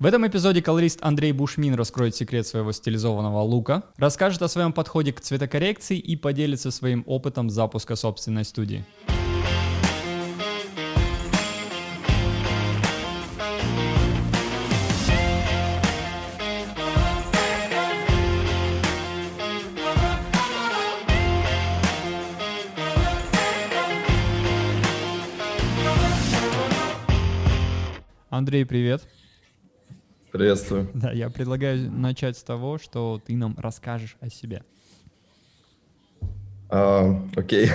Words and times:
В 0.00 0.06
этом 0.06 0.26
эпизоде 0.26 0.62
колорист 0.62 1.00
Андрей 1.02 1.32
Бушмин 1.32 1.74
раскроет 1.74 2.16
секрет 2.16 2.46
своего 2.46 2.72
стилизованного 2.72 3.42
лука, 3.42 3.82
расскажет 3.98 4.40
о 4.40 4.48
своем 4.48 4.72
подходе 4.72 5.12
к 5.12 5.20
цветокоррекции 5.20 5.98
и 5.98 6.16
поделится 6.16 6.70
своим 6.70 7.04
опытом 7.06 7.50
запуска 7.50 7.96
собственной 7.96 8.46
студии. 8.46 8.82
Андрей, 28.30 28.64
привет. 28.64 29.02
Приветствую. 30.32 30.88
Да, 30.94 31.10
я 31.10 31.28
предлагаю 31.28 31.90
начать 31.90 32.36
с 32.36 32.42
того, 32.42 32.78
что 32.78 33.20
ты 33.24 33.36
нам 33.36 33.56
расскажешь 33.58 34.16
о 34.20 34.28
себе. 34.28 34.62
А, 36.68 37.20
окей. 37.36 37.70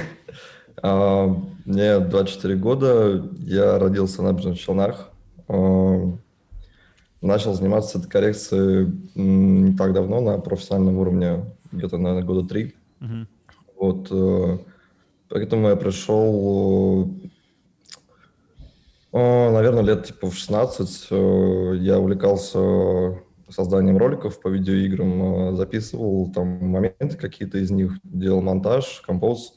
А, 0.82 1.27
мне 1.66 1.99
24 1.99 2.55
года, 2.55 3.30
я 3.40 3.80
родился 3.80 4.22
на 4.22 4.32
Набережных 4.32 4.60
Челнах. 4.60 5.10
А, 5.48 6.13
начал 7.22 7.54
заниматься 7.54 7.98
этой 7.98 8.10
коррекцией 8.10 8.91
не 9.16 9.76
так 9.76 9.94
давно, 9.94 10.22
на 10.22 10.38
профессиональном 10.38 10.98
уровне, 10.98 11.46
где-то, 11.72 11.98
наверное, 11.98 12.26
года 12.26 12.48
три. 12.48 12.76
Угу. 13.02 13.27
Вот, 13.77 14.08
э, 14.12 14.58
поэтому 15.30 15.70
я 15.70 15.76
пришел 15.76 17.12
Наверное, 19.16 19.82
лет 19.82 20.08
типа 20.08 20.30
в 20.30 20.36
16 20.36 21.08
э, 21.10 21.76
я 21.80 22.00
увлекался 22.00 23.18
созданием 23.50 23.98
роликов 23.98 24.41
по 24.41 24.50
видеоиграм, 24.50 25.54
э, 25.54 25.55
записывал 25.55 26.32
там 26.34 26.48
моменты 26.68 27.16
какие-то 27.16 27.60
из 27.60 27.71
них, 27.71 27.93
делал 28.04 28.41
монтаж, 28.41 29.02
композ, 29.05 29.55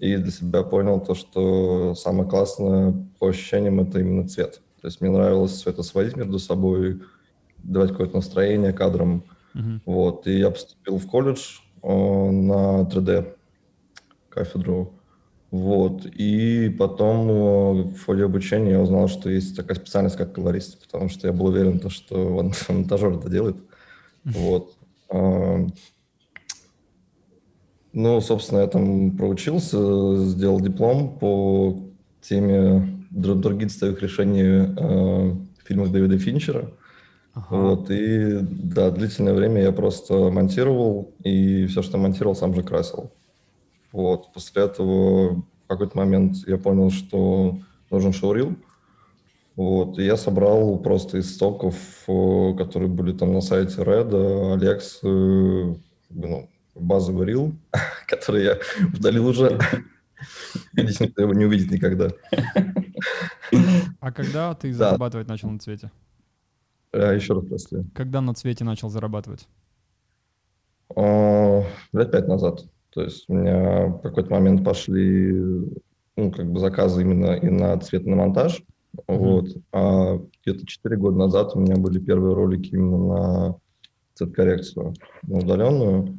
и 0.00 0.16
для 0.16 0.32
себя 0.32 0.64
понял 0.64 1.00
то, 1.00 1.14
что 1.14 1.94
самое 1.94 2.28
классное 2.28 2.94
по 3.20 3.28
ощущениям 3.28 3.78
это 3.80 4.00
именно 4.00 4.26
цвет. 4.26 4.60
То 4.80 4.88
есть 4.88 5.00
мне 5.00 5.10
нравилось 5.10 5.64
это 5.66 5.84
сводить 5.84 6.16
между 6.16 6.40
собой, 6.40 7.00
давать 7.58 7.90
какое-то 7.90 8.16
настроение 8.16 8.72
кадрам. 8.72 9.24
Uh-huh. 9.54 9.80
Вот. 9.86 10.26
И 10.26 10.38
я 10.38 10.50
поступил 10.50 10.98
в 10.98 11.06
колледж 11.06 11.58
э, 11.82 11.88
на 11.88 12.82
3D 12.82 13.34
кафедру. 14.28 14.95
Вот. 15.56 16.06
И 16.06 16.68
потом 16.78 17.30
э, 17.30 17.82
в 17.94 18.04
ходе 18.04 18.24
обучения 18.24 18.72
я 18.72 18.80
узнал, 18.80 19.08
что 19.08 19.30
есть 19.30 19.56
такая 19.56 19.76
специальность, 19.76 20.16
как 20.16 20.32
колорист, 20.32 20.84
потому 20.84 21.08
что 21.08 21.26
я 21.26 21.32
был 21.32 21.46
уверен, 21.46 21.78
то, 21.80 21.88
что 21.88 22.42
монтажер 22.68 23.14
это 23.14 23.30
делает. 23.30 23.56
Вот. 24.24 24.72
Ну, 27.92 28.20
собственно, 28.20 28.58
я 28.60 28.66
там 28.66 29.16
проучился, 29.16 30.16
сделал 30.26 30.60
диплом 30.60 31.18
по 31.18 31.78
теме 32.20 33.04
других 33.10 33.70
цветовых 33.70 34.02
решений 34.02 34.74
э, 34.76 35.34
фильмов 35.64 35.92
Дэвида 35.92 36.18
Финчера. 36.18 36.70
Ага. 37.32 37.56
Вот, 37.56 37.90
и 37.90 38.38
да, 38.42 38.90
длительное 38.90 39.32
время 39.32 39.62
я 39.62 39.72
просто 39.72 40.30
монтировал, 40.30 41.14
и 41.24 41.66
все, 41.66 41.80
что 41.80 41.96
монтировал, 41.98 42.34
сам 42.34 42.54
же 42.54 42.62
красил. 42.62 43.12
Вот. 43.96 44.30
После 44.34 44.64
этого 44.64 45.36
в 45.36 45.68
какой-то 45.68 45.96
момент 45.96 46.36
я 46.46 46.58
понял, 46.58 46.90
что 46.90 47.58
нужен 47.90 48.12
шоурил. 48.12 48.54
Вот. 49.54 49.98
И 49.98 50.04
я 50.04 50.18
собрал 50.18 50.78
просто 50.80 51.16
из 51.16 51.34
стоков, 51.34 51.74
э, 52.06 52.54
которые 52.58 52.90
были 52.90 53.16
там 53.16 53.32
на 53.32 53.40
сайте 53.40 53.80
Red, 53.80 54.10
Alex, 54.10 54.98
э, 55.02 55.76
ну, 56.10 56.50
базовый 56.74 57.26
рил, 57.26 57.54
который 58.06 58.44
я 58.44 58.58
удалил 58.94 59.28
уже. 59.28 59.58
Надеюсь, 60.74 61.00
его 61.00 61.32
не 61.32 61.46
увидит 61.46 61.70
никогда. 61.70 62.10
А 64.00 64.12
когда 64.12 64.54
ты 64.54 64.74
зарабатывать 64.74 65.26
начал 65.26 65.48
на 65.48 65.58
цвете? 65.58 65.90
А, 66.92 67.14
Еще 67.14 67.32
раз, 67.32 67.46
прости. 67.46 67.76
Когда 67.94 68.20
на 68.20 68.34
цвете 68.34 68.62
начал 68.62 68.90
зарабатывать? 68.90 69.48
Лет 70.94 72.12
пять 72.12 72.28
назад. 72.28 72.66
То 72.96 73.02
есть 73.02 73.26
у 73.28 73.34
меня 73.34 73.88
в 73.88 73.98
какой-то 73.98 74.30
момент 74.32 74.64
пошли 74.64 75.30
ну, 76.16 76.32
как 76.32 76.50
бы 76.50 76.58
заказы 76.58 77.02
именно 77.02 77.34
и 77.34 77.50
на 77.50 77.78
цветный 77.78 78.14
монтаж. 78.14 78.62
Mm-hmm. 78.96 79.16
Вот. 79.18 79.48
А 79.70 80.18
где-то 80.42 80.66
4 80.66 80.96
года 80.96 81.18
назад 81.18 81.54
у 81.54 81.60
меня 81.60 81.76
были 81.76 81.98
первые 81.98 82.34
ролики 82.34 82.70
именно 82.70 82.96
на 82.96 83.56
цветкоррекцию, 84.14 84.94
на 85.24 85.38
удаленную. 85.40 86.18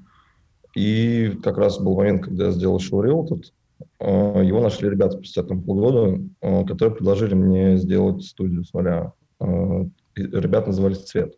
И 0.75 1.39
как 1.41 1.57
раз 1.57 1.79
был 1.79 1.95
момент, 1.95 2.25
когда 2.25 2.45
я 2.45 2.51
сделал 2.51 2.77
шоурил 2.77 3.25
этот. 3.25 3.51
А, 3.99 4.39
его 4.43 4.61
нашли 4.61 4.87
ребята 4.87 5.13
спустя 5.13 5.41
там 5.41 5.63
полгода, 5.63 6.21
а, 6.43 6.63
которые 6.63 6.93
предложили 6.93 7.33
мне 7.33 7.77
сделать 7.77 8.23
студию 8.23 8.65
с 8.65 8.71
нуля. 8.71 9.13
А, 9.39 9.83
ребят 10.15 10.67
назывались 10.67 11.05
«Цвет». 11.05 11.33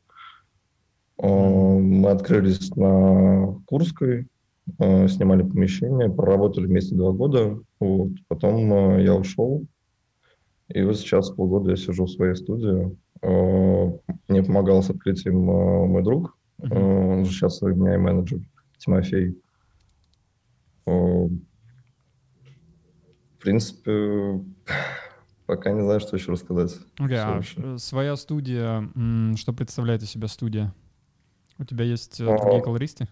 Мы 1.18 2.10
открылись 2.10 2.76
на 2.76 3.62
Курской, 3.66 4.28
Э, 4.78 5.08
снимали 5.08 5.44
помещение, 5.44 6.10
проработали 6.10 6.66
вместе 6.66 6.96
два 6.96 7.12
года, 7.12 7.60
вот. 7.80 8.12
потом 8.28 8.72
э, 8.74 9.04
я 9.04 9.16
ушел, 9.16 9.66
и 10.68 10.84
вот 10.84 10.98
сейчас 10.98 11.32
полгода 11.32 11.72
я 11.72 11.76
сижу 11.76 12.06
в 12.06 12.12
своей 12.12 12.36
студии. 12.36 12.96
Э, 13.22 13.92
мне 14.28 14.44
помогал 14.44 14.84
с 14.84 14.90
открытием 14.90 15.38
мой 15.38 16.04
друг, 16.04 16.38
он 16.60 17.26
же 17.26 17.32
сейчас 17.32 17.62
у 17.62 17.68
меня 17.70 17.96
и 17.96 17.98
менеджер 17.98 18.40
Тимофей. 18.78 19.42
В 20.86 21.30
принципе, 23.40 24.44
пока 25.46 25.72
не 25.72 25.82
знаю, 25.82 26.02
что 26.02 26.18
еще 26.18 26.34
рассказать. 26.34 26.78
Okay, 27.00 27.16
а 27.16 27.78
своя 27.78 28.18
студия, 28.18 28.90
что 29.38 29.54
представляет 29.54 30.04
из 30.04 30.10
себя 30.10 30.28
студия? 30.28 30.74
У 31.58 31.64
тебя 31.64 31.86
есть 31.86 32.20
а, 32.20 32.38
другие 32.38 32.62
колористы? 32.62 33.08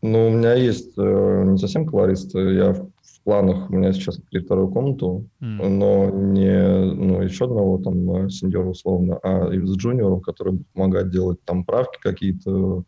Ну, 0.00 0.28
у 0.28 0.30
меня 0.30 0.54
есть 0.54 0.96
э, 0.96 1.44
не 1.46 1.58
совсем 1.58 1.86
колорист. 1.86 2.34
Я 2.34 2.72
в, 2.72 2.88
в 3.02 3.22
планах, 3.24 3.68
у 3.68 3.74
меня 3.74 3.92
сейчас 3.92 4.18
открыть 4.18 4.44
вторую 4.44 4.68
комнату, 4.68 5.26
mm. 5.40 5.68
но 5.68 6.10
не 6.10 6.94
ну, 6.94 7.20
еще 7.22 7.46
одного 7.46 7.78
там 7.78 8.26
э, 8.26 8.30
сеньора 8.30 8.68
условно, 8.68 9.18
а 9.22 9.50
с 9.50 9.76
джуниором, 9.76 10.20
который 10.20 10.52
будет 10.52 10.68
помогать 10.68 11.10
делать 11.10 11.42
там 11.44 11.64
правки 11.64 11.98
какие-то, 12.00 12.84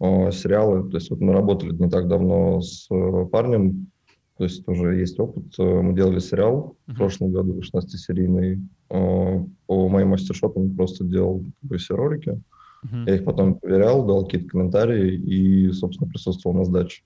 э, 0.00 0.30
сериалы. 0.32 0.88
То 0.90 0.96
есть 0.96 1.10
вот 1.10 1.20
мы 1.20 1.32
работали 1.34 1.74
не 1.74 1.90
так 1.90 2.08
давно 2.08 2.62
с 2.62 2.86
э, 2.90 3.26
парнем, 3.30 3.90
то 4.38 4.44
есть 4.44 4.64
тоже 4.64 4.94
есть 4.96 5.20
опыт. 5.20 5.44
Э, 5.58 5.82
мы 5.82 5.94
делали 5.94 6.20
сериал 6.20 6.74
mm-hmm. 6.88 6.92
в 6.94 6.96
прошлом 6.96 7.32
году, 7.32 7.60
16-серийный, 7.60 8.66
э, 8.88 9.44
по 9.66 9.88
моим 9.90 10.08
мастер-шотам 10.08 10.74
просто 10.74 11.04
делал 11.04 11.40
как 11.60 11.70
бы, 11.70 11.76
все 11.76 11.94
ролики. 11.94 12.40
Угу. 12.82 12.96
Я 13.06 13.14
их 13.14 13.24
потом 13.24 13.58
проверял, 13.58 14.06
дал 14.06 14.24
какие-то 14.24 14.48
комментарии 14.48 15.14
и, 15.14 15.70
собственно, 15.72 16.08
присутствовал 16.08 16.56
на 16.56 16.64
сдаче. 16.64 17.02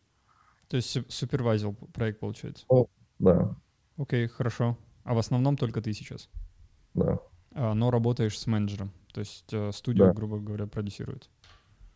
То 0.69 0.77
есть 0.77 0.99
супервайзил 1.13 1.75
проект, 1.93 2.21
получается? 2.21 2.65
О, 2.69 2.87
да. 3.19 3.55
Окей, 3.97 4.27
хорошо. 4.27 4.77
А 5.05 5.15
в 5.15 5.19
основном 5.19 5.57
только 5.57 5.83
ты 5.83 5.93
сейчас? 5.93 6.29
Да. 6.95 7.19
А, 7.53 7.75
но 7.75 7.91
работаешь 7.91 8.39
с 8.39 8.47
менеджером, 8.47 8.91
то 9.13 9.21
есть 9.21 9.53
э, 9.53 9.71
студию, 9.73 10.07
да. 10.07 10.13
грубо 10.13 10.39
говоря, 10.39 10.67
продюсирует? 10.67 11.31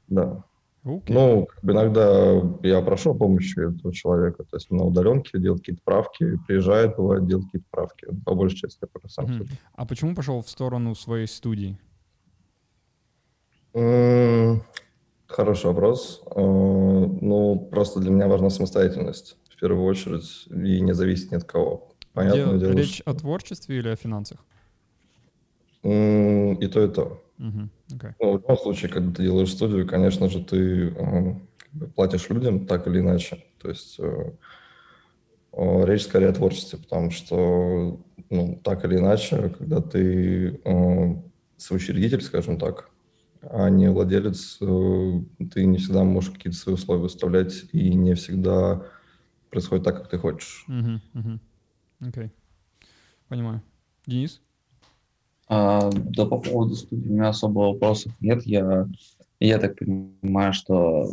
Да. 0.06 0.44
Okay. 0.84 1.12
Ну, 1.12 1.47
как 1.47 1.65
бы 1.65 1.72
иногда 1.72 2.41
я 2.62 2.81
прошу 2.83 3.15
помощи 3.15 3.59
этого 3.59 3.93
человека, 3.93 4.44
то 4.44 4.56
есть 4.56 4.71
на 4.71 4.84
удаленке 4.84 5.38
делать 5.38 5.61
какие-то 5.61 5.83
правки, 5.84 6.38
приезжает, 6.47 6.97
бывает, 6.97 7.27
делать 7.27 7.47
какие-то 7.47 7.67
правки. 7.71 8.06
По 8.25 8.34
большей 8.34 8.59
части 8.59 8.78
я 8.83 8.88
пока 8.88 9.09
сам 9.09 9.27
mm-hmm. 9.27 9.50
А 9.75 9.87
почему 9.87 10.15
пошел 10.15 10.41
в 10.41 10.49
сторону 10.49 10.94
своей 10.94 11.27
студии? 11.27 11.77
Хороший 15.29 15.67
вопрос. 15.67 16.23
Э, 16.35 16.41
ну, 16.41 17.69
просто 17.70 18.00
для 18.00 18.11
меня 18.11 18.29
важна 18.29 18.49
самостоятельность 18.50 19.37
в 19.50 19.61
первую 19.61 19.85
очередь 19.85 20.47
и 20.50 20.81
не 20.81 20.94
зависеть 20.94 21.31
ни 21.31 21.37
от 21.37 21.44
кого. 21.44 21.93
Понятно 22.15 22.53
Где 22.53 22.61
дело, 22.61 22.73
речь 22.73 22.97
что... 22.97 23.11
о 23.11 23.15
творчестве 23.15 23.79
или 23.79 23.88
о 23.88 23.97
финансах? 23.97 24.38
И 25.82 26.69
то, 26.73 26.85
и 26.85 26.88
то. 26.88 27.23
Okay. 27.38 28.15
Ну, 28.20 28.32
в 28.32 28.35
любом 28.41 28.59
случае, 28.59 28.91
когда 28.91 29.15
ты 29.15 29.23
делаешь 29.23 29.53
студию, 29.53 29.87
конечно 29.87 30.29
же, 30.29 30.43
ты 30.43 30.88
э, 30.88 31.35
платишь 31.94 32.29
людям 32.31 32.67
так 32.67 32.87
или 32.88 33.00
иначе. 33.00 33.44
То 33.61 33.69
есть 33.69 34.00
э, 34.00 34.32
речь 35.85 36.05
скорее 36.05 36.31
о 36.31 36.32
творчестве, 36.32 36.79
потому 36.79 37.11
что, 37.11 38.00
ну, 38.31 38.61
так 38.65 38.85
или 38.87 38.97
иначе, 38.97 39.55
когда 39.59 39.81
ты 39.82 40.59
соучредитель, 41.59 42.23
скажем 42.23 42.59
так, 42.59 42.91
а 43.43 43.69
не 43.70 43.90
владелец, 43.90 44.58
э, 44.61 45.20
ты 45.52 45.64
не 45.64 45.79
всегда 45.79 46.05
можешь 46.05 46.31
какие-то 46.31 46.58
свои 46.58 46.75
условия 46.75 47.02
выставлять, 47.02 47.64
и 47.73 47.94
не 47.94 48.14
всегда 48.14 48.82
происходит 49.50 49.85
так, 49.85 49.96
как 49.99 50.08
ты 50.08 50.19
хочешь. 50.19 50.67
Окей. 52.00 52.25
Okay. 52.25 52.31
Понимаю. 53.29 53.62
Денис? 54.06 54.40
А, 55.49 55.90
да, 55.90 56.26
по 56.26 56.38
поводу 56.38 56.75
студии 56.75 57.08
у 57.08 57.12
меня 57.12 57.29
особо 57.29 57.61
вопросов 57.73 58.12
нет. 58.20 58.43
Я, 58.44 58.88
я 59.41 59.58
так 59.58 59.79
понимаю, 59.79 60.52
что 60.52 61.11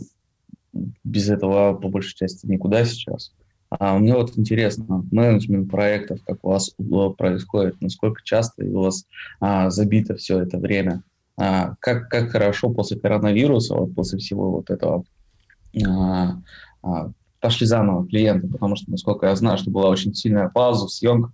без 1.04 1.30
этого 1.30 1.74
по 1.74 1.88
большей 1.89 2.16
части 2.16 2.45
никуда 2.45 2.86
сейчас. 2.86 3.33
А 3.69 3.98
мне 3.98 4.13
вот 4.13 4.38
интересно, 4.38 5.04
менеджмент 5.12 5.69
проектов, 5.69 6.19
как 6.25 6.44
у 6.44 6.50
вас 6.50 6.75
происходит, 7.18 7.81
насколько 7.81 8.21
часто 8.24 8.63
у 8.66 8.83
вас 8.83 9.06
а, 9.39 9.69
забито 9.69 10.16
все 10.16 10.39
это 10.39 10.57
время, 10.57 11.04
а, 11.38 11.76
как, 11.80 12.10
как 12.10 12.30
хорошо 12.32 12.70
после 12.70 13.00
коронавируса, 13.00 13.76
вот 13.76 13.94
после 13.94 14.20
всего 14.20 14.52
вот 14.52 14.70
этого 14.70 15.04
а, 15.86 16.38
а, 16.82 17.12
пошли 17.42 17.68
заново 17.68 18.08
клиенты, 18.08 18.48
потому 18.48 18.76
что, 18.76 18.90
насколько 18.90 19.28
я 19.28 19.36
знаю, 19.36 19.58
что 19.58 19.72
была 19.72 19.90
очень 19.90 20.14
сильная 20.14 20.50
пауза 20.50 20.88
в 20.88 20.92
съемках, 20.92 21.32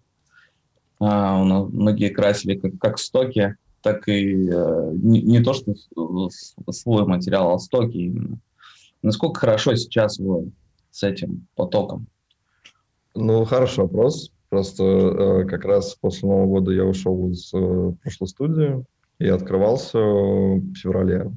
многие 0.99 2.09
красили 2.09 2.55
как, 2.55 2.77
как 2.79 2.99
стоки, 2.99 3.55
так 3.81 4.07
и 4.07 4.49
а, 4.49 4.91
не, 4.93 5.21
не 5.21 5.41
то, 5.41 5.53
что 5.53 5.73
свой 6.71 7.05
материал, 7.05 7.53
а 7.53 7.59
стоки 7.59 7.97
именно. 7.97 8.39
Насколько 9.01 9.41
хорошо 9.41 9.75
сейчас 9.75 10.19
вы 10.19 10.51
с 10.91 11.03
этим 11.03 11.47
потоком? 11.55 12.07
Ну, 13.15 13.43
хороший 13.45 13.79
вопрос. 13.79 14.31
Просто 14.49 14.83
э, 14.83 15.45
как 15.45 15.63
раз 15.65 15.95
после 15.95 16.27
Нового 16.27 16.47
года 16.47 16.71
я 16.71 16.83
ушел 16.83 17.29
из 17.29 17.51
э, 17.53 17.93
прошлой 18.03 18.27
студии 18.27 18.85
и 19.21 19.27
открывался 19.27 19.99
в 19.99 20.73
феврале. 20.75 21.31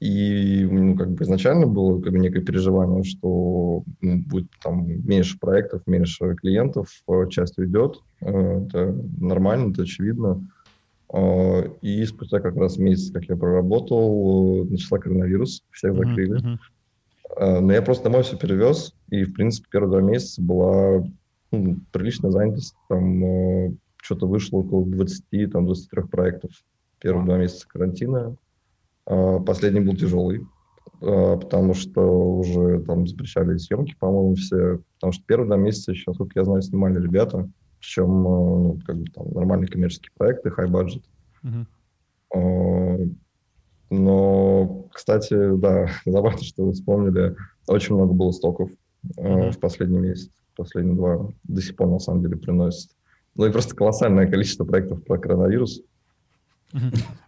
И 0.00 0.66
ну, 0.70 0.96
как 0.96 1.12
бы 1.12 1.24
изначально 1.24 1.66
было 1.66 2.00
как 2.00 2.12
бы 2.12 2.18
некое 2.18 2.40
переживание, 2.40 3.02
что 3.04 3.84
ну, 4.00 4.18
будет 4.18 4.48
там 4.62 4.86
меньше 4.86 5.38
проектов, 5.38 5.82
меньше 5.86 6.34
клиентов, 6.34 6.88
э, 7.08 7.28
часть 7.30 7.58
уйдет. 7.58 8.00
Э, 8.20 8.64
это 8.66 8.94
нормально, 9.18 9.72
это 9.72 9.82
очевидно. 9.82 10.46
Э, 11.12 11.68
и 11.80 12.04
спустя 12.04 12.40
как 12.40 12.56
раз 12.56 12.76
месяц, 12.76 13.10
как 13.12 13.24
я 13.24 13.36
проработал, 13.36 14.64
начался 14.66 14.98
коронавирус, 14.98 15.64
всех 15.70 15.96
закрыли. 15.96 16.40
Uh-huh. 16.40 17.60
Но 17.60 17.72
я 17.72 17.82
просто 17.82 18.04
домой 18.04 18.22
все 18.22 18.36
перевез, 18.36 18.94
и, 19.08 19.24
в 19.24 19.32
принципе, 19.32 19.68
первые 19.72 19.90
два 19.90 20.00
месяца 20.02 20.40
была 20.40 21.02
ну, 21.50 21.78
приличная 21.90 22.30
занятость. 22.30 22.76
Там 22.88 23.76
что-то 23.96 24.28
вышло 24.28 24.58
около 24.58 24.86
20, 24.86 25.50
там, 25.50 25.66
23 25.66 26.02
проектов 26.04 26.50
первые 27.04 27.26
два 27.26 27.36
месяца 27.36 27.68
карантина. 27.68 28.36
А, 29.06 29.38
последний 29.40 29.80
был 29.80 29.94
тяжелый, 29.94 30.46
а, 31.02 31.36
потому 31.36 31.74
что 31.74 32.00
уже 32.00 32.80
там 32.80 33.06
запрещали 33.06 33.58
съемки, 33.58 33.94
по-моему, 34.00 34.34
все. 34.36 34.80
Потому 34.94 35.12
что 35.12 35.22
первые 35.26 35.46
два 35.46 35.58
месяца 35.58 35.92
еще, 35.92 36.04
насколько 36.08 36.40
я 36.40 36.44
знаю, 36.44 36.62
снимали 36.62 37.00
ребята, 37.00 37.48
причем 37.78 38.26
а, 38.26 38.58
ну, 38.58 38.80
как 38.86 38.96
бы 38.96 39.04
там 39.12 39.30
нормальные 39.32 39.68
коммерческие 39.68 40.12
проекты, 40.16 40.48
high 40.48 40.70
budget. 40.70 41.02
Uh-huh. 41.44 43.14
Но, 43.90 44.88
кстати, 44.92 45.56
да, 45.58 45.88
забавно, 46.06 46.42
что 46.42 46.64
вы 46.64 46.72
вспомнили, 46.72 47.36
очень 47.66 47.94
много 47.94 48.14
было 48.14 48.30
стоков 48.32 48.70
uh-huh. 49.18 49.52
в 49.52 49.60
последний 49.60 49.98
месяц, 49.98 50.30
последние 50.56 50.96
два, 50.96 51.28
до 51.42 51.60
сих 51.60 51.76
пор 51.76 51.88
на 51.88 51.98
самом 51.98 52.22
деле 52.22 52.36
приносят. 52.36 52.90
Ну 53.36 53.44
и 53.44 53.52
просто 53.52 53.76
колоссальное 53.76 54.26
количество 54.26 54.64
проектов 54.64 55.04
про 55.04 55.18
коронавирус. 55.18 55.82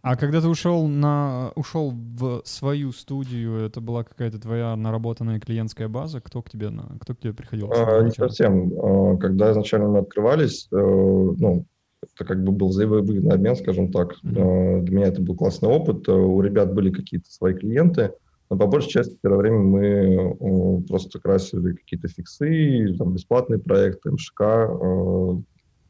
А 0.03 0.17
когда 0.17 0.41
ты 0.41 0.49
ушел 0.49 0.89
на 0.89 1.53
ушел 1.55 1.93
в 1.93 2.43
свою 2.45 2.93
студию, 2.93 3.59
это 3.59 3.81
была 3.81 4.05
какая-то 4.05 4.41
твоя 4.41 4.75
наработанная 4.77 5.41
клиентская 5.41 5.89
база? 5.89 6.21
Кто 6.21 6.43
к 6.43 6.51
тебе 6.51 6.71
на 6.71 6.97
кто 7.01 7.15
к 7.15 7.21
тебе 7.21 7.33
приходил? 7.33 7.71
А, 7.73 8.03
не 8.03 8.11
совсем. 8.11 8.73
А, 8.79 9.17
когда 9.17 9.53
изначально 9.53 9.89
мы 9.89 9.99
открывались, 9.99 10.69
э, 10.73 10.77
ну 10.77 11.67
это 12.03 12.25
как 12.25 12.43
бы 12.43 12.53
был 12.53 12.69
взаимовыгодный 12.69 13.35
обмен, 13.35 13.57
скажем 13.57 13.91
так. 13.93 14.15
Mm-hmm. 14.23 14.83
Для 14.83 14.97
меня 14.97 15.07
это 15.09 15.21
был 15.23 15.35
классный 15.35 15.69
опыт. 15.69 16.09
Э, 16.09 16.13
у 16.13 16.41
ребят 16.41 16.75
были 16.75 16.91
какие-то 16.91 17.31
свои 17.31 17.55
клиенты, 17.55 18.13
но 18.51 18.57
по 18.57 18.67
большей 18.67 18.91
части 18.91 19.19
первое 19.21 19.41
время 19.41 19.59
мы 19.59 20.85
просто 20.89 21.19
красили 21.19 21.73
какие-то 21.73 22.09
фиксы, 22.09 22.95
там, 22.99 23.15
бесплатные 23.15 23.59
проекты, 23.59 24.11
МШК, 24.11 24.41
э, 24.41 25.37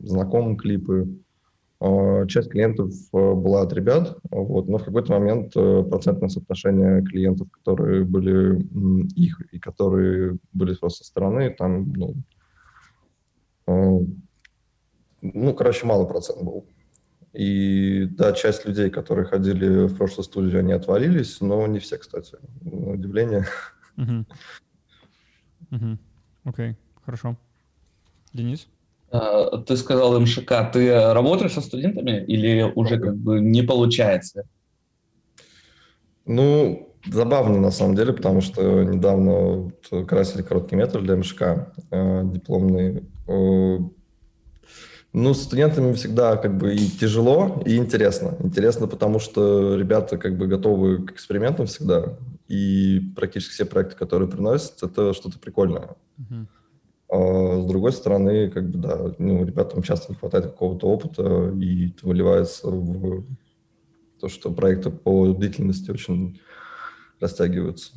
знакомые 0.00 0.56
клипы. 0.56 1.08
А, 1.78 2.26
часть 2.26 2.50
клиентов 2.50 2.92
э, 3.12 3.34
была 3.34 3.62
от 3.62 3.72
ребят, 3.72 4.16
вот, 4.30 4.66
но 4.68 4.78
в 4.78 4.84
какой-то 4.84 5.12
момент 5.12 5.52
э, 5.56 5.82
процентное 5.82 6.30
соотношение 6.30 7.02
клиентов, 7.02 7.50
которые 7.50 8.04
были 8.04 8.62
их 9.14 9.40
и 9.52 9.58
которые 9.58 10.38
были 10.52 10.72
со 10.74 10.88
стороны, 10.88 11.50
там, 11.50 11.92
ну, 11.92 12.14
э, 13.66 13.98
ну, 15.20 15.54
короче, 15.54 15.84
малый 15.86 16.08
процент 16.08 16.42
был. 16.42 16.66
И 17.34 18.06
да, 18.12 18.32
часть 18.32 18.64
людей, 18.64 18.88
которые 18.88 19.26
ходили 19.26 19.86
в 19.86 19.96
прошлую 19.98 20.24
студию, 20.24 20.60
они 20.60 20.72
отвалились, 20.72 21.42
но 21.42 21.66
не 21.66 21.78
все, 21.78 21.98
кстати. 21.98 22.36
Удивление. 22.64 23.44
Окей, 26.44 26.76
хорошо. 27.04 27.36
Денис? 28.32 28.66
А, 29.10 29.58
ты 29.58 29.76
сказал 29.76 30.18
МШК, 30.20 30.70
ты 30.72 31.12
работаешь 31.12 31.52
со 31.52 31.60
студентами 31.60 32.24
или 32.24 32.62
уже 32.74 32.98
как 32.98 33.16
бы 33.16 33.40
не 33.40 33.62
получается? 33.62 34.44
Ну, 36.24 36.94
забавно 37.04 37.60
на 37.60 37.70
самом 37.70 37.94
деле, 37.94 38.12
потому 38.12 38.40
что 38.40 38.82
недавно 38.82 39.72
красили 40.06 40.42
короткий 40.42 40.76
метр 40.76 41.00
для 41.00 41.16
МШК 41.16 41.42
э, 41.90 42.22
дипломный. 42.24 43.04
Э, 43.28 43.78
ну, 45.12 45.32
с 45.32 45.42
студентами 45.44 45.92
всегда 45.94 46.36
как 46.36 46.58
бы 46.58 46.74
и 46.74 46.88
тяжело, 46.88 47.62
и 47.64 47.76
интересно. 47.76 48.36
Интересно, 48.40 48.86
потому 48.86 49.18
что 49.18 49.76
ребята 49.76 50.18
как 50.18 50.36
бы 50.36 50.46
готовы 50.46 51.06
к 51.06 51.12
экспериментам 51.12 51.66
всегда, 51.66 52.18
и 52.48 53.00
практически 53.14 53.52
все 53.52 53.64
проекты, 53.64 53.96
которые 53.96 54.28
приносят, 54.28 54.82
это 54.82 55.14
что-то 55.14 55.38
прикольное. 55.38 55.96
Uh-huh. 56.18 56.46
А 57.08 57.60
с 57.60 57.66
другой 57.66 57.92
стороны, 57.92 58.50
как 58.50 58.68
бы, 58.68 58.78
да, 58.78 59.14
ну, 59.18 59.44
ребятам 59.44 59.82
часто 59.82 60.12
не 60.12 60.18
хватает 60.18 60.46
какого-то 60.46 60.88
опыта, 60.88 61.52
и 61.60 61.90
это 61.90 62.06
выливается 62.06 62.68
в 62.68 63.24
то, 64.20 64.28
что 64.28 64.52
проекты 64.52 64.90
по 64.90 65.32
длительности 65.32 65.90
очень 65.90 66.40
растягиваются. 67.20 67.92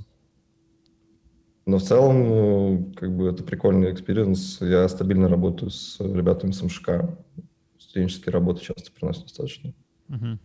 Но 1.66 1.78
в 1.78 1.84
целом, 1.84 2.94
как 2.94 3.16
бы, 3.16 3.28
это 3.30 3.44
прикольный 3.44 3.92
experience. 3.92 4.60
Я 4.62 4.88
стабильно 4.90 5.28
работаю 5.28 5.70
с 5.70 6.00
ребятами 6.00 6.52
с 6.52 6.62
МШК. 6.62 6.90
Студенческие 7.78 8.34
работы 8.34 8.64
часто 8.64 8.92
приносят 8.92 9.24
достаточно. 9.24 9.74
Uh-huh. 10.10 10.38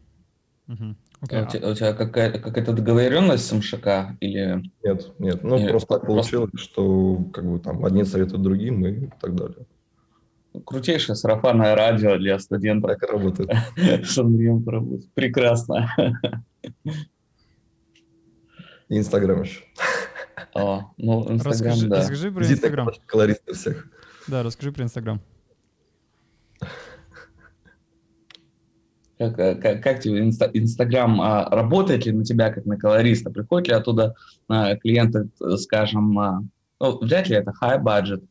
Uh-huh. 0.69 0.97
Okay. 1.25 1.37
А 1.37 1.43
у, 1.43 1.47
тебя, 1.47 1.69
у 1.71 1.75
тебя 1.75 1.93
какая, 1.95 2.31
какая-то 2.39 2.73
договоренность 2.73 3.47
с 3.47 3.53
МШК 3.53 4.17
или... 4.21 4.63
Нет, 4.83 5.13
нет, 5.19 5.43
ну 5.43 5.57
или 5.57 5.69
просто 5.69 5.95
так 5.95 6.07
получилось, 6.07 6.51
просто... 6.51 6.71
что 6.71 7.25
как 7.33 7.51
бы 7.51 7.59
там 7.59 7.85
одни 7.85 8.05
советуют 8.05 8.43
другим 8.43 8.85
и 8.85 9.09
так 9.21 9.35
далее. 9.35 9.67
Крутейшее 10.67 11.17
сарафанное 11.17 11.75
радио 11.75 12.17
для 12.17 12.39
студентов. 12.39 12.93
Так 12.93 13.11
работает. 13.11 13.51
С 14.05 14.19
Андреем 14.19 14.63
поработать. 14.63 15.11
Прекрасно. 15.15 15.89
И 18.89 18.99
Инстаграм 18.99 19.43
еще. 19.43 19.63
О, 20.53 20.93
ну, 20.99 21.23
Инстаграм, 21.23 21.53
расскажи, 21.53 21.89
да. 21.89 21.97
Расскажи 21.97 22.31
про 22.31 22.47
Инстаграм. 22.47 22.89
Колористы 23.07 23.55
всех. 23.55 23.89
Да, 24.29 24.43
расскажи 24.43 24.71
про 24.73 24.85
Инстаграм. 24.85 25.21
Как, 29.31 29.39
э, 29.39 29.55
как, 29.57 29.83
как 29.83 30.01
тебе 30.01 30.21
инста, 30.21 30.51
Инстаграм 30.53 31.21
а, 31.21 31.49
работает 31.51 32.07
ли 32.07 32.13
на 32.13 32.25
тебя 32.25 32.53
как 32.53 32.65
на 32.67 32.77
колориста? 32.77 33.31
Приходят 33.31 33.69
ли 33.69 33.75
оттуда 33.75 34.15
а, 34.49 34.77
клиенты, 34.77 35.29
скажем, 35.57 36.19
а, 36.19 36.43
ну, 36.81 36.99
вряд 37.01 37.29
ли 37.29 37.37
это 37.37 37.53
high 37.63 37.83
budget 37.83 38.25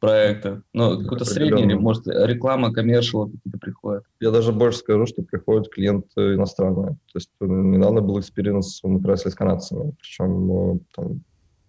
проекты, 0.00 0.62
ну, 0.72 1.02
какой-то 1.02 1.24
средний, 1.24 1.62
или, 1.64 1.74
может, 1.74 2.06
реклама, 2.06 2.72
commercial 2.72 3.26
какие-то 3.26 3.58
приходят? 3.58 4.04
Я 4.18 4.30
даже 4.30 4.52
больше 4.52 4.78
скажу, 4.78 5.06
что 5.06 5.22
приходят 5.22 5.68
клиенты 5.68 6.34
иностранные. 6.34 6.96
То 7.12 7.16
есть 7.16 7.30
э, 7.40 7.44
недавно 7.46 8.00
был 8.00 8.18
experience, 8.18 8.80
мы 8.82 9.02
красили 9.02 9.30
с 9.30 9.34
канадцами, 9.34 9.94
причем 10.00 10.76
э, 10.76 10.78
там 10.96 11.20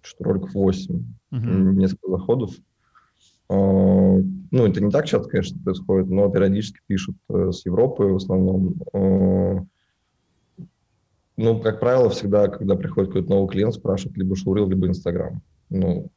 что 0.04 0.24
роликов 0.24 0.54
8, 0.54 0.96
uh-huh. 1.32 1.38
несколько 1.74 2.10
заходов. 2.10 2.56
А, 3.52 3.54
ну, 3.54 4.66
это 4.66 4.82
не 4.82 4.90
так 4.90 5.06
часто, 5.06 5.28
конечно, 5.28 5.62
происходит, 5.62 6.08
но 6.10 6.30
периодически 6.30 6.80
пишут 6.88 7.18
э, 7.30 7.52
с 7.52 7.66
Европы 7.66 8.04
в 8.04 8.16
основном. 8.16 8.76
А, 8.94 9.66
ну, 11.36 11.60
как 11.60 11.82
правило, 11.82 12.10
всегда, 12.10 12.48
когда 12.48 12.76
приходит 12.76 13.10
какой-то 13.10 13.30
новый 13.30 13.50
клиент, 13.50 13.74
спрашивают 13.74 14.18
либо 14.18 14.38
Шурил, 14.38 14.70
либо 14.70 14.88
Инстаграм. 14.88 15.42
Ну, 15.70 16.10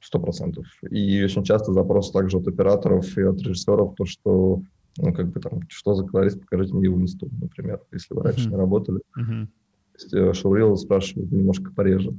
сто 0.00 0.18
процентов. 0.18 0.66
И 0.90 1.24
очень 1.24 1.42
часто 1.42 1.72
запрос 1.72 2.10
также 2.10 2.36
от 2.36 2.46
операторов 2.46 3.16
и 3.16 3.22
от 3.22 3.40
режиссеров, 3.40 3.94
то, 3.94 4.04
что, 4.04 4.62
ну, 4.98 5.14
как 5.14 5.28
бы 5.28 5.40
там, 5.40 5.62
что 5.68 5.94
за 5.94 6.04
колорист, 6.04 6.40
покажите 6.40 6.74
мне 6.74 6.84
его 6.84 7.00
инсту, 7.00 7.30
например, 7.40 7.80
если 7.92 8.14
вы 8.14 8.24
раньше 8.24 8.46
uh-huh. 8.46 8.50
не 8.50 8.56
работали. 8.56 9.00
Uh-huh. 9.18 9.46
То 9.46 9.98
есть 9.98 10.14
э, 10.14 10.32
Шурил 10.34 10.76
спрашивают 10.76 11.32
немножко 11.32 11.72
пореже. 11.72 12.12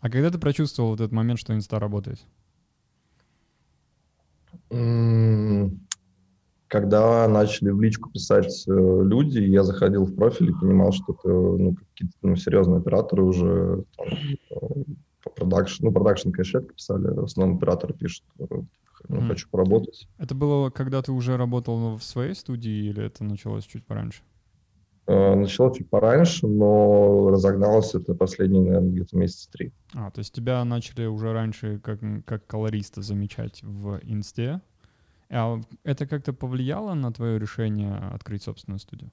А 0.00 0.10
когда 0.10 0.30
ты 0.30 0.38
прочувствовал 0.38 0.90
вот 0.90 1.00
этот 1.00 1.12
момент, 1.12 1.40
что 1.40 1.54
инста 1.54 1.78
работает? 1.78 2.20
Когда 6.74 7.28
начали 7.28 7.70
в 7.70 7.80
личку 7.80 8.10
писать 8.10 8.64
э, 8.66 8.70
люди, 8.72 9.38
я 9.38 9.62
заходил 9.62 10.06
в 10.06 10.16
профиль 10.16 10.50
и 10.50 10.52
понимал, 10.52 10.90
что 10.90 11.12
это 11.12 11.28
ну, 11.28 11.76
какие-то 11.76 12.16
ну, 12.22 12.34
серьезные 12.34 12.78
операторы 12.80 13.22
уже 13.22 13.84
там, 13.96 14.08
э, 14.08 14.84
по 15.22 15.30
продакшн, 15.30 15.84
ну, 15.84 15.92
продакшн, 15.92 16.30
конечно, 16.30 16.58
редко 16.58 16.74
писали, 16.74 17.06
в 17.14 17.24
основном 17.24 17.58
операторы 17.58 17.94
пишут, 17.94 18.24
э, 18.40 18.46
ну, 19.08 19.28
хочу 19.28 19.48
поработать. 19.50 20.08
Это 20.18 20.34
было, 20.34 20.70
когда 20.70 21.00
ты 21.00 21.12
уже 21.12 21.36
работал 21.36 21.96
в 21.96 22.02
своей 22.02 22.34
студии 22.34 22.88
или 22.88 23.04
это 23.04 23.22
началось 23.22 23.64
чуть 23.66 23.86
пораньше? 23.86 24.22
Э, 25.06 25.34
Начало 25.34 25.74
чуть 25.74 25.90
пораньше, 25.90 26.46
но 26.46 27.28
разогналось 27.30 27.94
это 27.94 28.14
последние, 28.14 28.62
наверное, 28.62 28.90
где-то 28.90 29.16
месяца 29.16 29.50
три. 29.50 29.72
А, 29.94 30.10
то 30.10 30.20
есть 30.20 30.32
тебя 30.34 30.64
начали 30.64 31.04
уже 31.06 31.32
раньше 31.32 31.78
как, 31.80 32.00
как 32.24 32.46
колориста 32.46 33.02
замечать 33.02 33.62
в 33.62 34.00
инсте. 34.02 34.60
А 35.30 35.60
это 35.82 36.06
как-то 36.06 36.32
повлияло 36.32 36.94
на 36.94 37.12
твое 37.12 37.38
решение 37.38 37.94
открыть 38.12 38.42
собственную 38.44 38.78
студию? 38.78 39.10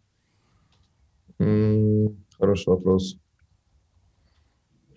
М, 1.40 2.16
Хороший 2.38 2.70
вопрос. 2.70 3.18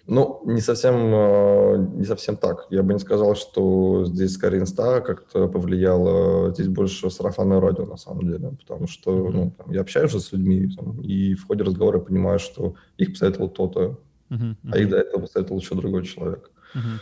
Ну, 0.07 0.43
не 0.45 0.61
совсем, 0.61 0.95
э, 1.15 1.77
не 1.97 2.05
совсем 2.05 2.37
так. 2.37 2.67
Я 2.71 2.83
бы 2.83 2.93
не 2.93 2.99
сказал, 3.01 3.35
что 3.35 4.05
здесь 4.05 4.33
скорее 4.35 4.59
инста 4.61 5.01
как-то 5.01 5.49
повлияло. 5.49 6.53
Здесь 6.53 6.69
больше 6.69 7.11
сарафанное 7.11 7.61
радио, 7.61 7.87
на 7.87 7.97
самом 7.97 8.27
деле. 8.27 8.51
Потому 8.61 8.87
что 8.87 9.31
ну, 9.31 9.51
там, 9.57 9.73
я 9.73 9.81
общаюсь 9.81 10.13
с 10.13 10.33
людьми, 10.33 10.69
там, 10.77 11.01
и 11.01 11.35
в 11.35 11.47
ходе 11.47 11.65
разговора 11.65 12.01
понимаю, 12.01 12.39
что 12.39 12.75
их 12.99 13.13
посоветовал 13.13 13.49
кто-то, 13.49 13.99
Мгм, 14.29 14.57
а 14.71 14.79
их 14.79 14.89
до 14.91 14.97
этого 14.99 15.23
посоветовал 15.23 15.61
еще 15.61 15.75
другой 15.75 16.05
человек. 16.05 16.51
мгм. 16.75 17.01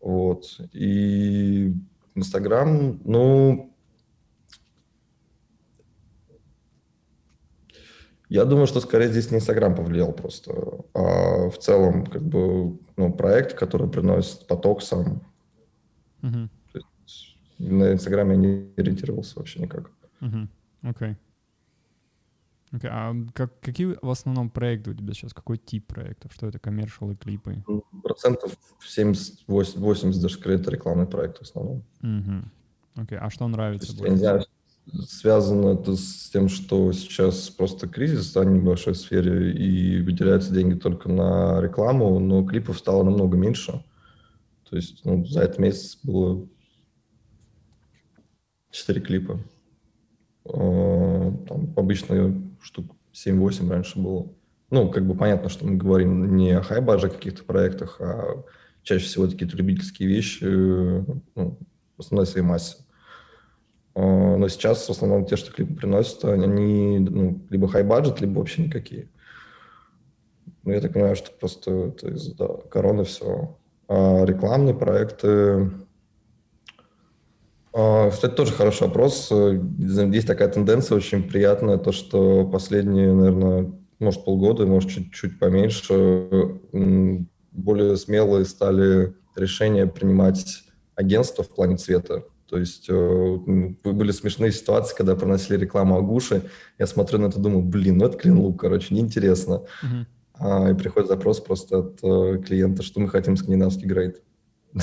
Вот. 0.00 0.60
И 0.72 1.74
Инстаграм, 2.14 3.00
ну, 3.04 3.67
я 8.28 8.44
думаю, 8.44 8.66
что 8.66 8.80
скорее 8.80 9.08
здесь 9.08 9.30
не 9.30 9.38
Инстаграм 9.38 9.74
повлиял 9.74 10.12
просто, 10.12 10.52
а 10.94 11.48
в 11.50 11.58
целом 11.58 12.04
как 12.06 12.22
бы 12.22 12.78
ну, 12.96 13.12
проект, 13.12 13.54
который 13.54 13.88
приносит 13.88 14.46
поток 14.46 14.82
сам. 14.82 15.22
Мгм, 16.22 16.50
На 17.58 17.92
Инстаграме 17.92 18.32
я 18.32 18.36
не 18.36 18.72
ориентировался 18.76 19.38
вообще 19.38 19.60
никак. 19.60 19.90
мгм. 20.20 20.48
Окей. 20.82 21.16
Окей, 22.70 22.90
А 22.92 23.14
как, 23.32 23.58
какие 23.60 23.96
в 24.02 24.10
основном 24.10 24.50
проекты 24.50 24.90
у 24.90 24.94
тебя 24.94 25.14
сейчас? 25.14 25.32
Какой 25.32 25.56
тип 25.56 25.86
проектов? 25.86 26.32
Что 26.34 26.48
это, 26.48 26.58
коммершалы, 26.58 27.16
клипы? 27.16 27.64
Процентов 28.02 28.52
70-80 28.86 30.20
даже 30.20 30.34
скорее 30.34 30.56
это 30.56 30.70
рекламный 30.70 31.06
проект 31.06 31.38
в 31.38 31.42
основном. 31.42 31.82
Мгм. 32.02 32.52
Окей, 32.96 33.16
а 33.18 33.30
что 33.30 33.44
То 33.44 33.48
нравится 33.48 33.92
есть, 33.92 34.00
я 34.00 34.08
не 34.10 34.16
знаю, 34.16 34.44
связано 35.06 35.74
это 35.74 35.96
с 35.96 36.30
тем, 36.30 36.48
что 36.48 36.92
сейчас 36.92 37.50
просто 37.50 37.88
кризис 37.88 38.34
в 38.34 38.44
небольшой 38.44 38.94
сфере 38.94 39.52
и 39.52 40.00
выделяются 40.02 40.52
деньги 40.52 40.78
только 40.78 41.08
на 41.08 41.60
рекламу, 41.60 42.18
но 42.18 42.44
клипов 42.44 42.78
стало 42.78 43.02
намного 43.02 43.36
меньше. 43.36 43.84
То 44.68 44.76
есть 44.76 45.04
ну, 45.04 45.24
за 45.24 45.42
этот 45.42 45.58
месяц 45.58 45.98
было 46.02 46.46
4 48.70 49.00
клипа. 49.00 49.40
Э, 50.44 51.32
Там 51.48 51.72
обычно 51.76 52.42
штук 52.60 52.94
7-8 53.12 53.68
раньше 53.70 53.98
было. 53.98 54.30
Ну, 54.70 54.90
как 54.90 55.06
бы 55.06 55.14
понятно, 55.14 55.48
что 55.48 55.66
мы 55.66 55.76
говорим 55.76 56.36
не 56.36 56.52
о 56.52 56.62
хай-баже 56.62 57.08
каких-то 57.08 57.42
проектах, 57.44 58.00
а 58.00 58.44
чаще 58.82 59.06
всего 59.06 59.26
какие-то 59.26 59.56
любительские 59.56 60.08
вещи, 60.08 60.44
ну, 60.44 61.58
в 61.96 62.00
основной 62.00 62.26
своей 62.26 62.46
массе. 62.46 62.76
А, 63.98 64.36
Но 64.36 64.46
сейчас 64.46 64.86
в 64.86 64.90
основном 64.90 65.26
те, 65.26 65.36
что 65.36 65.52
клипы 65.52 65.74
приносят, 65.74 66.24
они 66.24 67.00
ну, 67.00 67.40
либо 67.50 67.66
хай-баджет, 67.66 68.20
либо 68.20 68.38
вообще 68.38 68.62
никакие. 68.62 69.08
Ну, 70.62 70.72
я 70.72 70.80
так 70.80 70.92
понимаю, 70.92 71.16
что 71.16 71.32
просто 71.32 71.70
это 71.88 72.10
из-за 72.10 72.46
короны 72.70 73.02
все. 73.02 73.56
А 73.88 74.24
рекламные 74.24 74.74
проекты... 74.74 75.72
А, 77.72 78.10
Кстати, 78.10 78.34
тоже 78.34 78.52
хороший 78.52 78.86
вопрос. 78.86 79.32
Есть 79.32 80.28
такая 80.28 80.48
тенденция 80.48 80.96
очень 80.96 81.28
приятная, 81.28 81.76
то, 81.76 81.90
что 81.90 82.46
последние, 82.46 83.12
наверное, 83.12 83.72
может, 83.98 84.24
полгода, 84.24 84.64
может, 84.64 84.90
чуть-чуть 84.90 85.40
поменьше, 85.40 86.60
более 87.50 87.96
смелые 87.96 88.44
стали 88.44 89.12
решения 89.34 89.88
принимать 89.88 90.62
агентства 90.94 91.42
в 91.42 91.48
плане 91.48 91.78
цвета. 91.78 92.22
То 92.48 92.58
есть 92.58 92.86
э, 92.88 93.36
были 93.84 94.10
смешные 94.10 94.52
ситуации, 94.52 94.96
когда 94.96 95.14
проносили 95.14 95.58
рекламу 95.58 95.98
Агуши. 95.98 96.42
Я 96.78 96.86
смотрю 96.86 97.18
на 97.18 97.26
это, 97.26 97.38
думаю, 97.38 97.62
блин, 97.62 97.98
ну 97.98 98.06
это 98.06 98.16
clean 98.16 98.38
look, 98.38 98.60
короче, 98.60 98.94
неинтересно. 98.94 99.64
Мгм. 99.82 100.06
А, 100.34 100.70
и 100.70 100.74
приходит 100.74 101.08
запрос 101.08 101.40
просто 101.40 101.78
от 101.80 101.98
э, 102.02 102.42
клиента, 102.42 102.82
что 102.82 103.00
мы 103.00 103.08
хотим 103.08 103.36
скандинавский 103.36 103.86
grade. 103.86 104.22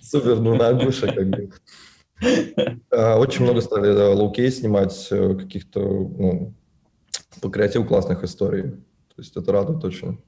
Супер, 0.00 0.38
ну 0.38 0.54
на 0.54 0.68
Агуше 0.68 1.12
как 1.12 1.28
бы. 1.28 1.50
А, 2.92 3.18
Очень 3.18 3.42
много 3.42 3.60
стали 3.60 3.92
да, 3.92 4.10
low-key 4.10 4.60
снимать 4.60 5.08
э, 5.10 5.34
каких-то, 5.34 5.80
ну, 5.80 6.54
по 7.40 7.48
креативу 7.50 7.84
классных 7.84 8.22
историй. 8.22 8.62
То 8.62 9.22
есть 9.22 9.36
это 9.36 9.50
радует 9.50 9.82
очень. 9.82 10.20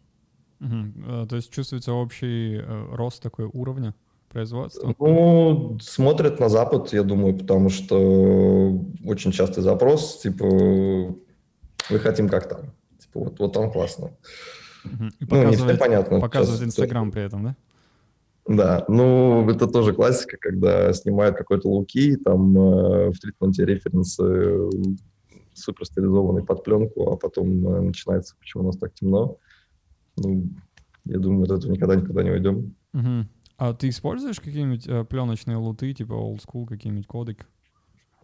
То 0.58 1.36
есть 1.36 1.52
чувствуется 1.52 1.92
общий 1.92 2.60
рост 2.90 3.22
такой 3.22 3.44
уровня 3.44 3.94
производства? 4.28 4.94
Ну, 4.98 5.78
смотрят 5.80 6.40
на 6.40 6.48
Запад, 6.48 6.92
я 6.92 7.02
думаю, 7.02 7.36
потому 7.36 7.68
что 7.70 8.78
очень 9.04 9.32
частый 9.32 9.62
запрос, 9.62 10.20
типа, 10.20 10.44
мы 10.44 11.98
хотим 11.98 12.28
как 12.28 12.48
там. 12.48 12.72
Типа, 12.98 13.20
вот, 13.20 13.38
вот 13.38 13.52
там 13.52 13.70
классно. 13.70 14.10
Мгм. 14.84 15.08
И 15.18 15.24
Ну, 15.24 15.36
не 15.36 15.42
показывает, 15.44 15.78
понятно. 15.78 16.20
показывает 16.20 16.62
Инстаграм 16.62 17.10
при 17.10 17.22
этом, 17.22 17.44
да? 17.44 17.56
Да, 18.46 18.84
ну, 18.88 19.48
это 19.50 19.66
тоже 19.66 19.92
классика, 19.92 20.38
когда 20.40 20.90
снимают 20.94 21.36
какой-то 21.36 21.68
луки, 21.68 22.16
там 22.16 22.56
э, 22.56 23.10
в 23.10 23.18
тритменте 23.18 23.66
референсы 23.66 24.22
э, 24.22 24.70
супер 25.52 25.84
стилизованный 25.84 26.42
под 26.42 26.64
пленку, 26.64 27.12
а 27.12 27.16
потом 27.16 27.68
э, 27.68 27.80
начинается, 27.82 28.36
почему 28.40 28.62
у 28.62 28.66
нас 28.68 28.78
так 28.78 28.94
темно. 28.94 29.36
Ну, 30.16 30.48
я 31.04 31.18
думаю, 31.18 31.44
от 31.44 31.58
этого 31.58 31.70
никогда-никогда 31.70 32.22
не 32.22 32.30
уйдем. 32.30 32.74
Мгм. 32.94 33.28
А 33.58 33.74
ты 33.74 33.88
используешь 33.88 34.38
какие-нибудь 34.38 34.86
э, 34.86 35.04
пленочные 35.04 35.56
луты, 35.56 35.92
типа 35.92 36.12
old 36.12 36.38
school, 36.38 36.64
какие-нибудь 36.66 37.08
кодек? 37.08 37.46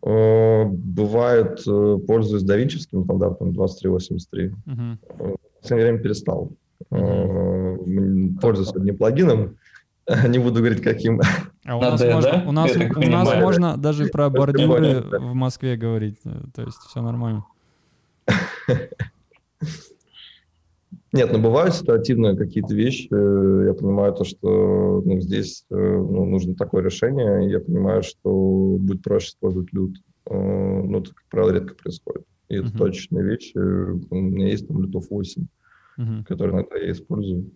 Э, 0.02 0.64
Бывает, 0.64 1.60
э, 1.66 1.98
пользуюсь 2.06 2.44
давинчевским 2.44 3.04
стандартом 3.04 3.52
2383. 3.52 4.52
Мгм. 4.64 4.98
В 5.18 5.36
последнее 5.60 5.90
время 5.90 6.02
перестал. 6.02 6.52
Э, 6.92 7.76
Пользуюсь 8.40 8.72
одним 8.76 8.96
плагином, 8.96 9.58
не 10.28 10.38
буду 10.38 10.60
говорить, 10.60 10.82
каким. 10.82 11.20
А 11.64 11.76
у 11.76 11.80
На 11.80 11.90
нас, 11.90 12.00
«Д», 12.00 12.14
можно, 12.14 12.30
да? 12.30 12.44
у 12.46 12.52
нас, 12.52 12.76
у 12.76 13.00
нас 13.10 13.34
можно 13.40 13.76
даже 13.76 14.06
про 14.06 14.30
бордюры 14.30 15.00
в 15.00 15.34
Москве 15.34 15.76
говорить, 15.76 16.18
э, 16.24 16.42
то 16.54 16.62
есть 16.62 16.78
все 16.78 17.02
нормально. 17.02 17.44
Нет, 21.14 21.32
ну 21.32 21.40
бывают 21.40 21.74
ситуативные 21.74 22.36
какие-то 22.36 22.74
вещи. 22.74 23.08
э, 23.10 23.66
Я 23.66 23.74
понимаю 23.74 24.12
то, 24.14 24.24
что 24.24 25.00
ну, 25.04 25.20
здесь 25.20 25.64
э, 25.70 25.74
ну, 25.76 26.24
нужно 26.24 26.54
такое 26.56 26.82
решение. 26.82 27.48
Я 27.50 27.60
понимаю, 27.60 28.02
что 28.02 28.76
будет 28.80 29.02
проще 29.02 29.28
использовать 29.28 29.72
лют. 29.72 29.96
Э, 30.28 30.34
Ну, 30.82 30.98
это, 30.98 31.10
как 31.10 31.24
правило, 31.30 31.50
редко 31.52 31.74
происходит. 31.76 32.24
И 32.48 32.56
это 32.56 32.68
Мгм. 32.68 32.78
точечные 32.78 33.24
вещи. 33.24 33.56
У 33.56 34.14
меня 34.14 34.48
есть 34.48 34.66
там 34.66 34.82
лютов 34.82 35.08
8, 35.08 35.46
Мгм. 35.96 36.24
которые 36.24 36.56
иногда 36.56 36.76
я 36.78 36.90
использую. 36.90 37.52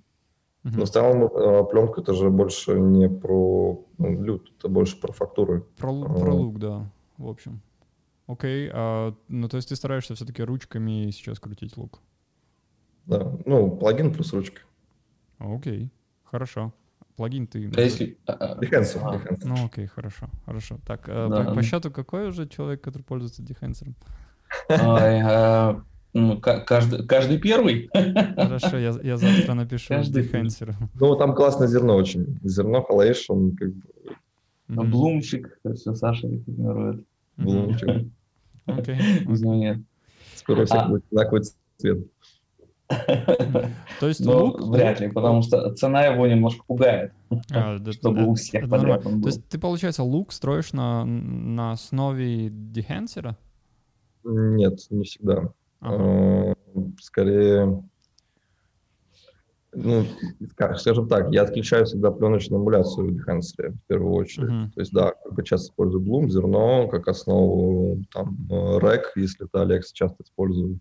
Мгм. 0.63 0.79
Но 0.79 0.85
в 0.85 0.91
целом 0.91 1.67
пленка 1.69 2.01
это 2.01 2.15
же 2.15 2.31
больше 2.31 2.79
не 2.79 3.09
про 3.09 3.85
ну, 3.99 4.23
лют, 4.23 4.53
это 4.59 4.69
больше 4.69 5.01
про 5.01 5.13
фактуры. 5.13 5.65
Про, 5.79 6.05
про 6.05 6.35
лук, 6.35 6.59
да, 6.61 6.89
в 7.17 7.27
общем. 7.29 7.61
Окей, 8.29 8.71
а, 8.73 9.15
ну 9.29 9.49
то 9.49 9.57
есть 9.57 9.69
ты 9.71 9.77
стараешься 9.77 10.15
все-таки 10.15 10.43
ручками 10.45 11.11
сейчас 11.11 11.41
крутить 11.41 11.77
лук? 11.77 12.01
Да. 13.09 13.33
Ну, 13.47 13.71
плагин 13.77 14.13
плюс 14.13 14.33
ручка. 14.33 14.61
Окей, 15.39 15.91
хорошо. 16.25 16.73
Плагин 17.17 17.47
ты... 17.47 17.71
А 17.77 17.81
если- 17.81 18.17
а, 18.27 18.55
Дехенсер, 18.61 19.01
а, 19.03 19.17
Дехенсер. 19.19 19.49
Ну 19.49 19.65
окей, 19.65 19.87
хорошо, 19.87 20.29
хорошо. 20.47 20.79
Так, 20.87 21.09
э, 21.09 21.27
Да. 21.29 21.45
по, 21.45 21.55
по 21.55 21.63
счету 21.63 21.91
какой 21.91 22.29
уже 22.29 22.47
человек, 22.47 22.81
который 22.83 23.03
пользуется 23.03 23.43
дехенсером? 23.43 23.97
а, 24.69 25.81
ну, 26.13 26.39
ка- 26.39 26.61
каждый, 26.61 27.07
каждый 27.07 27.39
первый? 27.39 27.91
Хорошо, 28.37 28.77
я, 28.79 28.95
я 29.03 29.17
завтра 29.17 29.55
напишу 29.55 29.89
Каждый 29.89 30.23
дехенсеру. 30.23 30.75
Ну, 30.95 31.17
там 31.17 31.35
классное 31.35 31.67
зерно 31.67 31.97
очень. 31.97 32.39
Зерно, 32.45 32.83
халейшн, 32.83 33.51
как 33.57 33.73
бы, 33.75 33.83
Мгм. 34.69 34.91
Блумчик, 34.91 35.59
все 35.77 35.95
Саша. 35.95 36.27
Мгм. 36.29 37.05
блумчик. 37.39 38.07
Окей, 38.67 38.97
Извини. 39.27 39.83
Скоро 40.35 40.63
у 40.63 40.65
всех 40.67 40.83
А. 40.83 40.89
будет 40.89 41.05
цвет. 41.79 42.07
То 42.89 44.09
есть 44.09 44.25
лук... 44.25 44.61
вряд 44.63 45.01
ли, 45.01 45.11
потому 45.11 45.43
что 45.43 45.73
цена 45.75 46.05
его 46.05 46.27
немножко 46.27 46.65
пугает, 46.67 47.13
А, 47.51 47.79
да, 47.81 47.93
чтобы 47.93 48.25
у 48.27 48.35
всех 48.35 48.63
это 48.63 48.71
подряд 48.71 49.05
он 49.07 49.13
То 49.15 49.19
был. 49.19 49.27
есть 49.27 49.47
ты, 49.49 49.59
получается, 49.59 50.03
лук 50.03 50.33
строишь 50.33 50.73
на, 50.73 51.05
на 51.05 51.73
основе 51.73 52.49
дехенсера? 52.51 53.37
Нет, 54.25 54.79
не 54.91 55.05
всегда. 55.05 55.51
Ага. 55.81 56.03
Э, 56.03 56.55
Скорее, 57.01 57.83
ну, 59.73 60.05
ска- 60.41 60.77
скажем 60.77 61.09
так, 61.09 61.31
я 61.33 61.43
отключаю 61.43 61.87
всегда 61.87 62.11
пленочную 62.11 62.61
эмуляцию 62.63 63.09
в 63.09 63.17
Behance 63.17 63.73
в 63.73 63.87
первую 63.87 64.13
очередь. 64.15 64.75
То 64.75 64.81
есть, 64.81 64.93
да, 64.93 65.13
как 65.25 65.35
бы 65.35 65.43
часто 65.45 65.69
использую 65.71 66.05
Bloom, 66.05 66.29
зерно 66.29 66.89
как 66.89 67.09
основу, 67.09 68.03
там, 68.13 68.37
э, 68.51 68.79
REC, 68.79 69.03
если 69.17 69.47
это 69.47 69.63
Alex 69.65 69.83
часто 69.93 70.23
использую. 70.23 70.79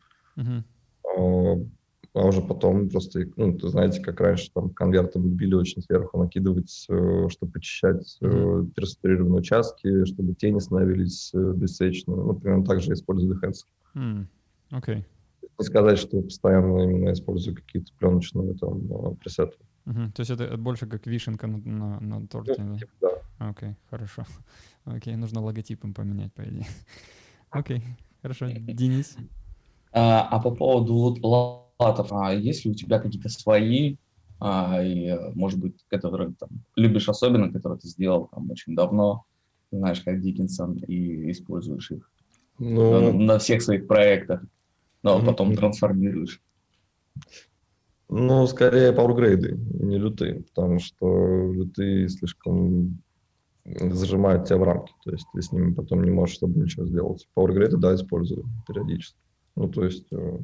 А 2.17 2.25
уже 2.25 2.41
потом 2.41 2.89
просто, 2.89 3.25
ну, 3.35 3.55
ты 3.55 3.67
знаете, 3.67 4.01
как 4.01 4.19
раньше 4.19 4.49
там 4.51 4.71
конверты 4.71 5.19
любили 5.19 5.53
очень 5.53 5.83
сверху 5.83 6.17
накидывать, 6.17 6.85
э, 6.89 7.27
чтобы 7.29 7.51
почищать 7.51 8.17
э, 8.21 8.65
переструктурированные 8.75 9.39
участки, 9.41 10.03
чтобы 10.05 10.33
тени 10.33 10.57
становились 10.57 11.31
э, 11.35 11.53
бесцветными. 11.55 12.17
Ну, 12.17 12.33
примерно 12.33 12.65
так 12.65 12.81
же 12.81 12.93
использую 12.93 13.35
Behance. 13.35 13.65
М, 13.93 14.27
Окей. 14.71 15.05
Не 15.59 15.63
сказать, 15.63 15.99
что 15.99 16.19
постоянно 16.23 16.81
именно 16.81 17.13
использую 17.13 17.55
какие-то 17.55 17.91
пленочные 17.99 18.55
там 18.55 19.15
пресеты. 19.17 19.55
Мгм. 19.85 20.11
То 20.11 20.21
есть 20.21 20.31
это 20.31 20.57
больше 20.57 20.87
как 20.87 21.05
вишенка 21.05 21.45
на, 21.45 21.59
на, 21.59 21.99
на 21.99 22.27
торте, 22.27 22.55
Ну, 22.57 22.73
да? 22.73 22.79
типа, 22.79 22.91
да. 22.99 23.49
Окей, 23.49 23.75
хорошо. 23.91 24.23
Окей, 24.85 25.15
нужно 25.15 25.41
логотипом 25.41 25.93
поменять, 25.93 26.33
по 26.33 26.41
идее. 26.41 26.65
Окей, 27.51 27.83
хорошо. 28.23 28.47
Денис? 28.49 29.17
А, 29.91 30.27
а 30.29 30.39
по 30.39 30.49
поводу 30.49 31.15
латов, 31.79 32.11
а 32.11 32.33
есть 32.33 32.65
ли 32.65 32.71
у 32.71 32.73
тебя 32.73 32.99
какие-то 32.99 33.29
свои, 33.29 33.97
а, 34.39 34.83
и, 34.83 35.15
может 35.35 35.59
быть, 35.59 35.75
которые 35.89 36.33
там 36.39 36.49
любишь 36.75 37.09
особенно, 37.09 37.51
которые 37.51 37.79
ты 37.79 37.87
сделал 37.87 38.27
там 38.27 38.49
очень 38.51 38.75
давно, 38.75 39.25
знаешь, 39.71 40.01
как 40.01 40.21
Диккенсон, 40.21 40.77
и 40.87 41.31
используешь 41.31 41.91
их 41.91 42.09
Ну, 42.59 43.11
на, 43.11 43.13
на 43.13 43.39
всех 43.39 43.61
своих 43.61 43.87
проектах, 43.87 44.43
но 45.03 45.17
Мгм. 45.17 45.27
потом 45.27 45.55
трансформируешь? 45.55 46.41
ну, 48.09 48.47
скорее 48.47 48.93
пауэргрейды, 48.93 49.57
не 49.57 49.97
лютые, 49.97 50.43
потому 50.43 50.79
что 50.79 51.51
лютые 51.51 52.07
слишком 52.09 53.01
зажимают 53.65 54.45
тебя 54.45 54.59
в 54.59 54.63
рамки, 54.63 54.93
то 55.03 55.11
есть 55.11 55.25
ты 55.33 55.41
с 55.41 55.51
ними 55.51 55.73
потом 55.73 56.03
не 56.03 56.11
можешь 56.11 56.35
чтобы 56.35 56.59
ничего 56.59 56.85
сделать. 56.85 57.27
Пауэргрейды, 57.33 57.77
да, 57.77 57.93
использую 57.95 58.45
периодически. 58.65 59.17
Ну, 59.57 59.67
то 59.67 59.83
есть 59.83 60.05
э, 60.13 60.39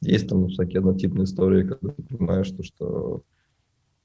есть 0.00 0.28
там 0.28 0.48
всякие 0.48 0.80
однотипные 0.80 1.24
истории, 1.24 1.66
когда 1.66 1.92
ты 1.92 2.02
понимаешь, 2.02 2.46
что, 2.46 2.62
что 2.62 3.22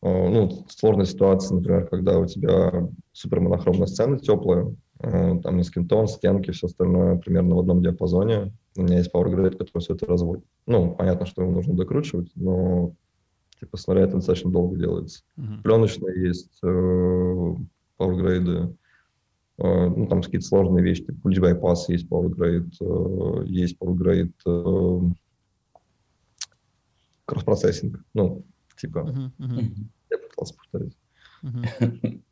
э, 0.02 0.30
ну, 0.30 0.66
сложная 0.70 1.06
ситуация, 1.06 1.56
например, 1.56 1.88
когда 1.88 2.20
у 2.20 2.26
тебя 2.26 2.90
супер 3.12 3.40
монохромная 3.40 3.88
сцена 3.88 4.20
теплая, 4.20 4.74
э, 5.00 5.40
там 5.42 5.58
на 5.58 5.64
скинтон, 5.64 6.08
стенки, 6.08 6.52
все 6.52 6.68
остальное 6.68 7.18
примерно 7.18 7.56
в 7.56 7.60
одном 7.60 7.82
диапазоне. 7.82 8.54
У 8.78 8.84
меня 8.84 8.98
есть 8.98 9.14
PowerGrade, 9.14 9.58
который 9.58 9.82
все 9.82 9.96
это 9.96 10.06
разводит. 10.06 10.46
Ну, 10.66 10.96
понятно, 10.96 11.26
что 11.26 11.42
его 11.42 11.52
нужно 11.52 11.76
докручивать, 11.76 12.32
но 12.36 12.94
типа 13.60 13.78
смотря 13.78 14.04
это 14.04 14.16
достаточно 14.16 14.52
долго 14.52 14.78
делается. 14.78 15.24
Мгм. 15.36 15.62
Пленочные 15.62 16.28
есть 16.28 16.58
э, 16.64 17.56
PowerGrade, 18.00 18.76
э, 19.60 19.88
ну, 19.90 20.08
там 20.08 20.22
какие-то 20.22 20.48
сложные 20.48 20.84
вещи, 20.84 21.04
типа 21.04 21.28
Glitch 21.28 21.42
Bypass 21.42 21.78
есть 21.90 22.08
PowerGrade, 22.08 22.72
э, 22.80 23.44
есть 23.46 23.78
PowerGrade 23.78 24.32
э, 24.46 25.00
кросс-процессинг, 27.32 28.04
ну, 28.14 28.46
типа, 28.78 29.04
мгм, 29.04 29.34
Мгм. 29.38 29.92
я 30.10 30.18
пытался 30.18 30.56
повторить. 30.56 30.98
мгм. 31.42 31.64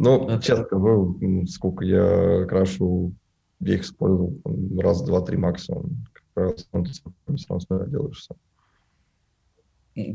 Ну, 0.00 0.28
Это- 0.28 0.42
честно 0.42 0.64
скажу, 0.64 1.18
сколько 1.48 1.84
я 1.84 2.46
крашу, 2.46 3.14
я 3.60 3.74
их 3.74 3.82
использовал 3.82 4.32
там, 4.44 4.78
раз, 4.78 5.02
два, 5.02 5.22
три 5.22 5.36
максимум. 5.36 6.04
Как 6.12 6.22
правило, 6.34 6.56
сам 6.56 6.84
ты 6.84 6.92
все 6.92 7.02
равно 7.26 7.36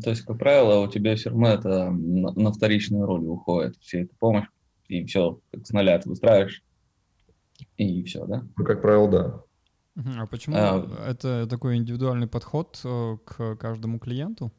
То 0.02 0.10
есть, 0.12 0.22
как 0.22 0.38
правило, 0.40 0.80
у 0.80 0.90
тебя 0.90 1.18
все 1.18 1.32
равно 1.32 1.50
это 1.50 1.92
на, 1.92 2.32
на 2.32 2.52
вторичные 2.54 3.04
роли 3.04 3.26
уходит, 3.26 3.76
вся 3.82 4.00
эта 4.00 4.16
помощь, 4.20 4.48
и 4.88 5.04
все, 5.06 5.40
как 5.52 5.68
с 5.68 5.72
нуля 5.72 6.00
ты 6.00 6.08
выстраиваешь, 6.08 6.64
и 7.76 8.04
все, 8.06 8.26
да? 8.26 8.48
Ну, 8.56 8.64
как 8.64 8.82
правило, 8.82 9.12
да. 9.12 9.44
А 9.96 10.26
почему 10.26 10.56
А, 10.58 10.88
это 11.08 11.48
такой 11.48 11.78
индивидуальный 11.78 12.28
подход 12.28 12.80
э, 12.84 13.18
к 13.26 13.56
каждому 13.58 14.00
клиенту? 14.00 14.52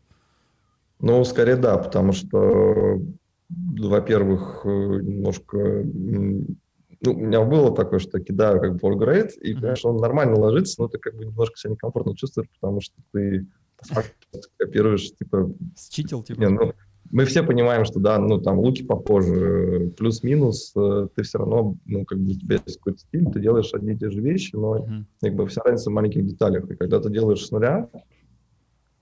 Ну, 1.00 1.24
скорее 1.24 1.56
да, 1.56 1.76
потому 1.76 2.12
что, 2.12 3.00
во-первых, 3.48 4.62
э, 4.64 4.68
немножко... 4.68 5.82
Ну, 5.84 7.12
у 7.12 7.16
меня 7.16 7.42
было 7.42 7.74
такое, 7.74 7.98
что 7.98 8.20
кидаю 8.20 8.60
как 8.60 8.76
бы 8.76 8.88
upgrade, 8.88 9.32
и, 9.40 9.54
конечно, 9.54 9.90
он 9.90 9.96
нормально 9.96 10.36
ложится, 10.36 10.80
но 10.80 10.88
ты 10.88 10.98
как 10.98 11.14
бы 11.16 11.26
немножко 11.26 11.58
себя 11.58 11.72
некомфортно 11.72 12.16
чувствуешь, 12.16 12.48
потому 12.60 12.80
что 12.80 12.94
ты 13.12 13.46
по 13.76 13.86
факту 13.86 14.14
копируешь, 14.56 15.10
типа, 15.12 15.50
Считил, 15.76 16.22
типа? 16.22 16.40
Не, 16.40 16.48
ну, 16.48 16.72
мы 17.14 17.26
все 17.26 17.44
понимаем, 17.44 17.84
что 17.84 18.00
да, 18.00 18.18
ну 18.18 18.40
там 18.40 18.58
луки 18.58 18.84
э, 18.84 19.90
плюс-минус, 19.96 20.72
э, 20.74 21.06
ты 21.14 21.22
все 21.22 21.38
равно, 21.38 21.76
ну, 21.84 22.04
как 22.04 22.18
бы 22.18 22.32
у 22.32 22.34
тебя 22.34 22.56
есть 22.66 22.78
какой-то 22.78 22.98
стиль, 22.98 23.30
ты 23.32 23.38
делаешь 23.38 23.72
одни 23.72 23.92
и 23.92 23.96
те 23.96 24.10
же 24.10 24.20
вещи, 24.20 24.56
но 24.56 24.78
Мгм. 24.78 25.06
как 25.20 25.34
бы 25.36 25.46
вся 25.46 25.62
разница 25.62 25.90
в 25.90 25.92
маленьких 25.92 26.26
деталях. 26.26 26.68
И 26.68 26.74
когда 26.74 26.98
ты 26.98 27.10
делаешь 27.10 27.46
с 27.46 27.52
нуля, 27.52 27.88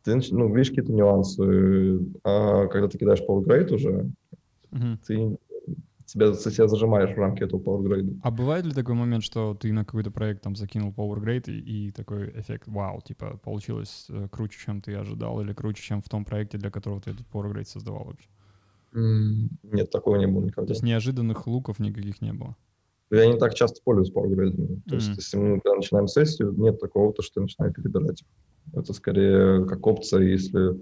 ты 0.04 0.20
ну, 0.30 0.54
видишь 0.54 0.68
какие-то 0.68 0.92
нюансы, 0.92 2.00
а 2.22 2.66
когда 2.66 2.86
ты 2.86 2.98
кидаешь 2.98 3.22
PowerGrade 3.26 3.74
уже, 3.74 4.10
Мгм. 4.70 5.00
ты 5.06 5.38
себя, 6.12 6.34
себя 6.34 6.68
зажимаешь 6.68 7.14
в 7.14 7.18
рамки 7.18 7.42
этого 7.42 7.60
PowerGrade. 7.60 8.20
А 8.22 8.30
бывает 8.30 8.64
ли 8.64 8.72
такой 8.72 8.94
момент, 8.94 9.24
что 9.24 9.54
ты 9.54 9.72
на 9.72 9.84
какой-то 9.84 10.10
проект 10.10 10.42
там 10.42 10.54
закинул 10.56 10.92
PowerGrade 10.92 11.50
и, 11.50 11.88
и 11.88 11.90
такой 11.90 12.30
эффект, 12.38 12.68
вау, 12.68 13.00
типа, 13.00 13.38
получилось 13.42 14.06
э, 14.10 14.28
круче, 14.30 14.58
чем 14.64 14.80
ты 14.80 14.94
ожидал, 14.94 15.40
или 15.40 15.52
круче, 15.52 15.82
чем 15.82 16.02
в 16.02 16.08
том 16.08 16.24
проекте, 16.24 16.58
для 16.58 16.70
которого 16.70 17.00
ты 17.00 17.10
этот 17.10 17.26
PowerGrade 17.32 17.64
создавал 17.64 18.04
вообще? 18.04 18.28
Нет, 18.94 19.90
такого 19.90 20.16
не 20.16 20.26
было 20.26 20.42
То 20.42 20.46
никогда. 20.48 20.72
есть 20.72 20.82
неожиданных 20.82 21.46
луков 21.46 21.78
никаких 21.78 22.20
не 22.20 22.32
было? 22.34 22.56
Я 23.10 23.26
не 23.26 23.38
так 23.38 23.54
часто 23.54 23.80
пользуюсь 23.82 24.12
PowerGrade. 24.12 24.80
То 24.88 24.96
есть, 24.96 25.16
если 25.16 25.36
мы 25.36 25.60
когда 25.60 25.76
начинаем 25.76 26.08
сессию, 26.08 26.52
нет 26.56 26.78
такого, 26.80 27.12
то, 27.12 27.22
что 27.22 27.40
я 27.40 27.42
начинаю 27.42 27.72
перебирать. 27.72 28.22
Это 28.74 28.92
скорее 28.92 29.66
как 29.66 29.86
опция, 29.86 30.20
если 30.20 30.78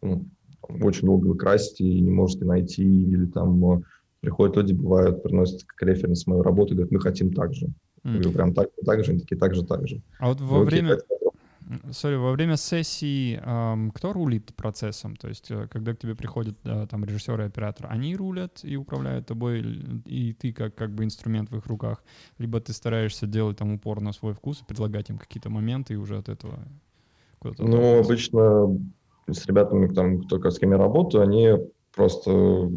ну, 0.00 0.26
очень 0.68 1.06
долго 1.06 1.26
вы 1.26 1.36
красите 1.36 1.84
и 1.84 2.00
не 2.00 2.10
можете 2.10 2.44
найти, 2.44 2.84
или 2.84 3.26
там 3.26 3.72
э, 3.72 3.82
приходят 4.26 4.56
люди, 4.56 4.72
бывают, 4.72 5.22
приносят 5.22 5.62
как 5.62 5.88
референс 5.88 6.26
мою 6.26 6.42
работу 6.42 6.72
и 6.72 6.76
говорят, 6.76 6.90
мы 6.90 7.00
хотим 7.00 7.32
так 7.32 7.54
же. 7.54 7.66
Я 8.02 8.10
М. 8.10 8.14
говорю, 8.14 8.32
прям 8.32 8.54
так, 8.54 8.68
так 8.84 9.04
же, 9.04 9.12
они 9.12 9.20
такие, 9.20 9.36
так 9.36 9.54
же, 9.54 9.64
так 9.64 9.86
же. 9.86 10.02
А 10.18 10.28
вот 10.28 10.40
во 10.40 10.58
Ну, 10.58 10.66
окей, 10.66 10.80
время, 10.80 10.98
Сори, 11.92 12.16
во 12.16 12.32
время 12.32 12.56
сессии 12.56 13.40
ам, 13.44 13.92
кто 13.92 14.12
рулит 14.12 14.52
процессом? 14.56 15.14
То 15.16 15.28
есть, 15.28 15.50
э, 15.50 15.68
когда 15.70 15.94
к 15.94 15.98
тебе 15.98 16.14
приходят 16.16 16.56
э, 16.64 16.86
там 16.90 17.04
режиссер 17.04 17.40
и 17.40 17.44
оператор, 17.44 17.86
они 17.88 18.16
рулят 18.16 18.60
и 18.64 18.76
управляют 18.76 19.26
тобой, 19.26 19.62
и 20.04 20.32
ты 20.32 20.52
как, 20.52 20.74
как 20.74 20.90
бы 20.90 21.04
инструмент 21.04 21.50
в 21.50 21.56
их 21.56 21.66
руках, 21.66 22.02
либо 22.38 22.60
ты 22.60 22.72
стараешься 22.72 23.26
делать 23.26 23.58
там 23.58 23.72
упор 23.74 24.00
на 24.00 24.12
свой 24.12 24.32
вкус 24.32 24.60
и 24.60 24.64
предлагать 24.64 25.10
им 25.10 25.18
какие-то 25.18 25.50
моменты 25.50 25.94
и 25.94 25.96
уже 25.96 26.18
от 26.18 26.28
этого 26.28 26.58
куда-то... 27.38 27.64
Ну, 27.64 28.00
обычно 28.00 28.76
с 29.28 29.46
ребятами, 29.46 29.92
там, 29.94 30.22
кто 30.22 30.50
с 30.50 30.58
кем 30.58 30.72
я 30.72 30.78
работаю, 30.78 31.22
они 31.22 31.48
просто 31.94 32.70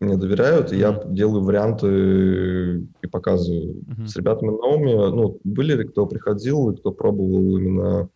мне 0.00 0.16
доверяют, 0.16 0.72
и 0.72 0.76
я 0.76 1.02
делаю 1.06 1.42
варианты 1.42 2.86
и 3.02 3.06
показываю. 3.10 3.82
Мгм. 3.86 4.06
С 4.06 4.16
ребятами 4.16 4.50
новыми, 4.50 4.92
ну, 4.92 5.40
были, 5.44 5.82
кто 5.84 6.06
приходил, 6.06 6.70
и 6.70 6.76
кто 6.76 6.92
пробовал 6.92 7.56
именно 7.58 8.08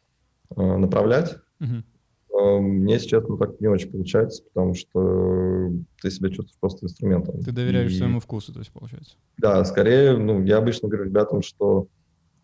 э, 0.57 0.77
направлять. 0.77 1.37
Э, 1.61 2.59
мне, 2.59 2.95
если 2.95 3.09
честно, 3.09 3.37
так 3.37 3.61
не 3.61 3.69
очень 3.69 3.91
получается, 3.91 4.43
потому 4.45 4.75
что 4.75 5.73
ты 6.01 6.11
себя 6.11 6.29
чувствуешь 6.29 6.59
просто 6.61 6.87
инструментом. 6.87 7.41
Ты 7.41 7.53
доверяешь 7.53 7.93
И- 7.93 7.97
своему 7.99 8.21
вкусу, 8.21 8.53
то 8.53 8.61
есть, 8.61 8.73
получается. 8.73 9.17
Да, 9.39 9.65
скорее, 9.65 10.17
ну, 10.17 10.43
я 10.45 10.59
обычно 10.59 10.89
говорю 10.89 11.07
ребятам, 11.07 11.43
что 11.43 11.89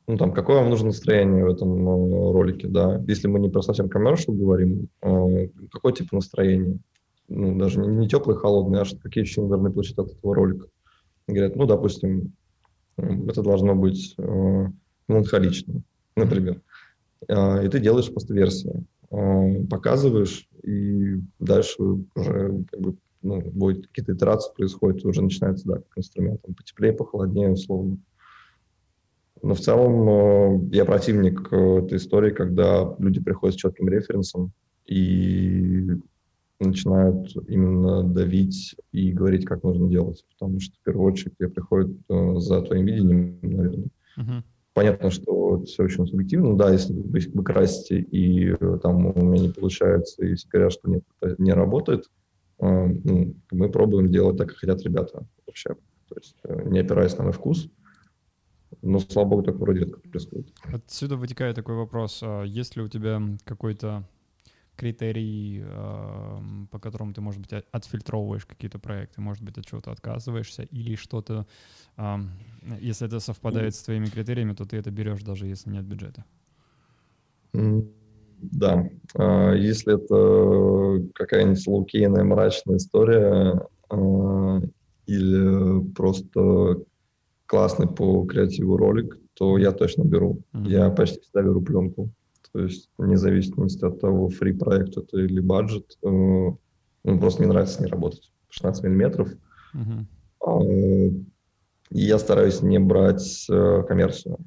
ну, 0.08 0.16
там, 0.16 0.32
какое 0.32 0.56
вам 0.60 0.70
нужно 0.70 0.86
настроение 0.86 1.44
в 1.44 1.48
этом 1.48 1.86
э, 1.86 2.32
ролике, 2.32 2.66
да. 2.66 3.02
Если 3.06 3.28
мы 3.28 3.38
не 3.40 3.50
про 3.50 3.60
совсем 3.60 3.90
коммершал 3.90 4.34
говорим, 4.34 4.88
э, 5.02 5.48
какой 5.70 5.92
тип 5.92 6.10
настроения? 6.12 6.78
Ну, 7.28 7.58
даже 7.58 7.80
не, 7.80 7.88
не 7.88 8.08
теплый, 8.08 8.36
холодный, 8.36 8.80
а 8.80 8.84
какие 9.02 9.22
ощущения 9.22 9.48
должны 9.48 9.70
получить 9.70 9.98
от 9.98 10.10
этого 10.10 10.34
ролика? 10.34 10.66
Говорят, 11.26 11.56
ну, 11.56 11.66
допустим, 11.66 12.32
это 12.96 13.42
должно 13.42 13.74
быть 13.74 14.14
э, 14.18 14.66
меланхолично, 15.08 15.82
например. 16.16 16.62
А, 17.28 17.62
и 17.62 17.68
ты 17.68 17.80
делаешь 17.80 18.10
просто 18.10 18.32
версию, 18.32 18.86
э, 19.10 19.64
показываешь, 19.70 20.48
и 20.62 21.20
дальше 21.38 21.82
уже 21.82 22.64
как 22.70 22.80
бы, 22.80 22.96
ну, 23.22 23.42
будет 23.42 23.88
какие-то 23.88 24.14
итерации 24.14 24.54
происходят, 24.54 25.04
уже 25.04 25.22
начинается, 25.22 25.66
да, 25.66 25.74
как 25.76 25.86
инструмент, 25.96 26.40
там, 26.42 26.54
потеплее, 26.54 26.92
похолоднее, 26.92 27.50
условно. 27.50 27.98
Но 29.42 29.54
в 29.54 29.60
целом 29.60 30.08
э, 30.08 30.76
я 30.76 30.84
противник 30.84 31.52
э, 31.52 31.84
этой 31.84 31.98
истории, 31.98 32.30
когда 32.30 32.94
люди 32.98 33.20
приходят 33.20 33.54
с 33.54 33.60
четким 33.60 33.88
референсом, 33.88 34.52
и 34.86 35.90
начинают 36.60 37.34
именно 37.48 38.02
давить 38.02 38.76
и 38.92 39.12
говорить, 39.12 39.44
как 39.44 39.62
нужно 39.62 39.88
делать. 39.88 40.24
Потому 40.32 40.60
что 40.60 40.74
в 40.76 40.84
первую 40.84 41.12
очередь 41.12 41.36
тебе 41.38 41.48
приходит 41.48 41.96
э, 42.08 42.34
за 42.38 42.62
твоим 42.62 42.86
видением, 42.86 43.38
наверное. 43.42 43.88
Uh-huh. 44.16 44.42
Понятно, 44.74 45.10
что 45.10 45.62
все 45.64 45.84
очень 45.84 46.06
субъективно. 46.06 46.56
Да, 46.56 46.70
если 46.70 46.92
вы, 46.92 47.20
вы 47.34 47.44
красите, 47.44 48.00
и 48.00 48.50
э, 48.50 48.78
там 48.82 49.06
у 49.06 49.24
меня 49.24 49.42
не 49.42 49.52
получается, 49.52 50.24
и 50.24 50.34
все 50.34 50.48
говорят, 50.48 50.72
что 50.72 50.90
нет, 50.90 51.04
это 51.20 51.40
не 51.42 51.52
работает, 51.52 52.10
э, 52.60 52.86
ну, 52.86 53.34
мы 53.50 53.70
пробуем 53.70 54.10
делать 54.10 54.36
так, 54.36 54.48
как 54.48 54.58
хотят 54.58 54.82
ребята 54.82 55.26
вообще. 55.46 55.74
То 56.08 56.14
есть 56.16 56.36
э, 56.44 56.68
не 56.68 56.80
опираясь 56.80 57.16
на 57.18 57.24
мой 57.24 57.32
вкус, 57.32 57.68
но, 58.82 58.98
слава 58.98 59.28
богу, 59.28 59.42
так 59.42 59.56
вроде 59.56 59.80
редко 59.80 60.00
происходит. 60.00 60.52
Отсюда 60.64 61.16
вытекает 61.16 61.56
такой 61.56 61.74
вопрос. 61.74 62.20
А 62.22 62.44
есть 62.44 62.76
ли 62.76 62.82
у 62.82 62.88
тебя 62.88 63.20
какой-то 63.44 64.04
критерий, 64.78 65.64
по 66.70 66.78
которому 66.78 67.12
ты, 67.12 67.20
может 67.20 67.40
быть, 67.40 67.52
отфильтровываешь 67.72 68.46
какие-то 68.46 68.78
проекты, 68.78 69.20
может 69.20 69.42
быть, 69.42 69.58
от 69.58 69.66
чего-то 69.66 69.90
отказываешься, 69.90 70.62
или 70.62 70.94
что-то, 70.94 71.46
если 72.80 73.06
это 73.06 73.20
совпадает 73.20 73.74
с 73.74 73.82
твоими 73.82 74.06
критериями, 74.06 74.54
то 74.54 74.64
ты 74.64 74.76
это 74.76 74.90
берешь, 74.90 75.22
даже 75.22 75.46
если 75.46 75.70
нет 75.70 75.84
бюджета? 75.84 76.24
Да. 78.40 78.88
А, 79.14 79.52
если 79.52 79.94
это 79.94 81.10
какая-нибудь 81.14 81.66
лукейная 81.66 82.24
мрачная 82.24 82.76
история 82.76 83.60
а, 83.90 84.60
или 85.06 85.92
просто 85.92 86.84
классный 87.46 87.88
по 87.88 88.24
креативу 88.26 88.76
ролик, 88.76 89.18
то 89.34 89.58
я 89.58 89.72
точно 89.72 90.02
беру. 90.04 90.42
Mm-hmm. 90.52 90.68
Я 90.68 90.90
почти 90.90 91.20
всегда 91.20 91.42
беру 91.42 91.62
пленку. 91.62 92.10
То 92.58 92.64
есть 92.64 92.90
вне 92.98 93.16
зависимости 93.16 93.84
от 93.84 94.00
того, 94.00 94.28
фри 94.30 94.52
проект 94.52 94.96
это 94.96 95.16
или 95.16 95.38
бюджет, 95.38 95.96
э, 96.02 96.08
ну, 96.08 96.58
просто 97.20 97.40
мне 97.40 97.52
нравится 97.52 97.76
с 97.76 97.80
ней 97.80 97.86
работать. 97.86 98.32
16 98.48 98.82
миллиметров. 98.82 99.28
Uh-huh. 99.76 101.24
И 101.92 102.00
я 102.00 102.18
стараюсь 102.18 102.60
не 102.60 102.80
брать 102.80 103.46
э, 103.48 103.84
коммерцию. 103.86 104.38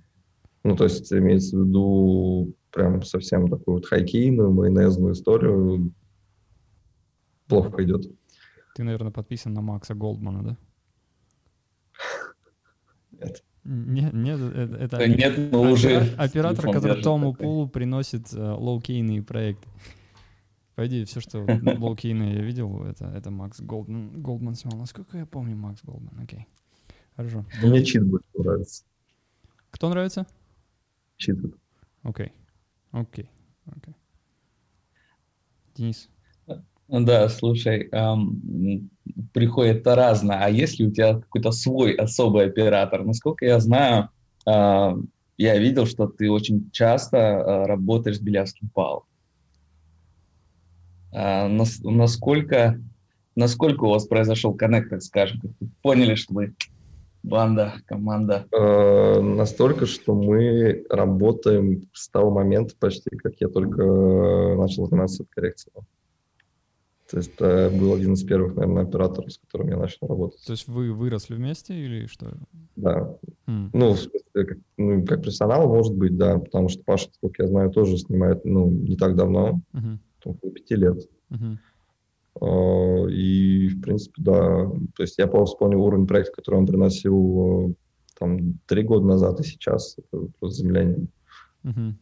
Ну, 0.66 0.76
то 0.76 0.84
есть 0.84 1.14
имеется 1.14 1.56
в 1.56 1.66
виду 1.66 2.54
прям 2.72 3.02
совсем 3.02 3.48
такую 3.48 3.76
вот 3.76 3.86
хайкейную, 3.86 4.52
майонезную 4.52 5.14
историю. 5.14 5.94
Плохо 7.48 7.82
идет. 7.82 8.12
Ты, 8.76 8.84
наверное, 8.84 9.14
подписан 9.14 9.54
на 9.54 9.62
Макса 9.62 9.96
Голдмана, 9.96 10.44
да? 10.44 10.58
Нет. 13.14 13.42
Нет, 13.64 14.14
нет, 14.14 14.40
это, 14.40 14.76
это 14.76 14.98
да 14.98 15.08
нет, 15.08 15.52
но 15.52 15.62
уже 15.72 15.98
оператор, 16.18 16.72
который 16.72 17.02
Тому 17.04 17.34
Пулу 17.34 17.68
приносит 17.68 18.34
э, 18.34 18.56
low-key 18.58 19.03
ные 19.03 19.22
проекты. 19.22 19.68
Пойди, 20.74 21.06
все, 21.06 21.20
что 21.20 21.40
low-key 21.78 22.18
ные 22.18 22.36
я 22.36 22.42
видел, 22.42 22.84
это, 22.84 23.06
это 23.06 23.30
Макс 23.30 23.60
Голдман, 23.62 24.20
Голдман 24.22 24.56
снимал. 24.56 24.80
Насколько 24.80 25.20
я 25.20 25.28
помню 25.28 25.56
Макс 25.56 25.82
Голдман, 25.84 26.20
окей. 26.20 26.48
Хорошо. 27.16 27.46
Мне 27.62 27.86
Cheat 27.86 28.04
больше 28.04 28.26
нравится. 28.34 28.84
Кто 29.70 29.90
нравится? 29.90 30.26
Cheat. 31.18 31.38
Окей, 32.02 32.32
окей, 32.92 33.30
окей. 33.66 33.96
Денис? 35.76 36.10
Да, 36.92 37.30
слушай, 37.30 37.88
эм, 37.94 38.90
приходит 39.34 39.88
разно. 39.88 40.44
А 40.44 40.50
если 40.50 40.84
у 40.84 40.92
тебя 40.92 41.14
какой-то 41.16 41.52
свой 41.52 41.94
особый 41.94 42.48
оператор? 42.48 43.06
Насколько 43.06 43.46
я 43.46 43.62
знаю, 43.62 44.10
э, 44.46 44.96
я 45.38 45.58
видел, 45.58 45.86
что 45.86 46.08
ты 46.08 46.30
очень 46.30 46.70
часто 46.72 47.18
э, 47.18 47.66
работаешь 47.66 48.18
с 48.18 48.20
Белявским 48.22 48.68
Пал. 48.68 49.06
Э, 51.14 51.48
нас, 51.48 51.80
насколько, 51.82 52.78
насколько 53.38 53.86
у 53.86 53.92
вас 53.92 54.06
произошел 54.06 54.54
коннект, 54.54 54.90
так 54.90 55.02
скажем? 55.02 55.40
Вы 55.62 55.70
поняли, 55.82 56.16
что 56.16 56.34
вы 56.34 56.56
банда, 57.24 57.76
команда? 57.86 58.48
Э, 58.52 59.22
настолько, 59.22 59.86
что 59.86 60.14
мы 60.14 60.84
работаем 60.90 61.90
с 61.94 62.10
того 62.10 62.32
момента 62.32 62.76
почти, 62.78 63.12
как 63.12 63.36
я 63.40 63.48
только 63.48 63.82
начал 64.58 64.88
заниматься 64.88 65.24
коррекцией. 65.30 65.74
То 67.12 67.18
есть 67.18 67.34
это 67.36 67.70
был 67.78 67.94
один 67.94 68.14
из 68.14 68.24
первых, 68.24 68.56
наверное, 68.56 68.84
операторов, 68.84 69.34
с 69.34 69.38
которым 69.38 69.68
я 69.68 69.76
начал 69.76 70.08
работать. 70.08 70.42
То 70.46 70.54
есть 70.54 70.66
вы 70.70 70.94
выросли 70.94 71.36
вместе 71.36 71.74
или 71.74 72.06
что? 72.06 72.32
Да. 72.78 73.18
Mm. 73.48 73.70
Ну, 73.74 73.92
в 73.92 74.00
смысле, 74.00 74.46
как, 74.46 74.58
ну, 74.78 75.06
как 75.06 75.22
профессионал, 75.22 75.68
может 75.68 75.94
быть, 75.94 76.18
да, 76.18 76.40
потому 76.40 76.70
что 76.70 76.82
Паша, 76.86 77.10
сколько 77.12 77.44
я 77.44 77.50
знаю, 77.50 77.70
тоже 77.70 77.98
снимает, 77.98 78.46
ну, 78.46 78.72
не 78.72 78.96
так 78.96 79.18
давно, 79.18 79.60
uh-huh. 79.74 79.98
около 80.24 80.52
пяти 80.54 80.76
лет. 80.76 81.06
Uh-huh. 81.32 81.58
Uh, 82.40 83.12
и, 83.12 83.68
в 83.68 83.82
принципе, 83.82 84.22
да, 84.22 84.72
то 84.96 85.04
есть 85.04 85.18
я 85.18 85.28
просто 85.28 85.56
вспомнил 85.56 85.84
уровень 85.84 86.08
проекта, 86.08 86.38
который 86.38 86.60
он 86.60 86.66
приносил 86.66 87.76
там 88.18 88.58
три 88.68 88.84
года 88.84 89.06
назад 89.06 89.38
и 89.42 89.44
сейчас, 89.44 89.98
это 89.98 90.28
просто 90.40 90.64
землянин. 90.64 91.10
Uh-huh. 91.66 91.94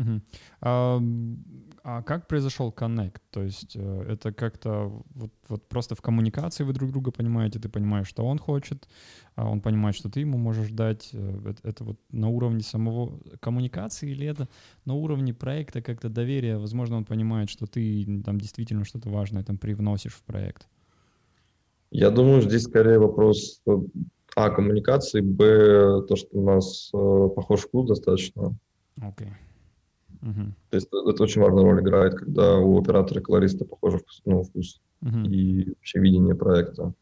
Uh-huh. 0.00 0.22
Uh, 0.62 1.36
а 1.82 2.02
как 2.02 2.26
произошел 2.26 2.72
коннект? 2.72 3.22
То 3.30 3.42
есть 3.42 3.74
э, 3.74 4.06
это 4.08 4.32
как-то 4.32 4.92
вот, 5.14 5.30
вот 5.48 5.66
просто 5.68 5.94
в 5.94 6.02
коммуникации 6.02 6.64
вы 6.64 6.74
друг 6.74 6.90
друга 6.90 7.10
понимаете, 7.10 7.58
ты 7.58 7.68
понимаешь, 7.68 8.06
что 8.06 8.24
он 8.24 8.38
хочет, 8.38 8.86
а 9.34 9.48
он 9.48 9.60
понимает, 9.60 9.96
что 9.96 10.10
ты 10.10 10.20
ему 10.20 10.36
можешь 10.36 10.70
дать. 10.70 11.10
Э, 11.14 11.40
это, 11.46 11.68
это 11.68 11.84
вот 11.84 11.98
на 12.10 12.28
уровне 12.28 12.60
самого 12.60 13.18
коммуникации 13.40 14.10
или 14.10 14.26
это 14.26 14.48
на 14.84 14.94
уровне 14.94 15.32
проекта 15.32 15.80
как-то 15.80 16.10
доверия? 16.10 16.58
Возможно, 16.58 16.96
он 16.96 17.04
понимает, 17.04 17.48
что 17.48 17.66
ты 17.66 18.22
там 18.24 18.38
действительно 18.38 18.84
что-то 18.84 19.08
важное 19.08 19.42
там 19.42 19.56
привносишь 19.56 20.14
в 20.14 20.22
проект. 20.22 20.68
Я 21.90 22.10
думаю, 22.10 22.42
здесь 22.42 22.64
скорее 22.64 22.98
вопрос 22.98 23.62
э, 23.66 23.72
а 24.36 24.50
коммуникации, 24.50 25.22
б 25.22 26.04
то, 26.06 26.14
что 26.14 26.28
у 26.38 26.44
нас 26.44 26.90
э, 26.92 27.28
похож 27.34 27.60
вкус 27.60 27.88
достаточно. 27.88 28.54
Okay. 28.98 29.30
То 30.20 30.76
есть 30.76 30.88
это 30.88 31.22
очень 31.22 31.40
важную 31.40 31.64
роль 31.64 31.80
играет, 31.80 32.14
когда 32.14 32.58
у 32.58 32.78
оператора 32.78 33.20
и 33.20 33.22
колориста 33.22 33.64
похожий 33.64 34.00
вкус, 34.00 34.22
ну, 34.24 34.42
вкус 34.42 34.80
uh-huh. 35.02 35.26
и 35.26 35.70
вообще 35.70 36.00
видение 36.00 36.34
проекта. 36.34 36.92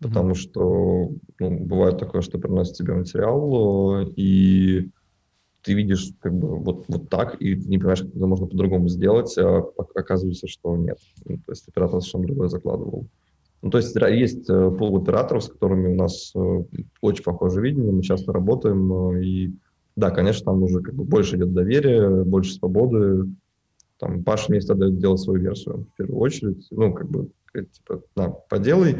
Потому 0.00 0.32
uh-huh. 0.32 0.34
что 0.34 1.10
ну, 1.38 1.58
бывает 1.58 1.98
такое, 1.98 2.22
что 2.22 2.38
приносит 2.38 2.76
тебе 2.76 2.94
материал, 2.94 4.02
и 4.16 4.90
ты 5.62 5.74
видишь 5.74 6.12
как 6.20 6.34
бы 6.34 6.58
вот, 6.58 6.84
вот 6.88 7.08
так, 7.08 7.40
и 7.40 7.54
не 7.56 7.78
понимаешь, 7.78 8.00
как 8.00 8.14
это 8.14 8.26
можно 8.26 8.46
по-другому 8.46 8.88
сделать, 8.88 9.36
а 9.38 9.64
оказывается, 9.94 10.46
что 10.48 10.76
нет. 10.76 10.98
Ну, 11.26 11.36
то 11.36 11.52
есть 11.52 11.68
оператор 11.68 12.00
совершенно 12.00 12.26
другое 12.26 12.48
закладывал. 12.48 13.06
Ну, 13.62 13.70
то 13.70 13.76
есть 13.76 13.94
есть 13.94 14.48
э, 14.48 14.70
пол 14.70 14.96
операторов, 14.96 15.44
с 15.44 15.48
которыми 15.48 15.88
у 15.88 15.94
нас 15.94 16.32
э, 16.34 16.64
очень 17.02 17.24
похожее 17.24 17.62
видение, 17.62 17.92
мы 17.92 18.02
часто 18.02 18.32
работаем, 18.32 19.16
э, 19.16 19.22
и 19.22 19.54
да, 19.96 20.10
конечно, 20.10 20.46
там 20.46 20.62
уже 20.62 20.80
как 20.80 20.94
бы 20.94 21.04
больше 21.04 21.36
идет 21.36 21.52
доверия, 21.52 22.24
больше 22.24 22.54
свободы. 22.54 23.26
Там 23.98 24.24
Паша 24.24 24.46
мне 24.48 24.60
всегда 24.60 24.74
дает 24.74 24.98
делать 24.98 25.20
свою 25.20 25.40
версию 25.40 25.86
в 25.92 25.96
первую 25.96 26.18
очередь. 26.18 26.66
Ну, 26.70 26.94
как 26.94 27.08
бы, 27.10 27.28
типа, 27.52 28.02
на, 28.16 28.30
поделай. 28.30 28.96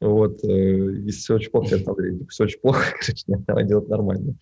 Вот, 0.00 0.44
э, 0.44 0.96
если 1.04 1.18
все 1.18 1.34
очень 1.36 1.50
плохо, 1.50 1.76
я 1.76 1.82
Андрей, 1.86 2.18
типа, 2.18 2.30
все 2.30 2.44
очень 2.44 2.60
плохо, 2.60 2.84
короче, 3.00 3.24
нет, 3.26 3.44
давай 3.46 3.64
делать 3.64 3.88
нормально. 3.88 4.34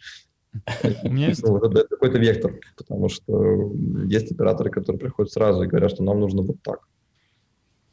У 1.05 1.09
меня 1.09 1.29
есть... 1.29 1.43
Ну, 1.43 1.57
это 1.59 1.87
какой-то 1.89 2.19
вектор, 2.19 2.59
потому 2.77 3.09
что 3.09 3.73
есть 4.07 4.33
операторы, 4.33 4.71
которые 4.71 4.99
приходят 4.99 5.33
сразу 5.33 5.63
и 5.63 5.67
говорят, 5.67 5.93
что 5.93 6.03
нам 6.03 6.21
нужно 6.21 6.43
вот 6.43 6.61
так. 6.63 6.81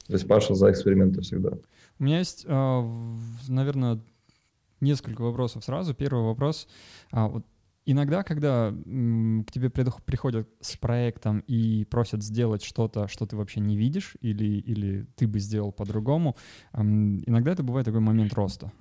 То 0.08 0.14
есть 0.14 0.28
Паша 0.28 0.56
за 0.56 0.72
эксперименты 0.72 1.22
всегда. 1.22 1.52
У 2.00 2.04
меня 2.04 2.18
есть, 2.20 2.46
а, 2.48 2.84
наверное, 3.48 4.00
несколько 4.82 5.22
вопросов 5.22 5.64
сразу. 5.64 5.94
Первый 5.94 6.24
вопрос. 6.24 6.68
А, 7.12 7.28
вот 7.28 7.46
Иногда, 7.92 8.22
когда 8.22 8.70
к 8.70 9.52
тебе 9.52 9.72
приходят 9.72 10.48
с 10.62 10.78
проектом 10.78 11.40
и 11.48 11.86
просят 11.86 12.22
сделать 12.22 12.62
что-то, 12.62 13.08
что 13.08 13.26
ты 13.26 13.36
вообще 13.36 13.62
не 13.62 13.76
видишь, 13.76 14.16
или, 14.22 14.46
или 14.46 15.08
ты 15.16 15.28
бы 15.28 15.40
сделал 15.40 15.72
по-другому, 15.72 16.36
иногда 16.72 17.52
это 17.52 17.64
бывает 17.64 17.86
такой 17.86 18.02
момент 18.02 18.32
роста. 18.34 18.72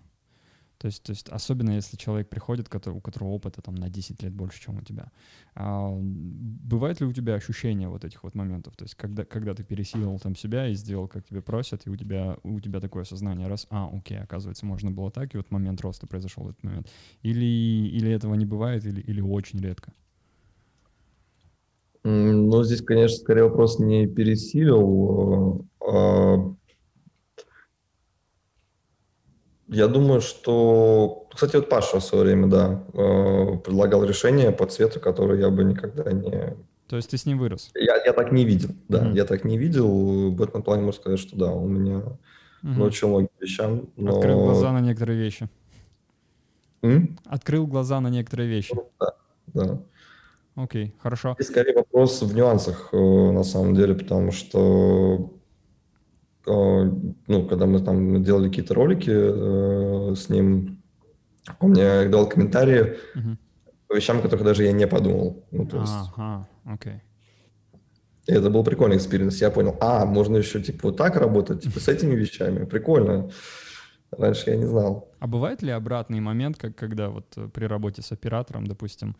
То 0.78 0.86
есть, 0.86 1.02
то 1.02 1.10
есть 1.10 1.28
особенно 1.28 1.72
если 1.72 1.96
человек 1.96 2.28
приходит, 2.28 2.68
который, 2.68 2.94
у 2.94 3.00
которого 3.00 3.30
опыта 3.30 3.60
там 3.60 3.74
на 3.74 3.88
10 3.88 4.22
лет 4.22 4.32
больше, 4.32 4.60
чем 4.62 4.78
у 4.78 4.82
тебя. 4.82 5.10
А, 5.56 5.90
бывает 5.92 7.00
ли 7.00 7.06
у 7.06 7.12
тебя 7.12 7.34
ощущение 7.34 7.88
вот 7.88 8.04
этих 8.04 8.22
вот 8.22 8.36
моментов? 8.36 8.76
То 8.76 8.84
есть 8.84 8.94
когда, 8.94 9.24
когда 9.24 9.54
ты 9.54 9.64
пересилил 9.64 10.16
там 10.20 10.36
себя 10.36 10.68
и 10.68 10.74
сделал, 10.74 11.08
как 11.08 11.26
тебе 11.26 11.42
просят, 11.42 11.86
и 11.86 11.90
у 11.90 11.96
тебя, 11.96 12.36
у 12.44 12.60
тебя 12.60 12.78
такое 12.78 13.02
сознание, 13.02 13.48
раз, 13.48 13.66
а, 13.70 13.90
окей, 13.92 14.20
оказывается, 14.20 14.66
можно 14.66 14.92
было 14.92 15.10
так, 15.10 15.34
и 15.34 15.36
вот 15.36 15.50
момент 15.50 15.80
роста 15.80 16.06
произошел 16.06 16.48
этот 16.48 16.62
момент. 16.62 16.88
Или, 17.22 17.44
или 17.44 18.12
этого 18.12 18.34
не 18.34 18.46
бывает, 18.46 18.86
или, 18.86 19.00
или 19.00 19.20
очень 19.20 19.60
редко? 19.60 19.92
Ну, 22.04 22.62
здесь, 22.62 22.82
конечно, 22.82 23.18
скорее 23.18 23.44
вопрос 23.44 23.80
не 23.80 24.06
пересилил, 24.06 25.66
а 25.80 26.54
Я 29.68 29.86
думаю, 29.86 30.20
что... 30.20 31.26
Кстати, 31.32 31.56
вот 31.56 31.68
Паша 31.68 32.00
в 32.00 32.04
свое 32.04 32.24
время, 32.24 32.46
да, 32.46 32.84
э, 32.94 33.58
предлагал 33.58 34.02
решение 34.04 34.50
по 34.50 34.66
цвету, 34.66 34.98
которое 34.98 35.38
я 35.38 35.50
бы 35.50 35.62
никогда 35.62 36.10
не, 36.10 36.56
То 36.88 36.96
есть 36.96 37.10
ты 37.10 37.18
с 37.18 37.26
ним 37.26 37.38
вырос? 37.38 37.70
Я, 37.74 38.02
я 38.04 38.12
так 38.14 38.32
не 38.32 38.46
видел, 38.46 38.70
да, 38.88 39.04
mm-hmm. 39.04 39.16
я 39.16 39.24
так 39.24 39.44
не 39.44 39.58
видел. 39.58 40.30
В 40.30 40.42
этом 40.42 40.62
плане 40.62 40.82
можно 40.82 41.00
сказать, 41.00 41.20
что 41.20 41.36
да, 41.36 41.52
он 41.52 41.74
меня 41.74 41.96
mm-hmm. 41.96 42.78
научил 42.78 43.08
многим 43.08 43.28
вещам. 43.40 43.88
Но... 43.96 44.16
Открыл 44.16 44.38
глаза 44.38 44.72
на 44.72 44.80
некоторые 44.80 45.18
вещи. 45.18 45.48
М? 46.82 47.18
Открыл 47.26 47.66
глаза 47.66 48.00
на 48.00 48.08
некоторые 48.08 48.48
вещи. 48.48 48.72
Ну, 48.74 48.90
да, 48.98 49.14
да. 49.48 49.82
Окей, 50.54 50.94
хорошо. 50.98 51.36
И 51.38 51.42
скорее 51.42 51.74
вопрос 51.74 52.22
в 52.22 52.34
нюансах, 52.34 52.88
э, 52.92 52.96
на 52.96 53.44
самом 53.44 53.74
деле, 53.74 53.94
потому 53.94 54.32
что 54.32 55.37
ну, 56.48 57.46
когда 57.48 57.66
мы 57.66 57.80
там 57.80 58.22
делали 58.22 58.48
какие-то 58.48 58.74
ролики 58.74 59.10
э, 59.10 60.14
с 60.14 60.28
ним, 60.28 60.82
он 61.60 61.70
мне 61.70 62.08
дал 62.08 62.28
комментарии 62.28 62.96
uh-huh. 63.14 63.36
по 63.88 63.94
вещам, 63.94 64.18
о 64.18 64.22
которых 64.22 64.44
даже 64.44 64.64
я 64.64 64.72
не 64.72 64.86
подумал. 64.86 65.44
Ну, 65.50 65.66
то 65.66 65.80
есть... 65.80 65.92
Ага, 65.92 66.48
окей. 66.64 67.02
И 68.26 68.32
это 68.32 68.50
был 68.50 68.62
прикольный 68.62 68.96
experience. 68.96 69.40
Я 69.40 69.50
понял, 69.50 69.76
а, 69.80 70.04
можно 70.04 70.36
еще 70.36 70.62
типа 70.62 70.88
вот 70.88 70.96
так 70.96 71.16
работать, 71.16 71.62
типа 71.62 71.80
с 71.80 71.88
этими 71.88 72.14
вещами. 72.14 72.64
Прикольно. 72.64 73.30
Раньше 74.10 74.50
я 74.50 74.56
не 74.56 74.66
знал. 74.66 75.10
А 75.18 75.26
бывает 75.26 75.62
ли 75.62 75.70
обратный 75.70 76.20
момент, 76.20 76.56
как 76.56 76.76
когда 76.76 77.10
вот 77.10 77.36
при 77.52 77.66
работе 77.66 78.02
с 78.02 78.12
оператором, 78.12 78.66
допустим, 78.66 79.16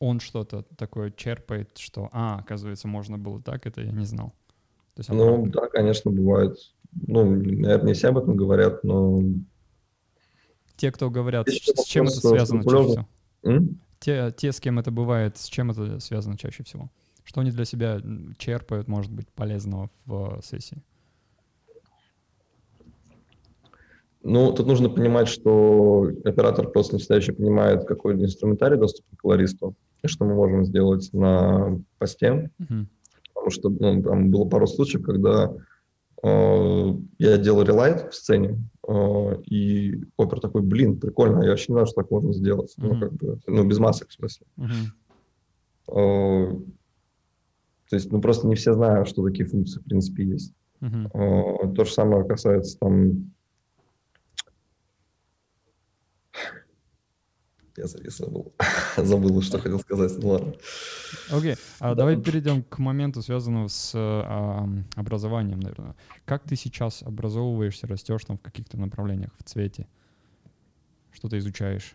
он 0.00 0.20
что-то 0.20 0.64
такое 0.76 1.10
черпает, 1.10 1.76
что, 1.78 2.08
а, 2.12 2.38
оказывается, 2.38 2.88
можно 2.88 3.18
было 3.18 3.40
так, 3.40 3.66
это 3.66 3.80
я 3.80 3.90
не 3.90 4.04
знал. 4.04 4.32
То 4.98 5.00
есть 5.00 5.10
ну, 5.10 5.46
да, 5.46 5.68
конечно, 5.68 6.10
бывает. 6.10 6.58
Ну, 7.06 7.24
наверное, 7.24 7.86
не 7.86 7.92
все 7.92 8.08
об 8.08 8.18
этом 8.18 8.34
говорят, 8.34 8.82
но... 8.82 9.22
Те, 10.76 10.90
кто 10.90 11.08
говорят, 11.08 11.48
с, 11.48 11.52
с 11.52 11.84
чем 11.84 12.08
это 12.08 12.16
связано 12.16 12.64
чаще 12.64 12.82
всего? 12.88 13.08
М? 13.44 13.80
Те, 14.00 14.34
те, 14.36 14.50
с 14.50 14.58
кем 14.58 14.80
это 14.80 14.90
бывает, 14.90 15.36
с 15.36 15.44
чем 15.44 15.70
это 15.70 16.00
связано 16.00 16.36
чаще 16.36 16.64
всего? 16.64 16.90
Что 17.22 17.42
они 17.42 17.52
для 17.52 17.64
себя 17.64 18.00
черпают, 18.38 18.88
может 18.88 19.12
быть, 19.12 19.28
полезного 19.28 19.88
в 20.04 20.40
сессии? 20.42 20.82
Ну, 24.24 24.52
тут 24.52 24.66
нужно 24.66 24.90
понимать, 24.90 25.28
что 25.28 26.10
оператор 26.24 26.68
просто 26.70 26.96
не 26.96 26.98
всегда 26.98 27.18
еще 27.18 27.32
понимает, 27.32 27.84
какой 27.84 28.14
инструментарий 28.14 28.78
доступен 28.78 29.16
к 29.16 29.20
колористу 29.20 29.76
что 30.04 30.24
мы 30.24 30.34
можем 30.34 30.64
сделать 30.64 31.08
на 31.12 31.80
посте. 31.98 32.50
Mm-hmm. 32.60 32.86
Потому 33.48 33.76
что 33.76 33.84
ну, 33.84 34.02
там 34.02 34.30
было 34.30 34.44
пару 34.44 34.66
случаев, 34.66 35.04
когда 35.04 35.52
э, 36.22 36.94
я 37.18 37.38
делал 37.38 37.62
релайт 37.62 38.12
в 38.12 38.14
сцене, 38.14 38.58
э, 38.86 39.42
и 39.46 40.02
опер 40.16 40.40
такой, 40.40 40.62
блин, 40.62 40.98
прикольно, 40.98 41.42
я 41.42 41.50
вообще 41.50 41.72
не 41.72 41.74
знаю, 41.74 41.86
что 41.86 42.02
так 42.02 42.10
можно 42.10 42.32
сделать. 42.32 42.74
Mm-hmm. 42.78 42.88
Ну, 42.88 43.00
как 43.00 43.12
бы, 43.14 43.38
ну, 43.46 43.64
без 43.64 43.78
масок, 43.78 44.08
в 44.08 44.12
смысле. 44.12 44.46
Mm-hmm. 44.58 44.92
Э, 45.88 46.56
то 47.88 47.96
есть, 47.96 48.12
ну, 48.12 48.20
просто 48.20 48.46
не 48.46 48.54
все 48.54 48.74
знают, 48.74 49.08
что 49.08 49.24
такие 49.24 49.46
функции, 49.46 49.80
в 49.80 49.84
принципе, 49.84 50.24
есть. 50.24 50.52
Mm-hmm. 50.82 51.10
Э, 51.14 51.74
то 51.74 51.84
же 51.84 51.92
самое 51.92 52.24
касается 52.26 52.78
там 52.78 53.32
Я 57.78 57.86
завис, 57.86 58.16
забыл. 58.18 58.52
забыл, 58.96 59.40
что 59.40 59.58
хотел 59.60 59.78
сказать. 59.78 60.12
Ну 60.18 60.30
ладно. 60.30 60.52
Окей, 61.30 61.52
okay. 61.52 61.58
а 61.78 61.90
да. 61.90 61.94
давай 61.94 62.16
перейдем 62.20 62.64
к 62.64 62.78
моменту, 62.78 63.22
связанному 63.22 63.68
с 63.68 63.92
а, 63.94 64.68
образованием, 64.96 65.60
наверное. 65.60 65.94
Как 66.24 66.42
ты 66.42 66.56
сейчас 66.56 67.02
образовываешься, 67.04 67.86
растешь 67.86 68.24
там 68.24 68.36
в 68.36 68.40
каких-то 68.40 68.76
направлениях, 68.78 69.30
в 69.38 69.44
цвете? 69.44 69.86
Что 71.12 71.28
ты 71.28 71.38
изучаешь? 71.38 71.94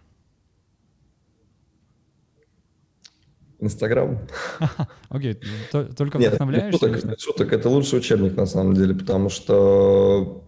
Инстаграм. 3.60 4.19
Окей, 5.10 5.38
только 5.72 6.17
вдохновляешься? 6.17 6.88
Нет, 6.88 7.02
шуток, 7.02 7.19
шуток, 7.19 7.54
это 7.54 7.67
лучший 7.67 8.00
учебник 8.00 8.38
на 8.38 8.46
самом 8.46 8.74
деле, 8.74 8.96
потому 8.96 9.28
что, 9.28 10.46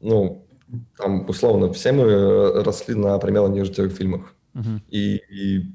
ну, 0.00 0.46
там, 0.96 1.28
условно, 1.28 1.72
все 1.72 1.90
мы 1.90 2.62
росли 2.62 2.94
на 2.94 3.18
примерно 3.18 3.52
нежных 3.52 3.92
фильмах. 3.92 4.35
Uh-huh. 4.56 4.80
И, 4.88 5.20
и 5.30 5.66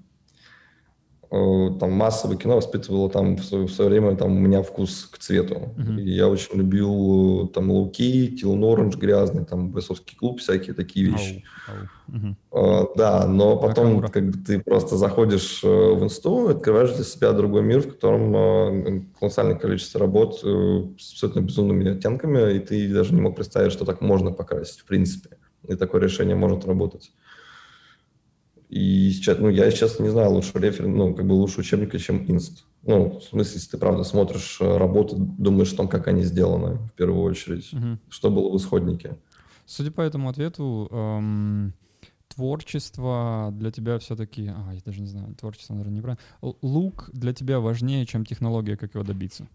там 1.29 1.93
массовое 1.93 2.35
кино 2.35 2.57
воспитывало 2.57 3.09
там 3.09 3.37
в 3.37 3.45
свое, 3.45 3.65
в 3.65 3.71
свое 3.71 3.89
время 3.89 4.17
там 4.17 4.35
у 4.35 4.39
меня 4.39 4.61
вкус 4.63 5.07
к 5.09 5.17
цвету. 5.17 5.73
Uh-huh. 5.77 6.01
И 6.01 6.09
я 6.09 6.27
очень 6.27 6.57
любил 6.57 7.47
там 7.53 7.71
луки, 7.71 8.35
Тилн 8.35 8.61
Оранж 8.63 8.97
грязный, 8.97 9.45
там 9.45 9.69
бойцовский 9.69 10.17
клуб, 10.17 10.41
всякие 10.41 10.73
такие 10.73 11.11
вещи. 11.11 11.45
Uh-huh. 12.09 12.87
да, 12.97 13.27
но 13.27 13.55
потом, 13.55 14.01
когда 14.01 14.37
ты 14.45 14.59
просто 14.59 14.97
заходишь 14.97 15.63
э, 15.63 15.67
в 15.67 16.03
инсту, 16.03 16.49
открываешь 16.49 16.91
для 16.91 17.05
себя 17.05 17.31
другой 17.31 17.61
мир, 17.61 17.81
в 17.81 17.93
котором 17.93 18.35
э, 18.35 19.01
колоссальное 19.17 19.55
количество 19.55 20.01
работ 20.01 20.41
э, 20.43 20.83
с 20.99 21.13
абсолютно 21.13 21.39
безумными 21.41 21.91
оттенками, 21.91 22.55
и 22.55 22.59
ты 22.59 22.93
даже 22.93 23.13
не 23.13 23.21
мог 23.21 23.37
представить, 23.37 23.71
что 23.71 23.85
так 23.85 24.01
можно 24.01 24.31
покрасить, 24.31 24.79
в 24.79 24.85
принципе. 24.85 25.37
И 25.65 25.75
такое 25.75 26.01
решение 26.01 26.35
может 26.35 26.65
работать. 26.65 27.13
И 28.71 29.11
сейчас, 29.11 29.37
ну, 29.37 29.49
я 29.49 29.69
сейчас 29.69 29.99
не 29.99 30.07
знаю 30.07 30.31
лучше 30.31 30.53
рефер, 30.55 30.87
ну, 30.87 31.13
как 31.13 31.27
бы 31.27 31.33
лучше 31.33 31.59
учебника, 31.59 31.99
чем 31.99 32.23
инст. 32.31 32.63
Ну, 32.83 33.19
в 33.19 33.21
смысле, 33.21 33.55
если 33.55 33.71
ты, 33.71 33.77
правда, 33.77 34.05
смотришь 34.05 34.59
э, 34.61 34.77
работы, 34.77 35.17
думаешь 35.17 35.73
о 35.73 35.75
том, 35.75 35.89
как 35.89 36.07
они 36.07 36.23
сделаны, 36.23 36.77
в 36.77 36.93
первую 36.93 37.21
очередь, 37.21 37.71
угу. 37.73 37.99
что 38.07 38.31
было 38.31 38.49
в 38.49 38.55
исходнике. 38.55 39.17
Судя 39.65 39.91
по 39.91 39.99
этому 39.99 40.29
ответу, 40.29 40.87
эм, 40.89 41.73
творчество 42.29 43.49
для 43.53 43.71
тебя 43.71 43.99
все-таки... 43.99 44.47
А, 44.47 44.71
я 44.73 44.79
даже 44.85 45.01
не 45.01 45.07
знаю, 45.07 45.35
творчество, 45.35 45.73
наверное, 45.73 45.97
неправильно. 45.97 46.23
Лук 46.61 47.09
для 47.11 47.33
тебя 47.33 47.59
важнее, 47.59 48.05
чем 48.05 48.25
технология, 48.25 48.77
как 48.77 48.93
его 48.95 49.03
добиться. 49.03 49.49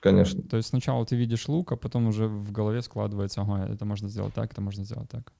Конечно. 0.00 0.42
То 0.42 0.56
есть 0.56 0.70
сначала 0.70 1.06
ты 1.06 1.14
видишь 1.14 1.46
лук, 1.46 1.70
а 1.70 1.76
потом 1.76 2.08
уже 2.08 2.26
в 2.26 2.50
голове 2.50 2.82
складывается, 2.82 3.42
ага, 3.42 3.72
это 3.72 3.84
можно 3.84 4.08
сделать 4.08 4.34
так, 4.34 4.50
это 4.50 4.60
можно 4.60 4.84
сделать 4.84 5.08
так. 5.08 5.32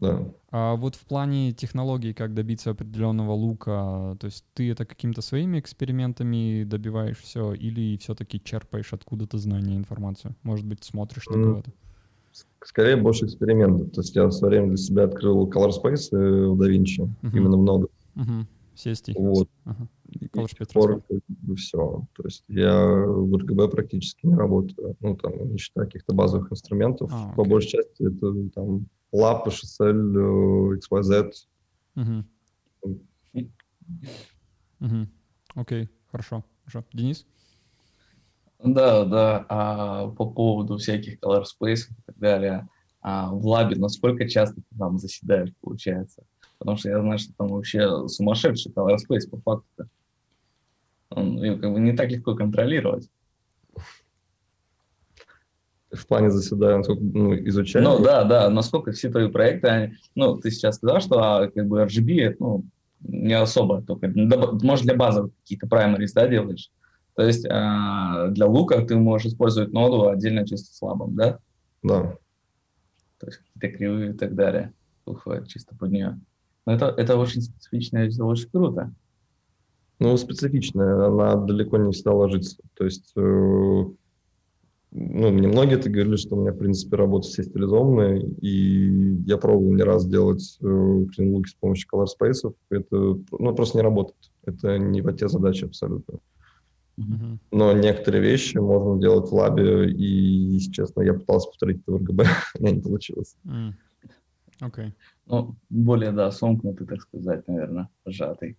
Да. 0.00 0.24
А 0.50 0.76
вот 0.76 0.94
в 0.94 1.04
плане 1.06 1.52
технологий, 1.52 2.12
как 2.12 2.34
добиться 2.34 2.70
определенного 2.70 3.32
лука, 3.32 4.16
то 4.20 4.26
есть 4.26 4.44
ты 4.54 4.70
это 4.70 4.84
какими-то 4.84 5.22
своими 5.22 5.58
экспериментами 5.58 6.64
добиваешь 6.64 7.18
все, 7.18 7.52
или 7.52 7.96
все-таки 7.98 8.40
черпаешь 8.42 8.92
откуда-то 8.92 9.38
знания, 9.38 9.76
информацию? 9.76 10.34
Может 10.42 10.66
быть, 10.66 10.84
смотришь 10.84 11.26
на 11.26 11.42
кого-то? 11.42 11.72
Скорее 12.64 12.96
больше 12.96 13.26
экспериментов. 13.26 13.92
То 13.92 14.00
есть 14.00 14.14
я 14.16 14.26
в 14.26 14.32
свое 14.32 14.50
время 14.50 14.68
для 14.68 14.76
себя 14.76 15.04
открыл 15.04 15.48
Color 15.48 15.70
Space 15.70 16.10
в 16.10 16.60
DaVinci, 16.60 16.98
uh-huh. 16.98 17.30
именно 17.32 17.56
много. 17.56 17.88
Uh-huh. 18.16 18.46
CST. 18.74 19.14
Вот. 19.16 19.48
Uh-huh. 19.64 19.86
И 20.10 20.28
пор, 20.28 21.02
все. 21.56 22.06
То 22.16 22.22
есть 22.24 22.44
я 22.48 22.72
в 22.74 23.34
RGB 23.34 23.68
практически 23.68 24.26
не 24.26 24.34
работаю. 24.34 24.96
Ну, 25.00 25.16
там, 25.16 25.50
не 25.50 25.58
считая 25.58 25.86
каких-то 25.86 26.14
базовых 26.14 26.52
инструментов. 26.52 27.10
А, 27.12 27.30
okay. 27.30 27.34
По 27.36 27.44
большей 27.44 27.70
части 27.70 28.02
это 28.02 28.50
там 28.54 28.86
Lab, 29.16 29.46
HSL, 29.46 30.78
XYZ. 30.78 31.32
Угу. 31.96 32.24
Угу. 34.80 35.06
Окей, 35.54 35.88
хорошо. 36.10 36.44
хорошо. 36.64 36.84
Денис? 36.92 37.26
Да, 38.58 39.04
да. 39.04 39.46
А, 39.48 40.08
по 40.08 40.30
поводу 40.30 40.76
всяких 40.76 41.18
color 41.20 41.44
space 41.44 41.88
и 41.88 42.02
так 42.06 42.18
далее. 42.18 42.68
А, 43.00 43.30
в 43.30 43.46
лабе 43.46 43.76
насколько 43.76 44.28
часто 44.28 44.56
ты 44.56 44.78
там 44.78 44.98
заседаешь, 44.98 45.52
получается? 45.60 46.24
Потому 46.58 46.76
что 46.76 46.90
я 46.90 47.00
знаю, 47.00 47.18
что 47.18 47.32
там 47.36 47.48
вообще 47.48 48.08
сумасшедший 48.08 48.72
color 48.72 48.96
space 48.96 49.30
по 49.30 49.38
факту. 49.40 49.88
Он 51.10 51.38
как 51.60 51.72
бы 51.72 51.80
не 51.80 51.92
так 51.92 52.10
легко 52.10 52.34
контролировать 52.34 53.08
в 55.92 56.06
плане 56.06 56.30
заседания, 56.30 56.78
насколько 56.78 57.02
ну, 57.02 57.34
изучаю. 57.48 57.84
Ну 57.84 58.02
да, 58.02 58.24
да, 58.24 58.50
насколько 58.50 58.92
все 58.92 59.10
твои 59.10 59.28
проекты, 59.30 59.68
они, 59.68 59.94
ну, 60.14 60.36
ты 60.36 60.50
сейчас 60.50 60.76
сказал, 60.76 61.00
что 61.00 61.18
а, 61.18 61.48
как 61.48 61.66
бы 61.66 61.82
RGB, 61.82 62.36
ну, 62.38 62.64
не 63.00 63.34
особо, 63.34 63.82
только, 63.82 64.10
может, 64.14 64.84
для 64.84 64.96
базовых 64.96 65.32
какие-то 65.42 65.66
primaries, 65.66 66.10
да, 66.14 66.26
делаешь. 66.26 66.70
То 67.14 67.22
есть 67.22 67.46
а, 67.48 68.28
для 68.28 68.46
лука 68.46 68.82
ты 68.82 68.96
можешь 68.96 69.28
использовать 69.28 69.72
ноду 69.72 70.08
отдельно 70.08 70.46
чисто 70.46 70.74
слабым, 70.74 71.14
да? 71.14 71.38
Да. 71.82 72.16
То 73.18 73.26
есть 73.26 73.38
какие-то 73.38 73.76
кривые 73.78 74.10
и 74.10 74.16
так 74.16 74.34
далее. 74.34 74.74
Уходят 75.06 75.48
чисто 75.48 75.74
под 75.74 75.92
нее. 75.92 76.20
Но 76.66 76.74
это, 76.74 76.86
это 76.96 77.16
очень 77.16 77.40
специфично, 77.40 77.98
это 77.98 78.24
очень 78.24 78.50
круто. 78.50 78.92
Ну, 79.98 80.16
специфичная, 80.16 81.06
она 81.06 81.36
далеко 81.36 81.78
не 81.78 81.92
всегда 81.92 82.12
ложится. 82.12 82.58
То 82.74 82.84
есть 82.84 83.12
э, 83.16 83.84
ну, 84.98 85.30
мне 85.30 85.46
многие 85.46 85.74
это 85.74 85.90
говорили, 85.90 86.16
что 86.16 86.36
у 86.36 86.40
меня, 86.40 86.52
в 86.52 86.58
принципе, 86.58 86.96
работа 86.96 87.28
все 87.28 87.42
стилизованная, 87.42 88.18
и 88.18 89.16
я 89.26 89.36
пробовал 89.36 89.74
не 89.74 89.82
раз 89.82 90.06
делать 90.06 90.56
э, 90.62 91.04
клинлуки 91.14 91.50
с 91.50 91.54
помощью 91.54 91.86
color 91.92 92.06
space, 92.06 92.54
это 92.70 92.96
ну, 93.30 93.54
просто 93.54 93.76
не 93.76 93.82
работает. 93.82 94.16
Это 94.46 94.78
не 94.78 95.02
по 95.02 95.12
те 95.12 95.28
задачи 95.28 95.66
абсолютно. 95.66 96.18
Mm-hmm. 96.98 97.38
Но 97.50 97.72
некоторые 97.74 98.22
вещи 98.22 98.56
можно 98.56 98.98
делать 98.98 99.28
в 99.28 99.34
лабе, 99.34 99.90
и, 99.90 100.54
если 100.54 100.72
честно, 100.72 101.02
я 101.02 101.12
пытался 101.12 101.48
повторить 101.48 101.82
это 101.82 101.92
в 101.92 101.96
РГБ, 101.96 102.24
у 102.58 102.62
меня 102.62 102.76
не 102.76 102.80
получилось. 102.80 103.36
Mm. 103.44 103.72
Okay. 104.62 104.92
Ну, 105.26 105.56
более, 105.68 106.12
да, 106.12 106.30
сомкнутый, 106.30 106.86
так 106.86 107.02
сказать, 107.02 107.46
наверное, 107.48 107.90
сжатый. 108.06 108.56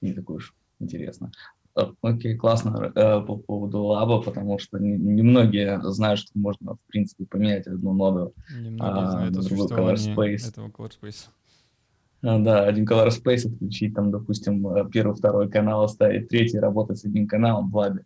Не 0.00 0.14
такой 0.14 0.36
уж 0.36 0.54
интересно. 0.78 1.30
Э, 1.76 1.86
окей, 2.02 2.36
классно 2.36 2.92
э, 2.94 3.20
по 3.20 3.36
поводу 3.36 3.82
лаба, 3.82 4.22
потому 4.22 4.58
что 4.58 4.78
немногие 4.78 5.80
не 5.82 5.92
знают, 5.92 6.20
что 6.20 6.30
можно, 6.34 6.74
в 6.74 6.80
принципе, 6.88 7.26
поменять 7.26 7.66
одну 7.66 7.92
ноду 7.92 8.32
а, 8.80 9.10
знают 9.10 9.34
на 9.34 9.42
другой 9.42 9.66
color 9.66 9.94
space. 9.94 10.48
этого 10.48 10.68
color 10.68 10.92
space. 11.02 11.28
А, 12.22 12.38
да, 12.38 12.64
один 12.64 12.86
color 12.86 13.08
space 13.08 13.52
отключить, 13.52 13.94
там, 13.94 14.10
допустим, 14.10 14.66
э, 14.68 14.88
первый, 14.90 15.16
второй 15.16 15.50
канал 15.50 15.84
оставить, 15.84 16.28
третий 16.28 16.58
работать 16.58 16.98
с 16.98 17.04
одним 17.04 17.26
каналом 17.26 17.70
в 17.70 17.76
лабе. 17.76 18.04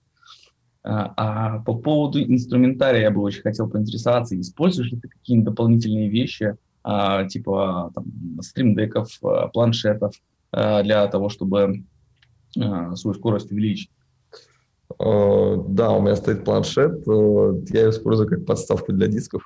А, 0.83 1.12
а 1.16 1.59
по 1.61 1.74
поводу 1.74 2.22
инструментария 2.22 3.02
я 3.02 3.11
бы 3.11 3.20
очень 3.20 3.42
хотел 3.42 3.68
поинтересоваться, 3.68 4.38
используешь 4.40 4.90
ли 4.92 4.98
ты 4.98 5.09
какие-нибудь 5.09 5.50
дополнительные 5.50 6.09
вещи, 6.09 6.57
а, 6.83 7.26
типа 7.26 7.92
там, 7.94 8.07
стримдеков, 8.40 9.11
а, 9.22 9.48
планшетов, 9.48 10.14
а, 10.52 10.83
для 10.83 11.07
того, 11.09 11.28
чтобы 11.28 11.85
свою 12.97 13.14
скорость 13.14 13.51
увеличить. 13.53 13.90
Uh, 14.99 15.64
да, 15.68 15.90
у 15.90 16.01
меня 16.01 16.16
стоит 16.16 16.44
планшет, 16.44 17.07
uh, 17.07 17.62
я 17.71 17.83
его 17.83 17.90
использую 17.90 18.27
как 18.27 18.47
подставку 18.47 18.92
для 18.92 19.07
дисков. 19.07 19.42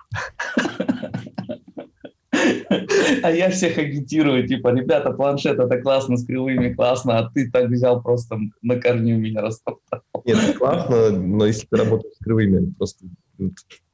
А 3.22 3.30
я 3.30 3.50
всех 3.50 3.76
агитирую, 3.76 4.46
типа, 4.46 4.72
ребята, 4.72 5.12
планшет 5.12 5.58
это 5.58 5.80
классно, 5.80 6.16
с 6.16 6.24
кривыми 6.24 6.72
классно, 6.72 7.18
а 7.18 7.30
ты 7.30 7.50
так 7.50 7.68
взял 7.68 8.02
просто 8.02 8.38
на 8.62 8.80
корню 8.80 9.18
меня 9.18 9.42
растоптал. 9.42 10.02
Нет, 10.24 10.56
классно, 10.56 11.10
но 11.10 11.46
если 11.46 11.66
ты 11.66 11.76
работаешь 11.76 12.14
с 12.14 12.24
кривыми, 12.24 12.72
просто 12.78 13.06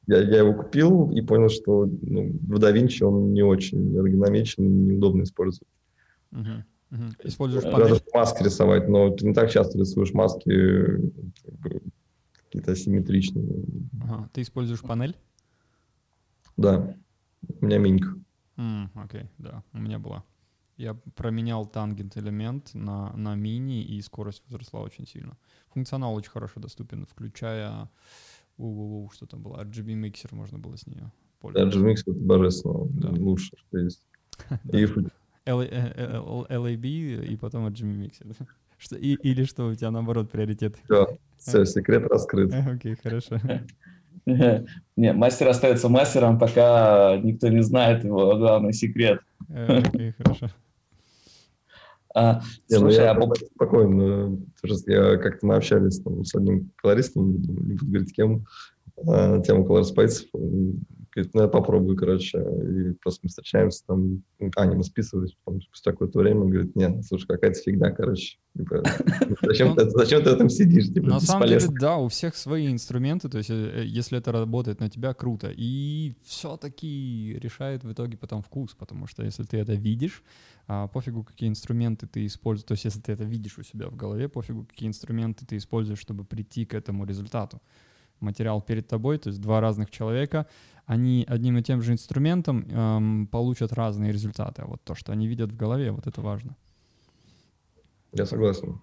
я, 0.07 0.21
я 0.21 0.39
его 0.39 0.53
купил 0.53 1.11
и 1.11 1.21
понял, 1.21 1.49
что 1.49 1.85
ну, 2.01 2.31
в 2.47 2.55
DaVinci 2.55 3.03
он 3.03 3.33
не 3.33 3.43
очень 3.43 3.95
эргономичен, 3.95 4.87
неудобно 4.87 5.23
использовать. 5.23 5.67
Uh-huh. 6.33 6.63
Угу. 6.91 7.03
Используешь 7.23 7.63
панель? 7.63 7.89
Даже 7.89 8.01
маски 8.13 8.43
рисовать, 8.43 8.87
но 8.87 9.11
ты 9.11 9.27
не 9.27 9.33
так 9.33 9.51
часто 9.51 9.77
рисуешь 9.77 10.13
маски 10.13 11.11
какие-то 12.33 12.71
асимметричные. 12.71 13.63
Ага. 14.01 14.29
Ты 14.33 14.41
используешь 14.41 14.81
панель? 14.81 15.15
Да. 16.57 16.95
У 17.61 17.65
меня 17.65 17.77
минька. 17.77 18.15
Mm, 18.57 18.89
окей, 18.95 19.21
okay, 19.21 19.27
да, 19.37 19.63
у 19.71 19.79
меня 19.79 19.99
была. 19.99 20.23
Я 20.75 20.93
променял 21.15 21.65
тангент 21.65 22.17
элемент 22.17 22.73
на, 22.73 23.13
на 23.15 23.35
мини, 23.35 23.83
и 23.83 24.01
скорость 24.01 24.43
возросла 24.47 24.81
очень 24.81 25.07
сильно. 25.07 25.37
Функционал 25.73 26.15
очень 26.15 26.31
хорошо 26.31 26.59
доступен, 26.59 27.05
включая 27.05 27.89
у, 28.57 28.65
у, 28.65 29.05
у, 29.05 29.09
что 29.11 29.25
там 29.25 29.41
было, 29.41 29.63
RGB 29.63 29.93
миксер 29.93 30.33
можно 30.33 30.57
было 30.57 30.75
с 30.75 30.87
нее 30.87 31.11
пользоваться. 31.39 31.79
RGB 31.79 31.83
миксер 31.83 32.11
это 32.11 32.19
божественно, 32.19 32.85
да. 32.89 33.09
лучше, 33.09 33.55
что 33.57 33.77
есть. 33.77 34.05
И 34.71 34.85
LAB 35.49 37.25
и 37.25 37.35
потом 37.37 37.65
от 37.65 37.73
Jimmy 37.73 38.07
Mixer. 38.07 38.35
Что, 38.77 38.95
и, 38.95 39.15
или 39.15 39.43
что 39.43 39.67
у 39.67 39.75
тебя 39.75 39.91
наоборот 39.91 40.31
приоритет? 40.31 40.77
Все, 40.85 41.17
все, 41.37 41.65
секрет 41.65 42.07
раскрыт. 42.09 42.53
Окей, 42.67 42.95
хорошо. 42.95 43.37
Не, 44.95 45.13
мастер 45.13 45.49
остается 45.49 45.89
мастером, 45.89 46.39
пока 46.39 47.17
никто 47.17 47.49
не 47.49 47.61
знает 47.61 48.05
его 48.05 48.37
главный 48.37 48.71
секрет. 48.71 49.19
Окей, 49.49 50.13
хорошо. 50.17 50.49
А, 52.15 52.41
не, 52.69 52.75
ну 52.75 52.79
слушай, 52.79 52.99
ну 52.99 53.03
я 53.03 53.11
а... 53.11 53.35
спокойно. 53.55 54.37
Я 54.87 55.17
как-то 55.17 55.45
мы 55.45 55.55
общались 55.55 55.99
там, 55.99 56.25
с 56.25 56.33
одним 56.35 56.71
колористом, 56.77 57.31
не 57.33 57.37
буду 57.73 57.85
говорить 57.85 58.13
кем, 58.13 58.45
а, 59.07 59.39
тему 59.41 59.65
Color 59.65 59.83
Space. 59.83 60.25
Говорит, 61.13 61.33
ну, 61.33 61.41
я 61.41 61.47
попробую, 61.47 61.97
короче. 61.97 62.37
И 62.39 62.93
просто 63.01 63.21
мы 63.23 63.29
встречаемся 63.29 63.85
там, 63.85 64.23
а, 64.55 64.65
не, 64.65 64.75
мы 64.75 64.83
списывались, 64.83 65.35
потом 65.43 65.61
спустя 65.61 65.91
какое-то 65.91 66.19
время, 66.19 66.45
говорит, 66.45 66.75
нет, 66.75 67.03
слушай, 67.05 67.27
какая-то 67.27 67.59
фигня, 67.59 67.91
короче. 67.91 68.37
Типа, 68.57 68.83
зачем, 69.41 69.75
ты, 69.75 69.89
зачем 69.89 70.23
ты 70.23 70.29
этом 70.29 70.49
сидишь? 70.49 70.87
Типа, 70.87 71.07
На 71.07 71.19
самом 71.19 71.47
деле, 71.47 71.65
да, 71.79 71.97
у 71.97 72.07
всех 72.07 72.35
свои 72.35 72.71
инструменты, 72.71 73.29
то 73.29 73.37
есть 73.37 73.49
э, 73.49 73.83
если 73.85 74.17
это 74.17 74.31
работает 74.31 74.79
на 74.79 74.89
тебя, 74.89 75.13
круто. 75.13 75.51
И 75.55 76.15
все-таки 76.23 77.37
решает 77.41 77.83
в 77.83 77.91
итоге 77.91 78.17
потом 78.17 78.41
вкус, 78.41 78.75
потому 78.75 79.07
что 79.07 79.23
если 79.23 79.43
ты 79.43 79.57
это 79.57 79.73
видишь, 79.73 80.23
а, 80.67 80.87
пофигу, 80.87 81.23
какие 81.23 81.49
инструменты 81.49 82.05
ты 82.05 82.27
используешь, 82.27 82.67
то 82.67 82.73
есть 82.73 82.85
если 82.85 82.99
ты 82.99 83.11
это 83.13 83.23
видишь 83.23 83.57
у 83.57 83.63
себя 83.63 83.87
в 83.87 83.95
голове, 83.95 84.29
пофигу, 84.29 84.65
какие 84.65 84.87
инструменты 84.87 85.45
ты 85.45 85.57
используешь, 85.57 85.99
чтобы 85.99 86.23
прийти 86.23 86.63
к 86.65 86.75
этому 86.75 87.05
результату 87.05 87.59
материал 88.19 88.61
перед 88.61 88.87
тобой, 88.87 89.17
то 89.17 89.29
есть 89.29 89.41
два 89.41 89.61
разных 89.61 89.89
человека, 89.89 90.45
они 90.89 91.23
одним 91.29 91.55
и 91.59 91.61
тем 91.61 91.83
же 91.83 91.91
инструментом 91.91 92.65
эм, 92.67 93.27
получат 93.27 93.73
разные 93.73 94.11
результаты. 94.11 94.63
А 94.63 94.65
вот 94.65 94.83
то, 94.83 94.95
что 94.95 95.11
они 95.11 95.27
видят 95.27 95.51
в 95.51 95.55
голове, 95.55 95.91
вот 95.91 96.07
это 96.07 96.19
важно. 96.19 96.55
Я 98.11 98.25
согласен. 98.25 98.81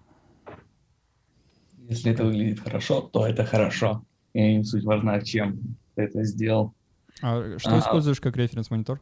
Если 1.89 2.13
это 2.13 2.23
выглядит 2.23 2.61
хорошо, 2.61 3.01
то 3.01 3.27
это 3.27 3.43
хорошо. 3.43 4.05
И 4.31 4.63
суть 4.63 4.85
важна, 4.85 5.19
чем 5.19 5.59
ты 5.95 6.03
это 6.03 6.23
сделал. 6.23 6.73
А 7.21 7.59
что 7.59 7.75
а, 7.75 7.79
используешь 7.79 8.21
как 8.21 8.37
референс-монитор? 8.37 9.01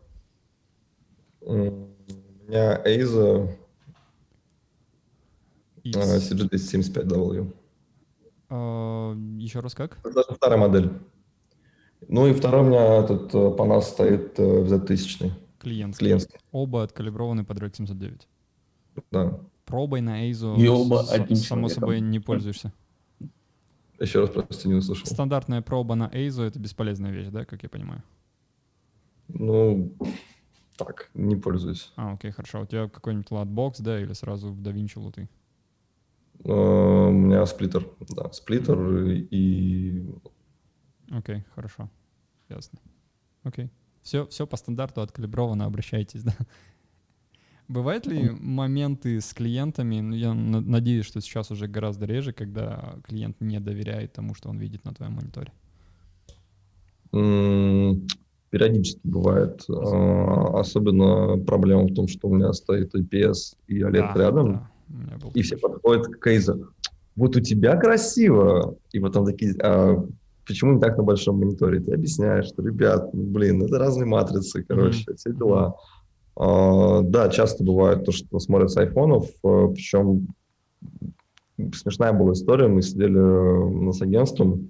У 1.42 1.54
меня 1.54 2.82
Aza 2.84 3.56
CG275W. 5.84 7.54
Uh, 8.50 9.40
еще 9.40 9.60
раз 9.60 9.76
как? 9.76 10.00
Это 10.04 10.34
старая 10.34 10.58
модель. 10.58 10.90
Ну 12.08 12.28
и 12.28 12.34
второй 12.34 12.62
у 12.62 12.66
меня 12.66 12.98
этот 12.98 13.34
э, 13.34 13.52
по 13.52 13.66
нас 13.66 13.90
стоит 13.90 14.38
Z1000. 14.40 15.28
Э, 15.28 15.30
Клиентский. 15.60 16.06
Клиентский. 16.06 16.40
Оба 16.52 16.84
откалиброваны 16.84 17.44
под 17.44 17.58
Rec 17.60 17.76
709. 17.76 18.28
Да. 19.12 19.40
Пробой 19.66 20.02
на 20.02 20.30
Azo, 20.30 20.56
и 20.58 20.68
оба 20.68 21.04
с, 21.04 21.12
одним 21.12 21.38
само 21.38 21.70
собой, 21.70 22.00
не 22.00 22.20
пользуешься. 22.20 22.72
Еще 24.00 24.20
раз, 24.20 24.30
прости, 24.30 24.68
не 24.68 24.76
услышал. 24.76 25.08
Стандартная 25.08 25.62
проба 25.62 25.96
на 25.96 26.08
Azo— 26.10 26.44
это 26.48 26.60
бесполезная 26.60 27.12
вещь, 27.12 27.30
да, 27.30 27.46
как 27.46 27.64
я 27.64 27.70
понимаю? 27.70 28.04
Ну, 29.28 29.92
так, 30.78 31.10
не 31.14 31.36
пользуюсь. 31.36 31.92
А, 31.96 32.14
окей, 32.14 32.32
хорошо. 32.32 32.62
У 32.62 32.66
тебя 32.66 32.88
какой-нибудь 32.88 33.32
ладбокс, 33.32 33.80
да, 33.80 34.00
или 34.00 34.14
сразу 34.14 34.52
в 34.52 34.62
DaVinci 34.62 35.00
луты? 35.00 35.30
Uh, 36.44 37.08
у 37.08 37.12
меня 37.12 37.46
сплиттер, 37.46 37.88
да, 38.10 38.32
сплиттер 38.32 38.78
и 39.32 40.06
Окей, 41.12 41.38
okay, 41.38 41.44
хорошо. 41.56 41.90
Ясно. 42.50 42.80
Окей. 43.44 43.66
Okay. 43.66 43.70
Все, 44.06 44.28
все 44.28 44.46
по 44.46 44.56
стандарту 44.56 45.02
откалибровано, 45.02 45.66
обращайтесь, 45.66 46.24
да. 46.24 46.36
Бывают 47.68 48.06
ли 48.06 48.30
моменты 48.30 49.20
с 49.20 49.34
клиентами, 49.34 50.00
ну, 50.00 50.14
я 50.16 50.36
надеюсь, 50.36 51.08
что 51.08 51.20
сейчас 51.20 51.50
уже 51.50 51.68
гораздо 51.68 52.06
реже, 52.06 52.32
когда 52.32 52.98
клиент 53.04 53.42
не 53.42 53.60
доверяет 53.60 54.14
тому, 54.14 54.36
что 54.36 54.50
он 54.50 54.60
видит 54.60 54.86
на 54.86 54.94
твоем 54.94 55.14
мониторе? 55.14 55.52
Периодически 58.52 59.00
бывает. 59.04 59.66
А, 59.68 60.60
особенно 60.60 61.44
проблема 61.44 61.86
в 61.86 61.96
том, 61.96 62.08
что 62.08 62.28
у 62.28 62.36
меня 62.36 62.54
стоит 62.54 62.94
IPS 62.94 63.58
и 63.68 63.82
OLED 63.82 64.14
да, 64.14 64.14
рядом, 64.16 64.70
да. 64.88 65.18
и 65.34 65.42
все 65.42 65.58
подходят 65.58 66.06
к 66.06 66.24
кейзу. 66.24 66.72
Вот 67.16 67.36
у 67.36 67.40
тебя 67.40 67.76
красиво. 67.78 68.78
И 68.92 69.00
потом 69.00 69.26
такие, 69.26 69.56
а, 69.64 70.06
почему 70.46 70.74
не 70.74 70.80
так 70.80 70.98
на 70.98 71.04
большом 71.04 71.40
мониторе? 71.40 71.80
Ты 71.80 71.94
объясняешь, 71.94 72.48
что, 72.48 72.64
ребят, 72.64 73.14
ну, 73.14 73.24
блин, 73.24 73.62
это 73.64 73.78
разные 73.78 74.06
матрицы, 74.06 74.64
короче, 74.64 75.04
mm-hmm. 75.04 75.16
все 75.16 75.34
дела. 75.34 75.76
А, 76.36 77.02
да, 77.02 77.30
часто 77.30 77.64
бывает 77.64 78.06
то, 78.06 78.12
что 78.12 78.40
смотрят 78.40 78.72
с 78.72 78.78
айфонов, 78.78 79.28
а, 79.44 79.68
причем 79.68 80.28
смешная 81.74 82.12
была 82.12 82.34
история, 82.34 82.68
мы 82.68 82.82
сидели 82.82 83.90
э, 83.90 83.92
с 83.94 84.02
агентством, 84.02 84.70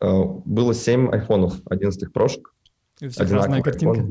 а, 0.00 0.24
было 0.24 0.74
7 0.74 1.10
айфонов, 1.10 1.60
11 1.66 2.12
прошек. 2.12 2.52
И 3.00 3.06
у 3.06 3.10
всех 3.10 3.30
разная 3.30 3.62
картинка. 3.62 4.10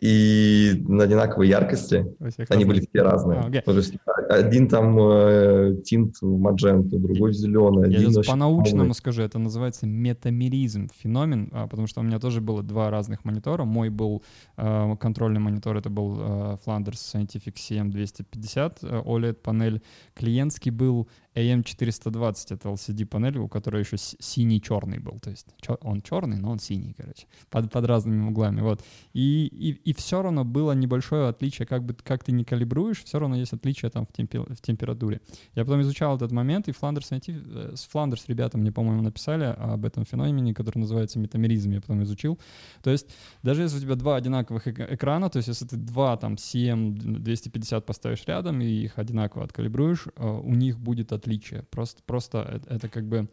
И 0.00 0.84
на 0.86 1.04
одинаковой 1.04 1.48
яркости. 1.48 2.06
Они 2.48 2.64
были 2.64 2.80
все 2.80 3.02
разные. 3.02 3.40
А, 3.40 3.48
okay. 3.48 3.62
То 3.62 3.72
есть 3.72 3.94
один 4.28 4.68
там 4.68 4.96
э, 4.98 5.76
тинт 5.84 6.16
мадженту, 6.22 6.98
другой 6.98 7.32
зеленый. 7.32 7.90
Я 7.92 7.98
сейчас 8.00 8.26
по-научному 8.26 8.94
скажу, 8.94 9.22
это 9.22 9.38
называется 9.38 9.86
метамеризм, 9.86 10.88
феномен, 10.94 11.50
а, 11.52 11.66
потому 11.66 11.88
что 11.88 12.00
у 12.00 12.04
меня 12.04 12.20
тоже 12.20 12.40
было 12.40 12.62
два 12.62 12.90
разных 12.90 13.24
монитора. 13.24 13.64
Мой 13.64 13.88
был 13.88 14.22
э, 14.56 14.96
контрольный 15.00 15.40
монитор, 15.40 15.76
это 15.76 15.90
был 15.90 16.16
э, 16.18 16.56
Flanders 16.64 16.98
Scientific 17.12 17.54
CM250 17.54 18.78
э, 18.82 19.02
OLED-панель. 19.04 19.82
Клиентский 20.14 20.70
был 20.70 21.08
AM420, 21.38 22.54
это 22.54 22.68
LCD-панель, 22.68 23.38
у 23.38 23.48
которой 23.48 23.82
еще 23.82 23.96
синий-черный 23.96 24.98
был. 24.98 25.18
То 25.20 25.30
есть 25.30 25.46
он 25.80 26.00
черный, 26.02 26.38
но 26.38 26.50
он 26.50 26.58
синий, 26.58 26.94
короче, 26.96 27.26
под, 27.50 27.70
под 27.70 27.84
разными 27.86 28.28
углами. 28.28 28.60
Вот. 28.60 28.84
И, 29.12 29.46
и, 29.46 29.90
и 29.90 29.92
все 29.94 30.22
равно 30.22 30.44
было 30.44 30.72
небольшое 30.72 31.28
отличие, 31.28 31.66
как 31.66 31.84
бы 31.84 31.94
как 31.94 32.24
ты 32.24 32.32
не 32.32 32.44
калибруешь, 32.44 33.04
все 33.04 33.18
равно 33.18 33.36
есть 33.36 33.52
отличие 33.52 33.90
там 33.90 34.06
в, 34.06 34.12
темпе, 34.12 34.40
в 34.40 34.60
температуре. 34.60 35.20
Я 35.54 35.64
потом 35.64 35.80
изучал 35.82 36.16
этот 36.16 36.32
момент, 36.32 36.68
и 36.68 36.72
Flanders, 36.72 37.08
э, 37.10 37.76
с 37.76 37.88
Flanders 37.92 38.24
ребята 38.28 38.58
мне, 38.58 38.72
по-моему, 38.72 39.02
написали 39.02 39.44
об 39.44 39.84
этом 39.84 40.04
феномене, 40.04 40.54
который 40.54 40.78
называется 40.78 41.18
метамеризм, 41.18 41.70
я 41.72 41.80
потом 41.80 42.02
изучил. 42.02 42.38
То 42.82 42.90
есть 42.90 43.08
даже 43.42 43.62
если 43.62 43.78
у 43.78 43.80
тебя 43.80 43.94
два 43.94 44.16
одинаковых 44.16 44.68
экрана, 44.68 45.30
то 45.30 45.38
есть 45.38 45.48
если 45.48 45.66
ты 45.66 45.76
два 45.76 46.16
там 46.16 46.34
CM250 46.34 47.80
поставишь 47.82 48.24
рядом 48.26 48.60
и 48.60 48.66
их 48.66 48.98
одинаково 48.98 49.44
откалибруешь, 49.44 50.06
э, 50.16 50.26
у 50.26 50.54
них 50.54 50.78
будет 50.78 51.12
отличие 51.12 51.27
отличие. 51.28 51.62
Просто, 51.62 52.02
просто 52.02 52.38
это, 52.38 52.74
это 52.74 52.88
как 52.88 53.04
бы 53.04 53.28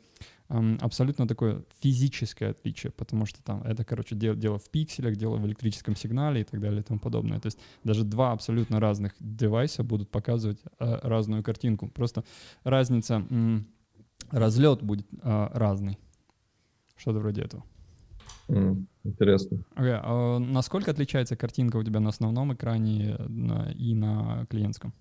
абсолютно 0.81 1.27
такое 1.27 1.63
физическое 1.81 2.51
отличие, 2.51 2.91
потому 2.91 3.25
что 3.25 3.41
там 3.43 3.63
это, 3.63 3.83
короче, 3.83 4.15
дело, 4.15 4.35
дело 4.35 4.57
в 4.57 4.69
пикселях, 4.69 5.15
дело 5.15 5.37
в 5.37 5.45
электрическом 5.45 5.95
сигнале 5.95 6.41
и 6.41 6.43
так 6.43 6.59
далее 6.59 6.81
и 6.81 6.83
тому 6.83 6.99
подобное. 6.99 7.39
То 7.39 7.47
есть 7.47 7.59
даже 7.83 8.03
два 8.03 8.31
абсолютно 8.31 8.79
разных 8.79 9.13
девайса 9.19 9.83
будут 9.83 10.11
показывать 10.11 10.59
э, 10.79 10.99
разную 11.01 11.43
картинку. 11.43 11.87
Просто 11.87 12.23
разница, 12.63 13.25
м, 13.29 13.65
разлет 14.29 14.83
будет 14.83 15.07
э, 15.23 15.47
разный. 15.53 15.97
Что-то 16.95 17.19
вроде 17.19 17.41
этого. 17.41 17.63
М, 18.49 18.87
Интересно. 19.03 19.57
Okay, 19.75 19.99
а 20.03 20.39
насколько 20.39 20.91
отличается 20.91 21.35
картинка 21.35 21.77
у 21.77 21.83
тебя 21.83 21.99
на 21.99 22.09
основном 22.09 22.53
экране 22.53 23.15
на, 23.27 23.71
и 23.71 23.95
на 23.95 24.45
клиентском? 24.49 24.93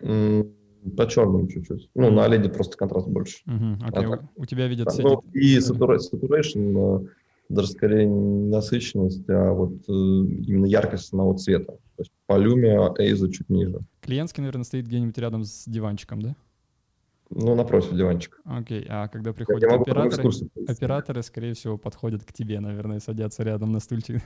М, 0.00 0.52
По 0.96 1.06
черному 1.08 1.46
чуть-чуть. 1.48 1.90
Ну, 1.94 2.10
на 2.10 2.26
OLED 2.26 2.48
просто 2.52 2.76
контраст 2.76 3.08
больше. 3.08 3.38
Мгм, 3.46 3.74
окей, 3.84 4.04
А 4.04 4.08
у- 4.08 4.10
так- 4.10 4.24
у, 4.36 4.44
тебя 4.46 4.66
видят 4.68 4.90
все... 4.90 5.02
ну, 5.02 5.24
и 5.32 5.58
saturation, 5.58 7.08
даже 7.48 7.68
скорее 7.68 8.06
не 8.06 8.48
насыщенность, 8.50 9.28
а 9.28 9.52
вот 9.52 9.72
э, 9.88 9.92
именно 9.92 10.66
яркость 10.66 11.06
самого 11.06 11.36
цвета. 11.38 11.72
То 11.72 12.02
есть 12.02 12.12
по 12.26 12.36
люме 12.38 12.78
Эйза 12.98 13.30
чуть 13.32 13.48
ниже. 13.48 13.80
Клиентский, 14.00 14.42
наверное, 14.42 14.64
стоит 14.64 14.86
где-нибудь 14.86 15.18
рядом 15.18 15.44
с 15.44 15.64
диванчиком, 15.66 16.22
да? 16.22 16.36
Ну, 17.30 17.54
напротив 17.54 17.94
диванчик. 17.94 18.40
Окей, 18.44 18.86
а 18.88 19.08
когда 19.08 19.32
приходят 19.32 19.64
операторы, 19.70 20.30
операторы, 20.66 21.22
скорее 21.22 21.54
всего, 21.54 21.76
подходят 21.76 22.24
к 22.24 22.32
тебе, 22.32 22.60
наверное, 22.60 23.00
садятся 23.00 23.42
рядом 23.42 23.72
на 23.72 23.80
стульчик. 23.80 24.22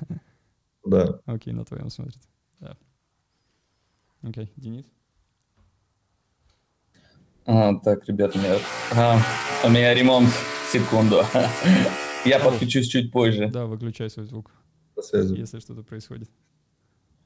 Да. 0.84 1.20
Окей, 1.26 1.52
на 1.52 1.64
твоем 1.64 1.90
смотрят. 1.90 2.22
Да. 2.60 2.76
Окей, 4.22 4.52
Денис? 4.56 4.86
А, 7.46 7.74
так, 7.76 8.06
ребята, 8.08 8.38
у 8.38 8.42
меня, 8.42 8.58
а, 8.94 9.18
у 9.64 9.68
меня 9.68 9.94
ремонт. 9.94 10.28
Секунду. 10.72 11.22
Я 12.24 12.38
подключусь 12.38 12.88
чуть 12.88 13.10
позже. 13.12 13.48
Да, 13.48 13.66
выключай 13.66 14.08
свой 14.08 14.26
звук, 14.26 14.50
связи. 15.00 15.34
если 15.34 15.58
что-то 15.58 15.82
происходит. 15.82 16.30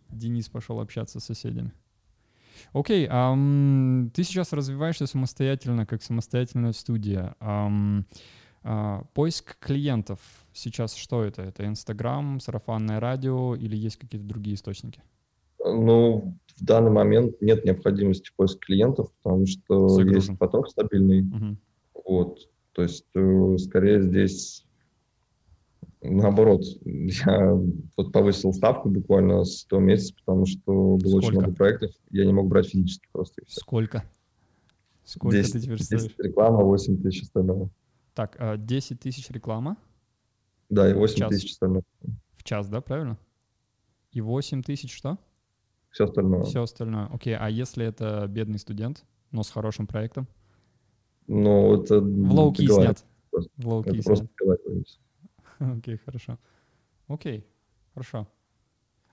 Денис 0.09 0.49
пошел 0.49 0.81
общаться 0.81 1.21
с 1.21 1.25
соседями. 1.25 1.73
Окей, 2.73 3.07
ам, 3.11 4.11
ты 4.15 4.25
сейчас 4.25 4.53
развиваешься 4.53 5.07
самостоятельно, 5.07 5.87
как 5.87 6.03
самостоятельная 6.03 6.73
студия. 6.73 7.35
Ам, 7.41 8.07
а, 8.63 9.05
поиск 9.15 9.59
клиентов 9.61 10.19
сейчас 10.53 10.95
что 10.95 11.23
это? 11.23 11.43
Это 11.43 11.67
Инстаграм, 11.67 12.41
сарафанное 12.41 12.99
радио 12.99 13.55
или 13.55 13.77
есть 13.77 13.97
какие-то 13.97 14.27
другие 14.27 14.57
источники? 14.57 15.03
Ну, 15.59 16.37
в 16.57 16.65
данный 16.65 16.91
момент 16.91 17.41
нет 17.41 17.65
необходимости 17.65 18.31
поиска 18.37 18.59
клиентов, 18.61 19.11
потому 19.23 19.47
что 19.47 19.89
Загружен. 19.89 20.15
есть 20.31 20.39
поток 20.39 20.69
стабильный. 20.69 21.23
Мгм. 21.23 21.59
Вот. 22.07 22.49
То 22.73 22.83
есть, 22.83 23.07
э, 23.15 23.57
скорее 23.59 24.03
здесь 24.03 24.67
наоборот. 26.03 26.63
Я 26.85 27.53
вот 27.97 28.13
повысил 28.13 28.53
ставку 28.53 28.89
буквально 28.89 29.45
с 29.45 29.65
этого 29.65 29.81
месяца, 29.81 30.15
потому 30.25 30.47
что 30.47 30.97
было 30.97 31.17
очень 31.17 31.29
Сколько? 31.29 31.41
много 31.41 31.55
проектов. 31.55 31.91
Я 32.11 32.25
не 32.25 32.33
мог 32.33 32.49
брать 32.49 32.69
физически 32.69 33.07
просто. 33.13 33.43
и. 33.43 33.45
Сколько? 33.49 34.05
Сколько 35.05 35.37
10, 35.37 35.53
ты 35.53 35.61
теперь 35.61 35.79
10 35.79 35.87
стоишь? 36.01 36.15
реклама, 36.19 36.65
8 36.65 37.01
тысяч 37.03 37.23
остального. 37.23 37.71
Так, 38.15 38.37
а, 38.39 38.57
10 38.57 38.99
тысяч 39.01 39.31
реклама 39.31 39.77
Да, 40.69 40.91
и 40.91 40.95
8 40.95 41.17
час. 41.17 41.29
тысяч 41.31 41.53
остального. 41.53 41.85
в 42.37 42.43
час, 42.43 42.69
да, 42.69 42.81
правильно? 42.81 43.19
И 44.11 44.21
8 44.21 44.63
тысяч 44.63 44.95
что? 44.97 45.19
Все 45.97 46.05
остальное. 46.05 46.43
Все 46.43 46.63
остальное. 46.63 47.07
Окей, 47.07 47.35
а 47.35 47.49
если 47.49 47.87
это 47.87 48.27
бедный 48.29 48.59
студент, 48.59 49.07
но 49.31 49.43
с 49.43 49.51
хорошим 49.51 49.87
проектом? 49.87 50.29
Но 51.27 51.75
это... 51.75 52.03
В 52.03 52.35
low-key 52.35 52.67
снят. 52.67 53.03
просто. 53.31 53.51
В 53.57 53.67
low-key 53.67 53.89
Это 53.89 54.03
снят. 54.03 54.31
просто. 54.37 54.99
Окей, 55.79 55.97
хорошо. 56.05 56.39
Окей, 57.09 57.47
хорошо. 57.95 58.29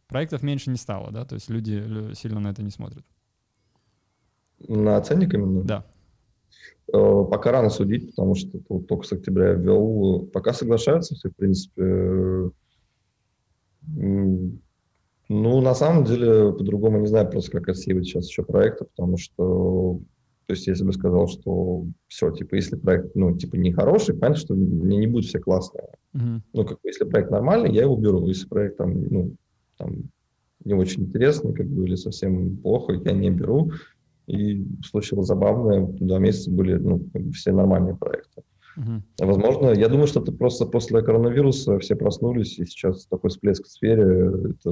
Проектов 0.10 0.44
меньше 0.44 0.72
не 0.72 0.76
стало, 0.76 1.10
да? 1.14 1.24
То 1.24 1.36
есть 1.36 1.50
люди 1.50 1.72
лю- 1.72 2.14
сильно 2.16 2.42
на 2.42 2.50
это 2.50 2.62
не 2.62 2.70
смотрят. 2.70 3.06
На 4.68 5.00
ценник 5.00 5.34
именно? 5.34 5.64
Да. 5.64 5.86
Э, 6.94 7.24
Пока 7.32 7.54
рано 7.54 7.70
судить, 7.70 8.08
потому 8.10 8.36
что 8.36 8.60
только 8.60 9.08
с 9.08 9.14
октября 9.14 9.54
ввел. 9.54 10.28
Пока 10.34 10.52
соглашаются 10.52 11.16
все, 11.16 11.30
в 11.30 11.36
принципе. 11.38 12.52
Ну, 15.34 15.62
на 15.62 15.74
самом 15.74 16.04
деле, 16.04 16.54
по-другому 16.54 17.00
не 17.00 17.08
знаю 17.08 17.28
просто, 17.28 17.52
как 17.52 17.70
отсеивать 17.70 18.06
сейчас 18.06 18.28
еще 18.28 18.44
проекты, 18.44 18.86
потому 18.86 19.18
что, 19.18 20.00
то 20.46 20.54
есть, 20.54 20.68
если 20.68 20.84
бы 20.84 20.94
сказал, 20.94 21.28
что 21.28 21.86
все, 22.08 22.30
типа, 22.30 22.54
если 22.54 22.76
проект, 22.76 23.16
ну, 23.16 23.36
типа, 23.36 23.56
не 23.56 23.72
хороший, 23.72 24.14
понятно, 24.14 24.36
что 24.36 24.54
мне 24.54 24.98
не 24.98 25.08
будут 25.08 25.26
все 25.26 25.40
классные. 25.40 25.88
Мгм. 26.14 26.44
Ну, 26.54 26.66
как 26.66 26.80
бы, 26.82 26.88
если 26.88 27.06
проект 27.06 27.32
нормальный, 27.32 27.74
я 27.74 27.82
его 27.82 27.96
беру. 27.96 28.28
Если 28.28 28.48
проект 28.48 28.78
там, 28.78 29.04
ну, 29.10 29.36
там 29.78 30.04
не 30.66 30.76
очень 30.76 31.06
интересный, 31.06 31.54
как 31.54 31.66
бы, 31.66 31.86
или 31.86 31.96
совсем 31.96 32.58
плохо, 32.58 32.94
я 32.94 33.12
не 33.12 33.32
беру. 33.32 33.72
И 34.28 34.64
случилось 34.86 35.28
забавное, 35.28 35.88
два 36.00 36.20
месяца 36.20 36.52
были, 36.52 36.76
ну, 36.76 37.02
все 37.34 37.54
нормальные 37.54 37.96
проекты. 37.96 38.44
А 38.76 39.26
Возможно, 39.26 39.69
я 39.69 39.88
думаю, 39.88 40.07
что 40.07 40.21
это 40.21 40.32
просто 40.32 40.65
после 40.65 41.01
коронавируса 41.01 41.80
все 41.80 41.95
проснулись, 41.95 42.57
и 42.59 42.65
сейчас 42.65 43.05
такой 43.05 43.30
всплеск 43.30 43.65
в 43.65 43.69
сфере. 43.69 44.32
Это, 44.51 44.71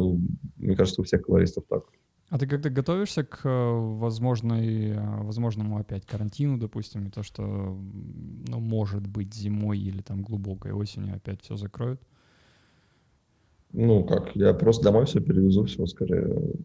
мне 0.57 0.75
кажется, 0.75 1.01
у 1.01 1.03
всех 1.03 1.23
колористов 1.23 1.65
так. 1.69 1.83
А 2.29 2.39
ты 2.39 2.47
когда 2.47 2.69
готовишься 2.69 3.25
к 3.25 3.41
э, 3.43 3.49
возможной, 3.49 4.91
э, 4.91 5.23
возможному 5.23 5.77
опять 5.77 6.05
карантину, 6.05 6.57
допустим, 6.57 7.05
и 7.05 7.11
то, 7.11 7.23
что, 7.23 7.43
ну, 7.43 8.59
может 8.59 9.05
быть, 9.05 9.33
зимой 9.33 9.77
или 9.77 10.01
там 10.01 10.21
глубокой 10.21 10.71
осенью 10.71 11.13
опять 11.13 11.41
все 11.41 11.57
закроют? 11.57 12.01
Ну, 13.73 14.05
как, 14.05 14.33
я 14.35 14.53
просто 14.53 14.83
домой 14.83 15.05
все 15.05 15.19
перевезу, 15.19 15.65
все 15.65 15.85
скорее. 15.87 16.55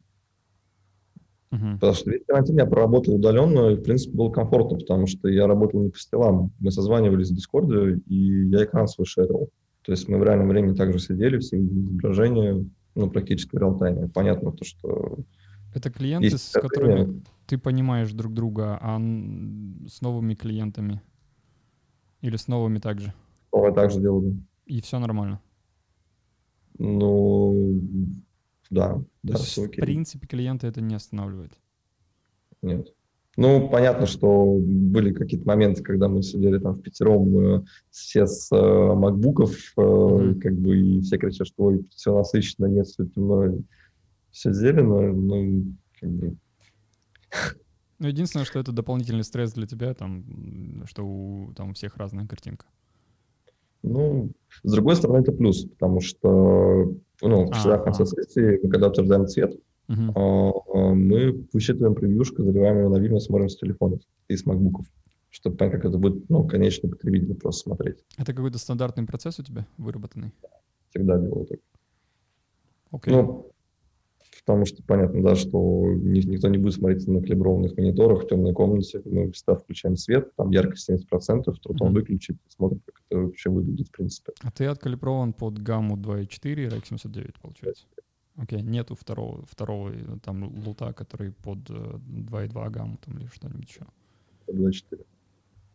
Мгм. 1.51 1.75
Потому 1.75 1.95
что 1.95 2.11
весь 2.11 2.25
карантин 2.27 2.57
я 2.57 2.67
проработал 2.67 3.15
удаленно, 3.15 3.71
и, 3.71 3.77
в 3.77 3.83
принципе, 3.83 4.17
было 4.17 4.31
комфортно, 4.31 4.79
потому 4.79 5.07
что 5.07 5.29
я 5.29 5.47
работал 5.47 5.81
не 5.83 5.91
по 5.91 5.99
стилам. 5.99 6.53
Мы 6.59 6.71
созванивались 6.71 7.31
в 7.31 7.35
Дискорде, 7.35 8.01
и 8.07 8.49
я 8.49 8.65
экран 8.65 8.89
свой 8.89 9.07
шерил. 9.07 9.51
То 9.83 9.93
есть 9.93 10.09
мы 10.09 10.19
в 10.19 10.25
реальном 10.25 10.49
времени 10.49 10.75
также 10.75 10.99
сидели, 10.99 11.39
все 11.39 11.59
изображения, 11.59 12.65
ну, 12.97 13.11
практически 13.11 13.55
в 13.55 13.59
реал-тайме. 13.59 14.09
Понятно, 14.09 14.51
то, 14.51 14.65
что 14.65 15.19
Это 15.73 15.91
клиенты, 15.91 16.27
есть 16.27 16.51
с 16.51 16.53
которыми 16.53 17.23
ты 17.47 17.59
понимаешь 17.59 18.13
друг 18.13 18.35
друга, 18.35 18.79
а 18.81 18.99
с 18.99 20.01
новыми 20.01 20.35
клиентами 20.35 21.01
или 22.21 22.37
с 22.37 22.49
новыми 22.49 22.81
также? 22.81 23.15
Новое 23.53 23.73
также 23.73 24.01
делали. 24.01 24.37
И 24.67 24.81
все 24.81 24.99
нормально. 24.99 25.41
Ну, 26.79 27.81
да, 28.71 28.95
То 28.95 29.05
да, 29.23 29.33
есть, 29.35 29.47
все 29.47 29.63
в 29.63 29.65
окей. 29.67 29.81
принципе, 29.83 30.27
клиента 30.27 30.67
это 30.67 30.81
не 30.81 30.95
останавливает. 30.95 31.53
Нет. 32.63 32.93
Ну, 33.39 33.69
понятно, 33.69 34.07
что 34.07 34.59
были 34.59 35.13
какие-то 35.13 35.47
моменты, 35.47 35.83
когда 35.83 36.09
мы 36.09 36.23
сидели 36.23 36.59
там 36.59 36.77
в 36.77 36.81
пятером, 36.83 37.39
э, 37.39 37.65
все 37.91 38.27
с 38.27 38.51
э, 38.51 38.95
макбуков, 38.95 39.55
э, 39.77 39.81
Мгм. 39.83 40.41
как 40.41 40.55
бы, 40.55 40.79
и 40.79 41.01
все 41.03 41.19
кричат, 41.19 41.47
что 41.49 41.65
ой, 41.65 41.87
все 41.95 42.17
насыщенно, 42.17 42.67
нет, 42.67 42.87
все 42.87 43.05
темно, 43.05 43.59
все 44.31 44.53
зелено, 44.53 45.13
ну, 45.13 45.65
как 46.01 46.11
бы, 46.11 46.37
Ну, 47.99 48.09
единственное, 48.09 48.45
что 48.47 48.59
это 48.59 48.73
дополнительный 48.73 49.25
стресс 49.25 49.53
для 49.53 49.67
тебя, 49.67 49.93
там, 49.95 50.85
что 50.87 51.03
у 51.07 51.53
там 51.55 51.71
у 51.71 51.73
всех 51.75 51.97
разная 51.99 52.27
картинка. 52.27 52.67
Ну, 53.87 54.31
с 54.63 54.73
другой 54.73 54.97
стороны, 54.97 55.19
это 55.19 55.33
плюс, 55.33 55.65
потому 55.65 56.01
что, 56.01 56.95
ну, 57.23 57.51
всегда 57.53 57.79
в 57.79 57.85
конце 57.85 58.05
сессии, 58.07 58.61
мы 58.63 58.71
когда 58.71 58.89
утверждаем 58.89 59.27
цвет, 59.27 59.59
а, 59.89 60.53
мы 60.95 61.47
высчитываем 61.53 61.95
превьюшку, 61.95 62.43
заливаем 62.43 62.79
ее 62.79 62.89
на 62.89 62.97
видео, 62.99 63.19
смотрим 63.19 63.49
с 63.49 63.57
телефонов 63.57 64.01
и 64.29 64.37
с 64.37 64.45
макбуков, 64.45 64.87
чтобы 65.31 65.57
понять, 65.57 65.75
как 65.75 65.85
это 65.87 65.99
будет, 65.99 66.29
ну, 66.29 66.47
конечный 66.47 66.91
потребитель 66.91 67.35
просто 67.35 67.69
смотреть. 67.69 68.05
Это 68.19 68.33
какой-то 68.35 68.59
стандартный 68.59 69.07
процесс 69.07 69.39
у 69.39 69.43
тебя 69.43 69.67
выработанный? 69.79 70.33
Всегда 70.91 71.19
делаю 71.19 71.47
так. 71.47 71.61
Окей. 72.91 73.15
Ну, 73.15 73.51
потому 74.47 74.65
что 74.65 74.81
понятно, 74.85 75.23
да, 75.23 75.35
что 75.35 75.59
ни- 75.93 76.21
никто 76.25 76.49
не 76.49 76.57
будет 76.59 76.75
смотреть 76.75 77.07
на 77.09 77.21
калиброванных 77.21 77.77
мониторах 77.77 78.23
в 78.23 78.29
темной 78.29 78.53
комнате. 78.55 79.03
Мы 79.05 79.33
всегда 79.33 79.57
включаем 79.57 79.97
свет, 79.97 80.35
там 80.37 80.51
яркость 80.53 80.89
70%, 80.89 81.59
трудом 81.59 81.89
Мгм. 81.89 81.95
выключить, 81.97 82.37
смотрим, 82.49 82.81
как 82.87 83.03
это 83.11 83.21
вообще 83.23 83.51
выглядит 83.51 83.89
в 83.89 83.91
принципе. 83.91 84.33
А 84.43 84.51
ты 84.53 84.67
откалиброван 84.67 85.33
под 85.33 85.59
гамму 85.59 85.97
2.4 85.97 86.69
RX 86.69 86.89
79, 86.89 87.41
получается? 87.41 87.87
Окей, 88.37 88.63
нету 88.63 88.95
второго, 88.95 89.45
второго 89.47 89.91
э, 89.91 90.19
там 90.23 90.45
лута, 90.65 90.93
который 90.93 91.33
под 91.33 91.69
э, 91.71 91.75
2.2 91.75 92.71
гамму 92.71 92.99
там 93.05 93.19
или 93.19 93.27
что-нибудь 93.27 93.69
еще. 93.69 93.81
24. 94.47 95.03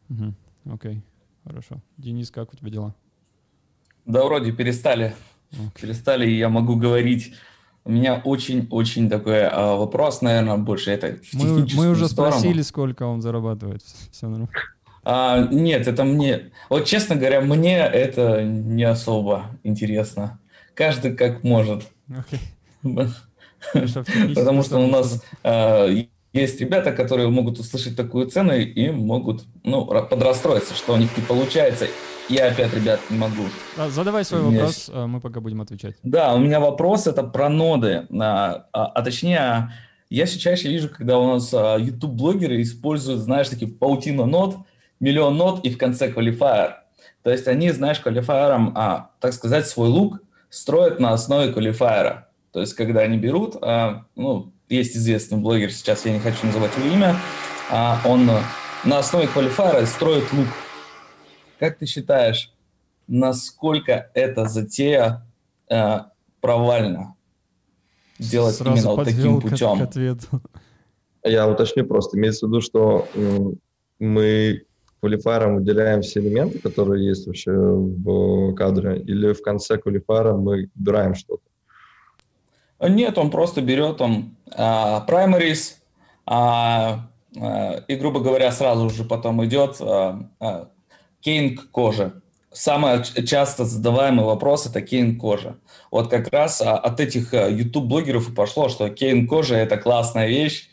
Мгм. 0.08 0.36
Окей, 0.66 1.02
хорошо. 1.44 1.82
Денис, 1.98 2.32
как 2.32 2.54
у 2.54 2.56
тебя 2.58 2.70
дела? 2.70 2.96
Да, 4.06 4.24
вроде 4.26 4.54
перестали. 4.54 5.14
Окей. 5.52 5.82
Перестали, 5.82 6.30
и 6.30 6.38
я 6.38 6.48
могу 6.50 6.78
говорить 6.78 7.34
У 7.84 7.92
меня 7.92 8.22
очень-очень 8.24 9.10
такой 9.10 9.48
а, 9.48 9.76
вопрос, 9.76 10.22
наверное, 10.22 10.58
больше 10.58 10.92
это 10.92 11.18
в 11.24 11.34
мы, 11.34 11.68
мы 11.74 11.90
уже 11.90 12.08
сторону. 12.08 12.38
спросили, 12.38 12.62
сколько 12.62 13.04
он 13.04 13.22
зарабатывает. 13.22 13.82
Все 14.12 14.28
нормально. 14.28 14.50
А, 15.04 15.48
нет, 15.52 15.88
это 15.88 16.04
мне... 16.04 16.52
Вот, 16.70 16.86
честно 16.86 17.16
говоря, 17.16 17.42
мне 17.42 17.78
это 17.78 18.44
не 18.44 18.84
особо 18.84 19.46
интересно. 19.64 20.40
Каждый 20.76 21.16
как 21.16 21.44
может. 21.44 21.88
Okay. 22.08 23.10
Потому 24.36 24.64
что 24.64 24.78
у 24.80 24.88
нас 24.88 25.24
э, 25.44 26.06
есть 26.34 26.60
ребята, 26.62 26.92
которые 26.92 27.30
могут 27.30 27.60
услышать 27.60 27.96
такую 27.96 28.28
цену 28.28 28.56
и 28.56 28.90
могут 28.90 29.44
ну, 29.64 29.86
подрастроиться, 29.86 30.74
что 30.76 30.94
у 30.94 30.98
них 30.98 31.16
не 31.18 31.24
получается. 31.24 31.88
Я 32.30 32.48
опять, 32.48 32.74
ребят, 32.74 33.00
не 33.10 33.18
могу. 33.18 33.44
А, 33.78 33.90
задавай 33.90 34.24
свой 34.24 34.42
вопрос, 34.42 34.90
а 34.94 35.08
мы 35.08 35.20
пока 35.20 35.42
будем 35.42 35.62
отвечать. 35.62 35.96
Да, 36.04 36.34
у 36.34 36.40
меня 36.40 36.60
вопрос 36.60 37.08
это 37.08 37.24
про 37.24 37.50
ноды. 37.50 38.08
А, 38.20 38.68
а, 38.72 38.86
а 38.86 39.02
точнее, 39.02 39.74
я 40.10 40.26
все 40.26 40.40
чаще 40.40 40.70
вижу, 40.70 40.90
когда 40.90 41.20
у 41.20 41.28
нас 41.34 41.52
YouTube-блогеры 41.52 42.62
используют, 42.62 43.22
знаешь, 43.22 43.50
такие 43.50 43.70
паутина 43.70 44.26
нод, 44.26 44.58
миллион 45.02 45.36
нод 45.36 45.66
и 45.66 45.70
в 45.70 45.78
конце 45.78 46.10
квалифайер. 46.10 46.78
То 47.24 47.32
есть 47.32 47.48
они, 47.48 47.72
знаешь, 47.72 48.00
квалифайером, 48.00 48.74
а, 48.76 49.12
так 49.20 49.34
сказать, 49.34 49.68
свой 49.68 49.90
лук 49.90 50.22
строят 50.50 51.00
на 51.00 51.14
основе 51.14 51.52
квалифайера. 51.52 52.30
То 52.52 52.62
есть, 52.62 52.74
когда 52.74 53.02
они 53.02 53.18
берут, 53.18 53.58
а, 53.62 54.06
ну, 54.16 54.54
есть 54.72 54.96
известный 54.96 55.38
блогер, 55.38 55.72
сейчас 55.72 56.06
я 56.06 56.14
не 56.14 56.20
хочу 56.20 56.46
называть 56.46 56.72
его 56.78 56.88
имя, 56.88 57.16
а 57.70 58.02
он 58.06 58.30
на 58.84 58.98
основе 58.98 59.28
квалифайера 59.28 59.86
строит 59.86 60.32
лук. 60.34 60.48
Как 61.60 61.78
ты 61.78 61.86
считаешь, 61.86 62.52
насколько 63.08 64.10
эта 64.14 64.48
затея 64.48 65.28
а, 65.70 66.12
провальна? 66.40 67.16
Делать 68.18 68.56
Сразу 68.56 68.78
именно 68.78 68.96
вот 68.96 69.06
таким 69.06 69.42
путем. 69.42 69.80
К 69.80 69.82
ответу. 69.82 70.42
Я 71.24 71.48
уточню 71.48 71.86
просто. 71.86 72.18
Имеется 72.18 72.46
в 72.46 72.50
виду, 72.50 72.62
что 72.62 73.08
мы 74.00 74.64
квалифайерам 75.00 75.58
выделяем 75.58 76.02
все 76.02 76.20
элементы, 76.20 76.60
которые 76.60 77.06
есть 77.08 77.28
вообще 77.28 77.52
в 77.52 78.54
кадре, 78.54 79.00
или 79.00 79.34
в 79.34 79.42
конце 79.42 79.78
квалифайера 79.78 80.34
мы 80.34 80.70
убираем 80.76 81.16
что-то? 81.16 81.44
Нет, 82.82 83.18
он 83.18 83.30
просто 83.30 83.62
берет 83.62 83.98
там 83.98 84.36
а, 84.52 85.06
primaries, 85.08 85.76
а, 86.26 87.08
а, 87.40 87.76
и, 87.88 87.96
грубо 87.96 88.20
говоря, 88.20 88.52
сразу 88.52 88.90
же 88.90 89.04
потом 89.04 89.44
идет 89.46 89.78
а, 89.80 90.28
а, 90.40 90.68
кейнг 91.20 91.70
кожи. 91.72 92.14
Самый 92.52 93.04
часто 93.26 93.66
задаваемый 93.66 94.26
вопрос– 94.26 94.66
это 94.68 94.82
кейн 94.82 95.18
кожа. 95.18 95.58
Вот 95.92 96.10
как 96.10 96.30
раз 96.30 96.62
а, 96.62 96.78
от 96.78 97.00
этих 97.00 97.34
YouTube-блогеров 97.34 98.30
и 98.30 98.34
пошло, 98.34 98.68
что 98.68 98.90
кейн 98.90 99.28
кожа– 99.28 99.56
это 99.58 99.78
классная 99.78 100.28
вещь, 100.28 100.70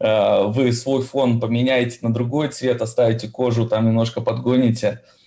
вы 0.00 0.72
свой 0.72 1.02
фон 1.02 1.40
поменяете 1.40 1.98
на 2.02 2.12
другой 2.12 2.48
цвет, 2.48 2.82
оставите 2.82 3.28
кожу, 3.28 3.66
там 3.68 3.86
немножко 3.86 4.20
подгоните– 4.20 5.02
Э, 5.10 5.22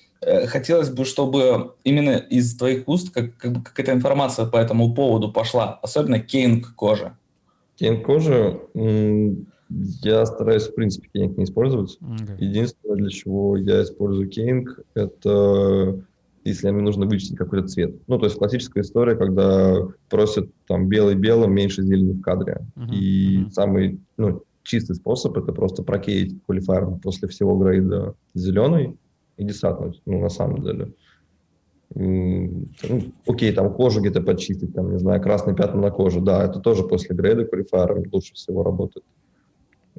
хотелось 0.48 0.90
бы, 0.90 1.06
чтобы 1.06 1.74
именно 1.84 2.18
из 2.18 2.56
твоих 2.58 2.88
уст 2.88 3.14
как, 3.14 3.38
как 3.38 3.64
какая-то 3.64 3.94
информация 3.94 4.46
по 4.46 4.58
этому 4.58 4.94
поводу 4.94 5.32
пошла, 5.32 5.80
особенно 5.82 6.20
кейнг 6.20 6.74
кожи. 6.76 7.14
Кейнг 7.76 8.06
кожи, 8.06 8.60
я 9.70 10.26
стараюсь, 10.26 10.68
в 10.68 10.76
принципе, 10.76 11.10
кейнг 11.14 11.38
не 11.38 11.44
использовать. 11.44 11.98
Okay. 12.02 12.38
Единственное, 12.40 12.96
для 12.96 13.10
чего 13.10 13.58
я 13.58 13.84
использую 13.84 14.30
кейнг, 14.30 14.80
это 14.94 16.02
если 16.48 16.70
мне 16.72 16.82
нужно 16.82 17.06
вычислить 17.06 17.38
какой-то 17.38 17.68
цвет. 17.68 17.96
Ну, 18.08 18.18
то 18.18 18.26
есть 18.26 18.38
классическая 18.38 18.82
история, 18.82 19.16
когда 19.16 19.76
просят 20.10 20.50
там 20.66 20.88
белый 20.88 21.16
белым, 21.16 21.54
меньше 21.54 21.84
зелени 21.84 22.14
в 22.14 22.22
кадре. 22.22 22.66
Uh-huh. 22.76 22.96
И 22.96 23.40
uh-huh. 23.40 23.50
самый 23.52 24.00
ну, 24.16 24.44
чистый 24.64 24.96
способ 24.96 25.38
это 25.38 25.52
просто 25.52 25.84
прокеять 25.84 26.34
квалифайером 26.46 27.00
после 27.00 27.28
всего 27.28 27.58
грейда 27.58 28.16
зеленый, 28.34 28.98
и 29.38 29.44
десантнуть, 29.44 30.02
ну, 30.06 30.20
на 30.20 30.30
самом 30.30 30.62
деле. 30.62 30.94
Ну, 31.96 32.68
окей, 33.26 33.54
там 33.54 33.74
кожу 33.74 34.02
где-то 34.02 34.22
почистить, 34.22 34.74
там, 34.74 34.92
не 34.92 35.00
знаю, 35.00 35.22
красные 35.22 35.56
пятна 35.56 35.80
на 35.82 35.92
коже, 35.92 36.20
да, 36.20 36.44
это 36.44 36.60
тоже 36.60 36.84
после 36.84 37.16
грейда 37.16 37.46
квалифайера 37.46 38.04
лучше 38.12 38.34
всего 38.34 38.64
работает. 38.64 39.06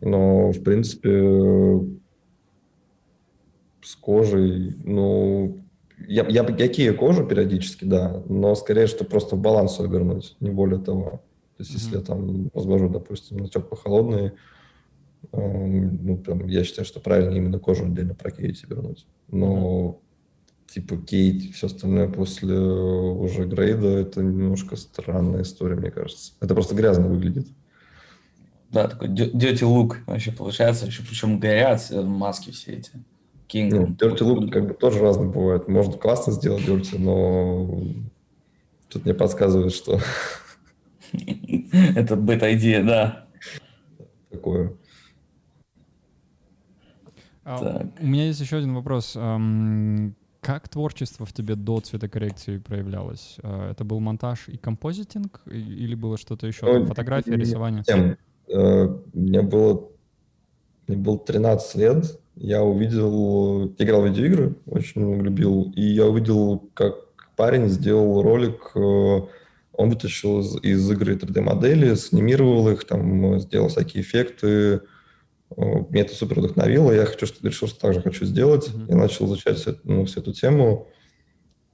Но, 0.00 0.52
в 0.52 0.62
принципе, 0.62 1.80
с 3.82 3.96
кожей, 3.96 4.76
ну, 4.84 5.64
я, 6.06 6.26
я, 6.28 6.46
я 6.46 6.68
кею 6.68 6.96
кожу 6.96 7.26
периодически, 7.26 7.84
да, 7.84 8.22
но 8.28 8.54
скорее, 8.54 8.86
что 8.86 9.04
просто 9.04 9.36
в 9.36 9.40
баланс 9.40 9.78
вернуть, 9.78 10.36
не 10.40 10.50
более 10.50 10.80
того. 10.80 11.22
То 11.56 11.62
есть, 11.62 11.70
mm-hmm. 11.70 11.74
если 11.74 11.96
я 11.96 12.02
там 12.02 12.50
развожу, 12.54 12.88
допустим, 12.88 13.38
на 13.38 13.48
тепло-холодные, 13.48 14.34
ну, 15.32 16.18
там, 16.18 16.46
я 16.46 16.64
считаю, 16.64 16.86
что 16.86 17.00
правильно 17.00 17.34
именно 17.34 17.58
кожу 17.58 17.84
отдельно 17.84 18.14
прокеять 18.14 18.62
и 18.62 18.66
вернуть. 18.66 19.06
Но 19.28 20.00
mm-hmm. 20.66 20.72
типа 20.74 20.96
кейт, 20.98 21.54
все 21.54 21.66
остальное 21.66 22.08
после 22.08 22.56
уже 22.56 23.46
грейда, 23.46 23.88
это 23.88 24.22
немножко 24.22 24.76
странная 24.76 25.42
история, 25.42 25.76
мне 25.76 25.90
кажется. 25.90 26.32
Это 26.40 26.54
просто 26.54 26.74
грязно 26.74 27.08
выглядит. 27.08 27.46
Да, 28.70 28.86
такой 28.86 29.08
дети 29.08 29.64
лук 29.64 29.98
вообще 30.06 30.30
получается, 30.30 30.86
еще 30.86 31.02
причем 31.02 31.40
горят 31.40 31.86
э, 31.90 32.02
маски 32.02 32.50
все 32.50 32.72
эти. 32.72 32.90
King. 33.48 33.70
Ну, 33.70 33.86
dirty 33.86 34.18
look 34.18 34.50
как 34.50 34.68
бы 34.68 34.74
тоже 34.74 35.00
разный 35.00 35.26
бывает. 35.26 35.68
Можно 35.68 35.94
классно 35.94 36.32
сделать 36.32 36.66
dirty, 36.66 36.98
но 36.98 37.82
тут 38.90 39.04
мне 39.04 39.14
подсказывает, 39.14 39.72
что... 39.72 40.00
Это 41.96 42.16
бета-идея, 42.16 42.84
да. 42.84 43.26
Такое. 44.30 44.74
А, 47.48 47.86
у 48.00 48.06
меня 48.06 48.26
есть 48.26 48.40
еще 48.40 48.58
один 48.58 48.74
вопрос. 48.74 49.16
Как 50.40 50.68
творчество 50.68 51.26
в 51.26 51.32
тебе 51.32 51.56
до 51.56 51.80
цветокоррекции 51.80 52.58
проявлялось? 52.58 53.36
А, 53.42 53.72
это 53.72 53.84
был 53.84 54.00
монтаж 54.00 54.48
и 54.48 54.56
композитинг 54.56 55.40
или 55.46 55.94
было 55.94 56.16
что-то 56.16 56.46
еще? 56.46 56.64
Ну, 56.66 56.86
Фотография, 56.86 57.36
рисование? 57.36 57.82
Тем. 57.84 58.16
Э, 58.48 58.88
мне 59.14 59.42
было, 59.42 59.88
мне 60.86 60.96
было 60.96 61.18
13 61.18 61.74
лет. 61.76 62.20
Я 62.36 62.62
увидел, 62.62 63.74
я 63.78 63.84
играл 63.84 64.02
в 64.02 64.06
видеоигры, 64.06 64.54
очень 64.66 65.20
любил, 65.20 65.72
и 65.74 65.82
я 65.82 66.06
увидел, 66.06 66.70
как 66.74 66.94
парень 67.34 67.68
сделал 67.68 68.22
ролик, 68.22 68.70
э, 68.74 69.20
он 69.72 69.90
вытащил 69.90 70.40
из, 70.40 70.56
из 70.62 70.90
игры 70.90 71.14
3D-модели, 71.14 71.94
снимировал 71.94 72.68
их, 72.68 72.84
там, 72.84 73.40
сделал 73.40 73.68
всякие 73.68 74.02
эффекты, 74.02 74.82
меня 75.56 76.02
это 76.02 76.14
супер 76.14 76.40
вдохновило, 76.40 76.92
я 76.92 77.06
хочу, 77.06 77.26
что 77.26 77.46
решил, 77.46 77.68
что 77.68 77.80
также 77.80 78.02
хочу 78.02 78.24
сделать. 78.24 78.68
Mm-hmm. 78.68 78.86
Я 78.88 78.96
начал 78.96 79.26
изучать 79.26 79.58
всю, 79.58 79.76
ну, 79.84 80.04
всю 80.04 80.20
эту 80.20 80.32
тему. 80.32 80.88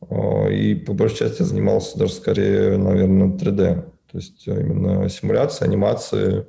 А, 0.01 0.49
и 0.49 0.75
по 0.75 0.93
большей 0.93 1.19
части 1.19 1.43
я 1.43 1.47
занимался 1.47 1.99
даже 1.99 2.13
скорее, 2.13 2.77
наверное, 2.79 3.37
3D. 3.37 3.83
То 4.11 4.19
есть 4.19 4.47
именно 4.47 5.09
симуляция, 5.09 5.67
анимации. 5.67 6.47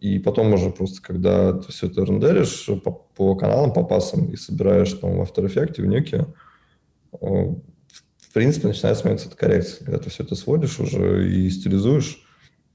И 0.00 0.18
потом 0.18 0.52
уже 0.54 0.70
просто, 0.70 1.02
когда 1.02 1.52
ты 1.52 1.70
все 1.70 1.88
это 1.88 2.02
рендеришь 2.04 2.68
по, 2.82 2.90
по 2.90 3.36
каналам, 3.36 3.72
по 3.72 3.84
пасам 3.84 4.30
и 4.30 4.36
собираешь 4.36 4.92
там 4.94 5.18
в 5.18 5.22
After 5.22 5.44
Effects, 5.44 5.80
в 5.80 5.84
Nuke, 5.84 6.26
в 8.30 8.32
принципе, 8.32 8.68
начинается 8.68 9.04
момент 9.04 9.34
коррекции. 9.34 9.84
Когда 9.84 9.98
ты 9.98 10.08
все 10.08 10.22
это 10.22 10.36
сводишь 10.36 10.80
уже 10.80 11.28
и 11.28 11.50
стилизуешь, 11.50 12.24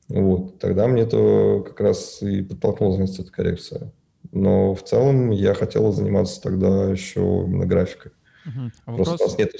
вот. 0.08 0.60
Тогда 0.60 0.88
мне 0.88 1.04
это 1.04 1.64
как 1.66 1.80
раз 1.80 2.22
и 2.22 2.44
подтолкнуло 2.44 2.94
заняться 2.94 3.22
этой 3.22 3.32
коррекцией. 3.32 3.92
Но 4.32 4.76
в 4.76 4.84
целом 4.84 5.32
я 5.32 5.54
хотел 5.54 5.92
заниматься 5.92 6.42
тогда 6.42 6.90
еще 6.90 7.22
именно 7.48 7.66
графикой. 7.66 8.12
Угу. 8.46 8.72
А 8.86 8.92
вопрос, 8.92 9.38
нет... 9.38 9.52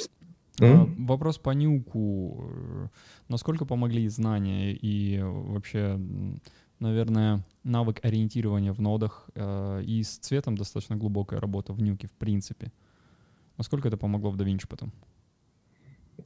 а, 0.62 0.88
вопрос 0.98 1.38
по 1.38 1.52
нюку. 1.52 2.90
Насколько 3.28 3.66
помогли 3.66 4.08
знания 4.10 4.74
и 4.74 5.20
вообще, 5.22 6.00
наверное, 6.80 7.44
навык 7.64 8.00
ориентирования 8.04 8.74
в 8.74 8.80
нодах 8.80 9.30
э, 9.34 9.82
и 9.84 10.04
с 10.04 10.18
цветом 10.18 10.58
достаточно 10.58 10.96
глубокая 10.96 11.40
работа 11.40 11.74
в 11.74 11.82
нюке 11.82 12.08
в 12.08 12.14
принципе? 12.14 12.72
Насколько 13.58 13.88
это 13.88 13.98
помогло 13.98 14.30
в 14.30 14.36
DaVinci 14.36 14.66
потом? 14.68 14.92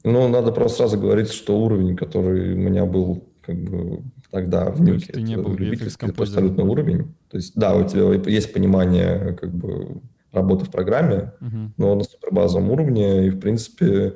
Ну, 0.04 0.28
надо 0.28 0.52
просто 0.52 0.78
сразу 0.78 0.98
говорить, 0.98 1.30
что 1.30 1.58
уровень, 1.58 1.96
который 1.96 2.54
у 2.54 2.58
меня 2.58 2.84
был 2.84 3.29
как 3.42 3.56
бы 3.56 4.02
тогда 4.30 4.70
в 4.70 4.80
нюке. 4.80 5.12
Ты 5.12 5.22
не 5.22 5.36
был 5.36 5.54
любительский 5.54 6.06
абсолютно 6.06 6.64
уровень. 6.64 7.14
То 7.30 7.36
есть, 7.36 7.54
да, 7.54 7.76
у 7.76 7.86
тебя 7.86 8.12
есть 8.30 8.52
понимание 8.52 9.36
как 9.40 9.52
бы 9.52 10.00
работы 10.32 10.64
в 10.64 10.70
программе, 10.70 11.32
uh-huh. 11.40 11.70
но 11.76 11.94
на 11.94 12.04
супербазовом 12.04 12.70
уровне, 12.70 13.26
и 13.26 13.30
в 13.30 13.40
принципе, 13.40 14.14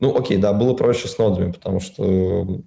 ну, 0.00 0.16
окей, 0.16 0.38
да, 0.38 0.52
было 0.52 0.74
проще 0.74 1.08
с 1.08 1.18
нодами, 1.18 1.52
потому 1.52 1.80
что 1.80 2.62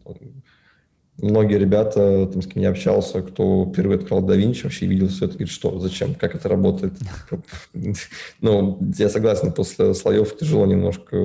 многие 1.22 1.57
ребята, 1.57 2.28
там, 2.28 2.41
с 2.41 2.47
кем 2.47 2.62
я 2.62 2.70
общался, 2.70 3.22
кто 3.22 3.66
впервые 3.72 3.99
открыл 3.99 4.20
DaVinci, 4.22 4.64
вообще 4.64 4.88
видел 4.88 5.07
все 5.07 5.26
это, 5.26 5.36
говорит, 5.36 5.53
что, 5.53 5.80
зачем, 5.80 6.16
как 6.16 6.36
это 6.36 6.49
работает. 6.49 6.93
Ну, 8.41 8.80
я 8.97 9.10
согласен, 9.10 9.51
после 9.51 9.93
слоев 9.93 10.36
тяжело 10.38 10.66
немножко 10.66 11.18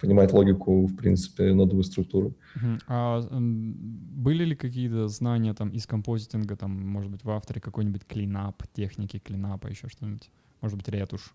понимать 0.00 0.32
логику, 0.32 0.86
в 0.86 0.96
принципе, 0.96 1.52
нодовой 1.52 1.84
структуры. 1.84 2.32
Uh-huh. 2.56 2.80
А 2.88 3.22
были 3.30 4.44
ли 4.44 4.56
какие-то 4.56 5.08
знания 5.08 5.54
там 5.54 5.70
из 5.70 5.86
композитинга, 5.86 6.56
там, 6.56 6.70
может 6.70 7.10
быть, 7.10 7.24
в 7.24 7.30
авторе 7.30 7.60
какой-нибудь 7.60 8.06
клинап, 8.06 8.62
техники 8.72 9.18
клинапа, 9.18 9.68
еще 9.68 9.88
что-нибудь? 9.88 10.30
Может 10.60 10.78
быть, 10.78 10.88
ретушь? 10.88 11.34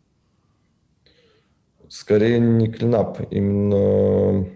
Скорее 1.87 2.39
не 2.39 2.67
клинап, 2.67 3.21
именно 3.31 4.47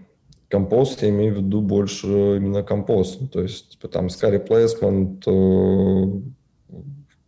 композ, 0.48 1.00
я 1.00 1.10
имею 1.10 1.34
в 1.34 1.38
виду 1.38 1.60
больше 1.60 2.08
именно 2.08 2.62
композ. 2.62 3.18
То 3.32 3.42
есть 3.42 3.70
типа, 3.70 3.88
там 3.88 4.06
Scary 4.06 4.46
Placement, 4.46 5.22
э, 5.26 6.76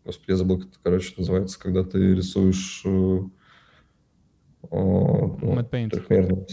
господи, 0.05 0.31
я 0.31 0.37
забыл, 0.37 0.59
как 0.59 0.69
это, 0.69 0.79
короче, 0.83 1.15
называется, 1.17 1.59
когда 1.59 1.85
ты 1.85 2.15
рисуешь 2.15 2.83
э, 2.85 3.21
э, 4.65 4.77
ну, 4.77 5.65
трехмерный 5.71 6.47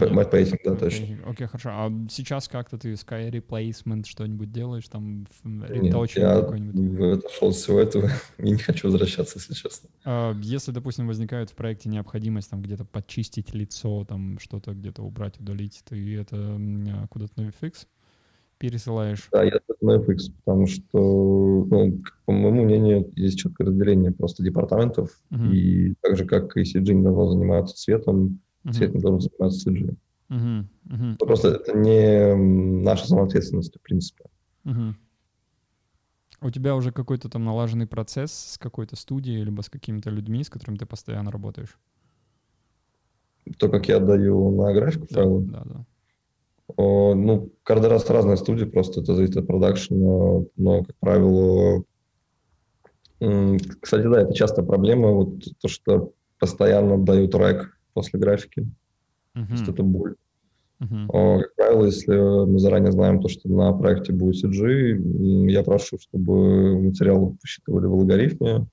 Мэтт 0.00 0.30
Пейтинг, 0.30 0.60
да, 0.64 0.74
точно. 0.74 1.06
Окей, 1.26 1.46
хорошо. 1.46 1.70
А 1.72 1.92
сейчас 2.10 2.48
как-то 2.48 2.78
ты 2.78 2.92
Sky 2.92 3.30
Replacement 3.30 4.04
что-нибудь 4.06 4.52
делаешь, 4.52 4.88
там, 4.88 5.26
Нет, 5.44 5.94
я 6.16 6.40
какой-нибудь? 6.40 7.18
отошел 7.18 7.48
от 7.48 7.54
всего 7.54 7.80
этого 7.80 8.10
и 8.38 8.50
не 8.50 8.58
хочу 8.58 8.88
возвращаться, 8.88 9.38
если 9.38 9.54
честно. 9.54 9.88
А, 10.04 10.34
если, 10.40 10.72
допустим, 10.72 11.06
возникает 11.06 11.50
в 11.50 11.54
проекте 11.54 11.88
необходимость 11.88 12.50
там 12.50 12.62
где-то 12.62 12.84
подчистить 12.84 13.54
лицо, 13.54 14.04
там 14.04 14.38
что-то 14.38 14.72
где-то 14.72 15.02
убрать, 15.02 15.38
удалить, 15.40 15.82
ты 15.88 16.16
это 16.16 16.36
а, 16.36 17.06
куда-то 17.08 17.40
на 17.40 17.48
VFX 17.48 17.86
пересылаешь? 18.58 19.28
Да, 19.32 19.44
я 19.44 19.58
на 19.80 19.98
FX, 19.98 20.32
потому 20.44 20.66
что, 20.66 20.98
ну, 21.70 22.02
по 22.24 22.32
моему 22.32 22.64
мнению, 22.64 23.10
есть 23.14 23.38
четкое 23.38 23.68
разделение 23.68 24.12
просто 24.12 24.42
департаментов, 24.42 25.10
uh-huh. 25.30 25.52
и 25.52 25.94
так 26.00 26.16
же, 26.16 26.24
как 26.24 26.56
и 26.56 26.62
CG 26.62 26.92
не 26.92 27.02
должно 27.02 27.30
заниматься 27.30 27.76
цветом, 27.76 28.40
uh-huh. 28.66 28.72
цвет 28.72 28.94
не 28.94 29.00
должен 29.00 29.20
заниматься 29.20 29.70
CG. 29.70 29.96
Uh-huh. 30.28 30.64
Uh-huh. 30.88 31.16
Просто 31.18 31.48
это 31.48 31.76
не 31.76 32.34
наша 32.34 33.06
самоответственность, 33.06 33.76
в 33.76 33.80
принципе. 33.80 34.24
Uh-huh. 34.64 34.94
У 36.42 36.50
тебя 36.50 36.74
уже 36.74 36.92
какой-то 36.92 37.28
там 37.28 37.44
налаженный 37.44 37.86
процесс 37.86 38.32
с 38.32 38.58
какой-то 38.58 38.96
студией, 38.96 39.42
либо 39.42 39.62
с 39.62 39.70
какими-то 39.70 40.10
людьми, 40.10 40.44
с 40.44 40.50
которыми 40.50 40.76
ты 40.76 40.86
постоянно 40.86 41.30
работаешь? 41.30 41.78
То, 43.58 43.68
как 43.68 43.88
я 43.88 43.96
отдаю 43.98 44.50
на 44.50 44.72
графику 44.74 45.06
да, 45.08 45.14
файлы? 45.14 45.42
Да, 45.44 45.62
да. 45.64 45.86
О, 46.76 47.14
ну, 47.14 47.52
каждый 47.62 47.88
раз 47.88 48.10
разные 48.10 48.36
студии, 48.36 48.64
просто 48.64 49.00
это 49.00 49.14
зависит 49.14 49.36
от 49.36 49.46
продакшена, 49.46 50.44
но, 50.56 50.84
как 50.84 50.96
правило, 50.96 51.84
кстати, 53.80 54.06
да, 54.06 54.22
это 54.22 54.34
часто 54.34 54.62
проблема, 54.62 55.12
вот 55.12 55.44
то, 55.60 55.68
что 55.68 56.12
постоянно 56.38 56.98
дают 56.98 57.34
рэк 57.34 57.75
после 57.96 58.20
графики. 58.20 58.60
Uh-huh. 59.34 59.46
То 59.46 59.52
есть 59.52 59.68
это 59.68 59.82
боль. 59.82 60.14
Uh-huh. 60.82 61.40
Как 61.40 61.54
правило, 61.56 61.86
если 61.86 62.14
мы 62.46 62.58
заранее 62.58 62.92
знаем 62.92 63.22
то, 63.22 63.28
что 63.28 63.48
на 63.48 63.72
проекте 63.72 64.12
будет 64.12 64.44
CG, 64.44 65.50
я 65.50 65.62
прошу, 65.62 65.98
чтобы 65.98 66.78
материал 66.82 67.34
посчитывали 67.40 67.86
в 67.86 67.94
алгоритме, 67.94 68.66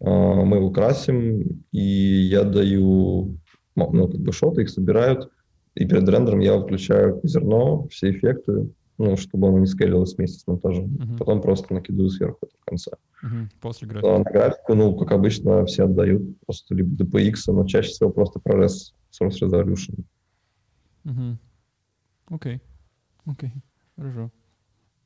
а, 0.00 0.44
мы 0.44 0.56
его 0.56 0.70
красим, 0.70 1.64
и 1.72 1.80
я 1.80 2.44
даю, 2.44 3.38
ну, 3.74 4.08
как 4.08 4.20
бы 4.20 4.32
шоты, 4.32 4.62
их 4.62 4.70
собирают, 4.70 5.30
и 5.74 5.84
перед 5.84 6.08
рендером 6.08 6.40
я 6.40 6.58
включаю 6.58 7.20
зерно, 7.22 7.86
все 7.88 8.12
эффекты, 8.12 8.70
ну, 8.98 9.16
чтобы 9.16 9.48
оно 9.48 9.58
не 9.58 9.66
скейлилось 9.66 10.16
вместе 10.16 10.40
с 10.40 10.46
монтажом. 10.46 10.86
Uh-huh. 10.86 11.18
Потом 11.18 11.42
просто 11.42 11.74
накидываю 11.74 12.10
сверху 12.10 12.38
это 12.42 12.54
в 12.60 12.64
конце. 12.64 12.90
Uh-huh. 13.22 13.48
После 13.60 13.88
графики. 13.88 14.08
А 14.08 14.18
на 14.18 14.24
графику, 14.24 14.74
ну, 14.74 14.94
как 14.96 15.12
обычно, 15.12 15.64
все 15.66 15.84
отдают 15.84 16.22
просто 16.46 16.74
либо 16.74 17.04
DPX, 17.04 17.34
но 17.48 17.66
чаще 17.66 17.90
всего 17.90 18.10
просто 18.10 18.40
ProRes 18.40 18.92
Source 19.12 19.40
Resolution. 19.42 20.04
Угу. 21.04 21.38
Окей. 22.30 22.60
Окей. 23.24 23.52
Хорошо. 23.96 24.30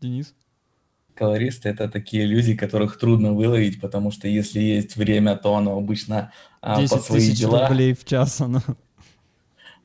Денис? 0.00 0.34
Колористы— 1.14 1.68
это 1.70 1.88
такие 1.88 2.24
люди, 2.24 2.56
которых 2.56 2.98
трудно 2.98 3.34
выловить, 3.34 3.80
потому 3.80 4.10
что 4.10 4.26
если 4.26 4.60
есть 4.60 4.96
время, 4.96 5.36
то 5.36 5.54
оно 5.54 5.76
обычно 5.76 6.32
а, 6.62 6.80
под 6.80 7.02
свои 7.02 7.32
дела... 7.32 7.68
рублей 7.68 7.92
в 7.92 8.04
час 8.04 8.40
оно... 8.40 8.62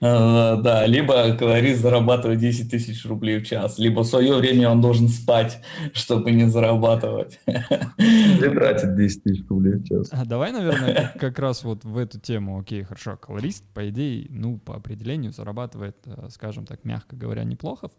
Э, 0.02 0.58
да, 0.62 0.86
либо 0.86 1.36
колорист 1.38 1.82
зарабатывает 1.82 2.40
10 2.40 2.70
тысяч 2.70 3.06
рублей 3.06 3.40
в 3.40 3.48
час, 3.48 3.80
либо 3.80 4.02
в 4.02 4.06
свое 4.06 4.36
время 4.36 4.70
он 4.70 4.82
должен 4.82 5.08
спать, 5.08 5.62
чтобы 5.94 6.32
не 6.32 6.50
зарабатывать. 6.50 7.40
Или 7.46 8.50
тратит 8.54 8.96
10 8.96 9.24
тысяч 9.24 9.48
рублей 9.48 9.76
в 9.76 9.86
час. 9.86 10.10
А 10.12 10.26
давай, 10.26 10.52
наверное, 10.52 11.14
как 11.20 11.40
раз 11.40 11.64
вот 11.64 11.86
в 11.86 11.98
эту 11.98 12.20
тему, 12.20 12.60
окей, 12.60 12.84
хорошо, 12.84 13.18
колорист, 13.18 13.64
по 13.74 13.90
идее, 13.90 14.28
ну, 14.30 14.58
по 14.58 14.76
определению 14.76 15.32
зарабатывает, 15.32 15.98
э, 16.06 16.28
скажем 16.30 16.66
так, 16.66 16.84
мягко 16.84 17.16
говоря, 17.16 17.44
неплохо 17.44 17.90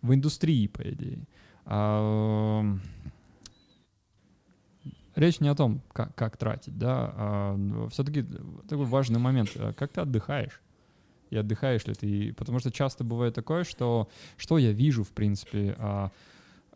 в 0.00 0.12
индустрии, 0.14 0.66
по 0.66 0.82
идее. 0.82 1.26
А, 1.64 2.62
речь 5.14 5.40
не 5.40 5.48
о 5.48 5.54
том, 5.54 5.80
как, 5.92 6.14
как 6.14 6.36
тратить, 6.36 6.78
да, 6.78 7.12
а 7.16 7.88
все-таки 7.90 8.24
такой 8.68 8.84
важный 8.84 9.18
момент, 9.18 9.50
как 9.76 9.92
ты 9.92 10.02
отдыхаешь? 10.02 10.60
И 11.34 11.38
отдыхаешь 11.38 11.86
ли 11.86 11.94
ты. 11.94 12.32
Потому 12.34 12.58
что 12.58 12.70
часто 12.70 13.04
бывает 13.04 13.34
такое, 13.34 13.64
что 13.64 14.08
что 14.36 14.58
я 14.58 14.72
вижу, 14.72 15.04
в 15.04 15.10
принципе, 15.10 15.74
а, 15.78 16.10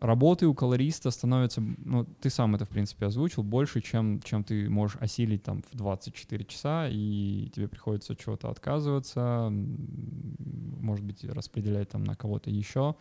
работы 0.00 0.46
у 0.46 0.54
колориста 0.54 1.10
становятся, 1.10 1.60
ну, 1.60 2.04
ты 2.20 2.30
сам 2.30 2.54
это, 2.54 2.64
в 2.64 2.68
принципе, 2.68 3.06
озвучил, 3.06 3.42
больше, 3.42 3.80
чем, 3.80 4.20
чем 4.22 4.44
ты 4.44 4.68
можешь 4.68 4.96
осилить 5.00 5.42
там 5.42 5.62
в 5.70 5.76
24 5.76 6.44
часа, 6.44 6.88
и 6.88 7.50
тебе 7.54 7.68
приходится 7.68 8.14
чего-то 8.14 8.50
отказываться, 8.50 9.48
может 9.50 11.04
быть, 11.04 11.24
распределять 11.24 11.88
там 11.90 12.04
на 12.04 12.14
кого-то 12.14 12.50
еще. 12.50 12.94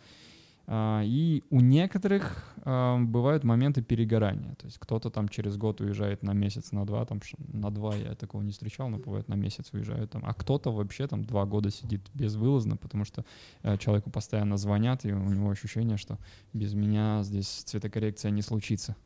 А, 0.70 1.02
и 1.06 1.44
у 1.50 1.62
некоторых 1.62 2.54
а, 2.66 2.98
бывают 3.00 3.46
моменты 3.46 3.82
перегорания. 3.82 4.54
То 4.56 4.66
есть 4.66 4.78
кто-то 4.78 5.10
там 5.10 5.30
через 5.30 5.56
год 5.56 5.80
уезжает 5.80 6.24
на 6.24 6.34
месяц, 6.34 6.74
на 6.74 6.86
два, 6.86 7.06
там 7.06 7.22
на 7.38 7.72
два 7.72 7.96
я 7.96 8.16
такого 8.16 8.42
не 8.42 8.52
встречал, 8.52 8.90
но 8.90 8.98
бывает 8.98 9.30
на 9.30 9.36
месяц 9.36 9.70
уезжают 9.72 10.12
там. 10.12 10.24
А 10.26 10.34
кто-то 10.34 10.72
вообще 10.72 11.08
там 11.08 11.24
два 11.24 11.46
года 11.46 11.72
сидит 11.72 12.02
безвылазно, 12.14 12.76
потому 12.76 13.06
что 13.06 13.24
э, 13.64 13.78
человеку 13.78 14.10
постоянно 14.10 14.58
звонят, 14.58 15.06
и 15.06 15.14
у 15.14 15.30
него 15.30 15.50
ощущение, 15.50 15.96
что 15.96 16.18
без 16.52 16.74
меня 16.74 17.24
здесь 17.24 17.48
цветокоррекция 17.48 18.32
не 18.32 18.42
случится. 18.42 18.98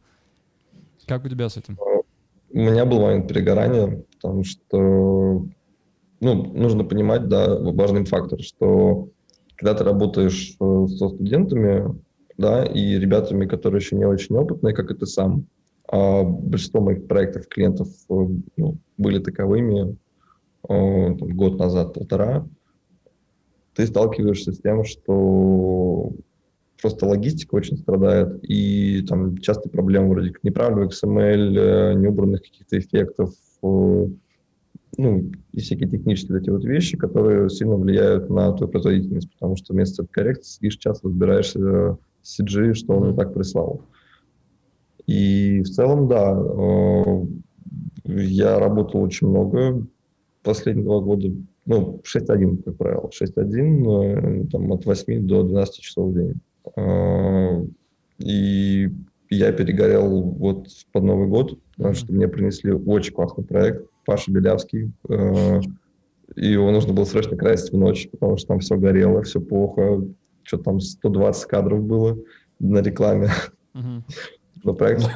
Как 1.05 1.23
у 1.25 1.29
тебя 1.29 1.47
с 1.47 1.57
этим? 1.57 1.77
У 2.53 2.57
меня 2.57 2.85
был 2.85 3.01
момент 3.01 3.27
перегорания, 3.27 4.03
потому 4.15 4.43
что 4.43 5.45
ну, 6.21 6.53
нужно 6.53 6.83
понимать, 6.83 7.27
да, 7.27 7.55
важный 7.59 8.05
фактор, 8.05 8.41
что 8.41 9.09
когда 9.61 9.75
ты 9.75 9.83
работаешь 9.83 10.55
э, 10.59 10.87
со 10.87 11.09
студентами, 11.09 11.95
да, 12.35 12.65
и 12.65 12.97
ребятами, 12.97 13.45
которые 13.45 13.79
еще 13.79 13.95
не 13.95 14.05
очень 14.05 14.35
опытные, 14.35 14.73
как 14.73 14.89
и 14.89 14.95
ты 14.95 15.05
сам, 15.05 15.45
а 15.87 16.23
большинство 16.23 16.81
моих 16.81 17.05
проектов 17.05 17.47
клиентов 17.47 17.87
э, 18.09 18.27
ну, 18.57 18.77
были 18.97 19.19
таковыми 19.19 19.97
э, 20.67 21.15
там, 21.15 21.37
год 21.37 21.59
назад, 21.59 21.93
полтора, 21.93 22.47
ты 23.75 23.85
сталкиваешься 23.85 24.51
с 24.51 24.57
тем, 24.57 24.83
что 24.83 26.11
просто 26.81 27.05
логистика 27.05 27.53
очень 27.53 27.77
страдает, 27.77 28.39
и 28.41 29.05
там 29.07 29.37
часто 29.37 29.69
проблемы 29.69 30.09
вроде 30.09 30.31
как 30.31 30.43
неправильного 30.43 30.89
XML, 30.89 31.93
неубранных 31.99 32.41
каких-то 32.41 32.79
эффектов, 32.79 33.35
ну, 34.97 35.31
и 35.53 35.59
всякие 35.59 35.89
технические 35.89 36.39
эти 36.39 36.49
вот 36.49 36.63
вещи, 36.63 36.97
которые 36.97 37.49
сильно 37.49 37.75
влияют 37.75 38.29
на 38.29 38.51
твою 38.53 38.71
производительность, 38.71 39.31
потому 39.31 39.55
что 39.55 39.73
вместо 39.73 40.05
коррекции 40.05 40.57
сидишь 40.57 40.77
час, 40.77 41.01
разбираешься 41.03 41.97
с 42.21 42.39
CG, 42.39 42.73
что 42.73 42.95
он 42.95 43.13
и 43.13 43.15
так 43.15 43.33
прислал. 43.33 43.81
И 45.07 45.61
в 45.61 45.69
целом, 45.69 46.07
да, 46.07 46.37
э, 46.37 47.25
я 48.05 48.59
работал 48.59 49.01
очень 49.01 49.27
много 49.27 49.85
последние 50.43 50.85
два 50.85 50.99
года, 50.99 51.29
ну, 51.65 52.01
6-1, 52.03 52.63
как 52.63 52.77
правило, 52.77 53.09
6-1, 53.11 53.87
э, 53.87 54.47
там, 54.51 54.71
от 54.71 54.85
8 54.85 55.27
до 55.27 55.43
12 55.43 55.81
часов 55.81 56.11
в 56.11 56.13
день. 56.13 56.33
Э, 56.75 57.65
и 58.19 58.89
я 59.29 59.51
перегорел 59.53 60.21
вот 60.21 60.67
под 60.91 61.03
Новый 61.03 61.27
год, 61.27 61.57
потому 61.75 61.93
что 61.93 62.13
мне 62.13 62.27
принесли 62.27 62.71
очень 62.73 63.13
классный 63.13 63.43
проект, 63.43 63.90
Паша 64.11 64.29
Белявский. 64.29 64.91
Э, 65.07 65.61
и 66.35 66.51
его 66.51 66.69
нужно 66.71 66.91
было 66.91 67.05
срочно 67.05 67.37
красить 67.37 67.71
в 67.71 67.77
ночь, 67.77 68.09
потому 68.11 68.35
что 68.35 68.49
там 68.49 68.59
все 68.59 68.75
горело, 68.75 69.23
все 69.23 69.39
плохо. 69.39 70.01
Что 70.43 70.57
там 70.57 70.81
120 70.81 71.45
кадров 71.45 71.81
было 71.81 72.17
на 72.59 72.79
рекламе. 72.79 73.29
Но 73.73 74.73
проект 74.73 75.07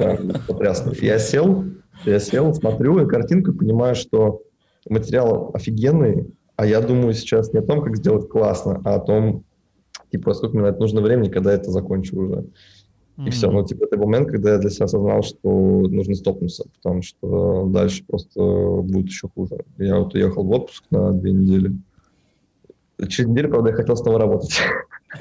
потрясный. 0.47 0.97
Я 1.01 1.19
сел, 1.19 1.65
я 2.05 2.19
сел, 2.19 2.53
смотрю 2.53 2.99
и 2.99 3.07
картинку, 3.07 3.51
понимаю, 3.51 3.95
что 3.95 4.43
материал 4.87 5.51
офигенный, 5.53 6.33
а 6.55 6.65
я 6.65 6.79
думаю 6.79 7.13
сейчас 7.13 7.51
не 7.51 7.59
о 7.59 7.63
том, 7.63 7.81
как 7.81 7.97
сделать 7.97 8.29
классно, 8.29 8.81
а 8.85 8.95
о 8.95 8.99
том, 8.99 9.43
типа, 10.09 10.33
сколько 10.33 10.55
мне 10.55 10.63
на 10.65 10.69
это 10.69 10.79
нужно 10.79 11.01
времени, 11.01 11.29
когда 11.29 11.51
это 11.51 11.69
закончу 11.69 12.17
уже. 12.17 12.45
И 13.17 13.29
все. 13.29 13.49
Ну, 13.49 13.65
типа, 13.65 13.85
это 13.85 13.97
момент, 13.97 14.29
когда 14.29 14.53
я 14.53 14.57
для 14.57 14.69
себя 14.69 14.85
осознал, 14.85 15.23
что 15.23 15.49
нужно 15.87 16.15
стопнуться, 16.15 16.65
потому 16.75 17.01
что 17.01 17.65
дальше 17.67 18.03
просто 18.05 18.41
будет 18.41 19.07
еще 19.07 19.29
хуже. 19.33 19.57
Я 19.77 19.99
вот 19.99 20.13
уехал 20.13 20.43
в 20.43 20.51
отпуск 20.51 20.83
на 20.91 21.13
две 21.13 21.31
недели, 21.31 21.71
Через 23.09 23.29
неделю, 23.29 23.49
правда, 23.49 23.69
я 23.69 23.75
хотел 23.75 23.97
снова 23.97 24.19
работать. 24.19 24.57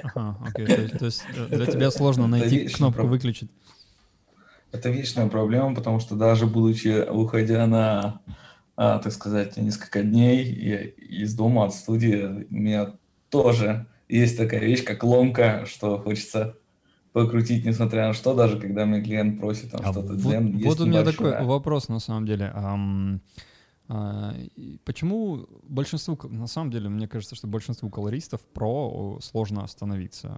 Ага, 0.02 0.38
окей. 0.46 0.66
То 0.66 0.72
есть, 0.80 0.98
то 0.98 1.04
есть 1.06 1.24
э, 1.36 1.56
для 1.56 1.66
тебя 1.66 1.90
сложно 1.90 2.26
найти 2.26 2.68
кнопку 2.68 3.06
«выключить». 3.06 3.50
Это 4.72 4.90
вечная 4.90 5.28
проблема, 5.28 5.74
потому 5.74 6.00
что 6.00 6.16
даже 6.16 6.46
будучи, 6.46 7.08
уходя 7.08 7.66
на, 7.66 8.20
а, 8.76 8.98
так 8.98 9.12
сказать, 9.12 9.56
несколько 9.56 10.02
дней 10.02 10.44
из 10.44 11.34
дома, 11.34 11.66
от 11.66 11.74
студии, 11.74 12.46
у 12.50 12.54
меня 12.54 12.94
тоже 13.28 13.86
есть 14.08 14.36
такая 14.36 14.60
вещь, 14.60 14.82
как 14.82 15.04
ломка, 15.04 15.64
что 15.66 15.98
хочется 15.98 16.56
покрутить, 17.14 17.64
несмотря 17.64 18.08
на 18.08 18.12
что, 18.12 18.34
даже 18.34 18.58
когда 18.58 18.84
мне 18.84 19.00
клиент 19.00 19.38
просит 19.38 19.70
там 19.70 19.80
а 19.84 19.92
что-то. 19.92 20.14
Вот, 20.14 20.34
вот 20.64 20.80
у 20.80 20.86
меня 20.86 21.00
небольшое. 21.00 21.32
такой 21.32 21.46
вопрос 21.46 21.88
на 21.88 22.00
самом 22.00 22.26
деле. 22.26 22.52
Um, 22.52 23.20
почему 24.84 25.46
большинству, 25.62 26.18
на 26.24 26.48
самом 26.48 26.72
деле, 26.72 26.88
мне 26.88 27.06
кажется, 27.06 27.36
что 27.36 27.46
большинству 27.46 27.88
колористов 27.88 28.40
про 28.52 29.20
сложно 29.22 29.62
остановиться. 29.62 30.36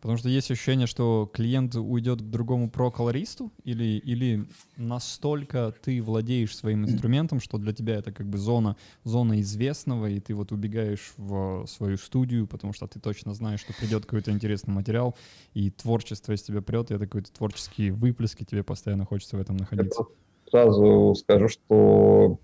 Потому 0.00 0.16
что 0.16 0.28
есть 0.28 0.50
ощущение, 0.50 0.86
что 0.86 1.30
клиент 1.32 1.74
уйдет 1.74 2.20
к 2.20 2.24
другому 2.24 2.70
про-колористу, 2.70 3.52
или, 3.64 3.98
или 3.98 4.46
настолько 4.76 5.74
ты 5.82 6.00
владеешь 6.02 6.56
своим 6.56 6.84
инструментом, 6.84 7.40
что 7.40 7.58
для 7.58 7.72
тебя 7.72 7.96
это 7.96 8.12
как 8.12 8.26
бы 8.26 8.38
зона, 8.38 8.76
зона 9.04 9.40
известного, 9.40 10.06
и 10.06 10.20
ты 10.20 10.34
вот 10.34 10.52
убегаешь 10.52 11.12
в 11.16 11.66
свою 11.66 11.96
студию, 11.96 12.46
потому 12.46 12.72
что 12.72 12.86
ты 12.86 13.00
точно 13.00 13.34
знаешь, 13.34 13.60
что 13.60 13.72
придет 13.72 14.04
какой-то 14.04 14.30
интересный 14.30 14.72
материал, 14.72 15.16
и 15.54 15.70
творчество 15.70 16.32
из 16.32 16.42
тебя 16.42 16.62
прет, 16.62 16.90
и 16.90 16.94
это 16.94 17.06
какой-то 17.06 17.32
творческие 17.32 17.92
выплески, 17.92 18.44
тебе 18.44 18.62
постоянно 18.62 19.04
хочется 19.04 19.36
в 19.36 19.40
этом 19.40 19.56
находиться. 19.56 20.04
Я 20.46 20.50
сразу 20.50 21.14
скажу, 21.16 21.48
что 21.48 22.38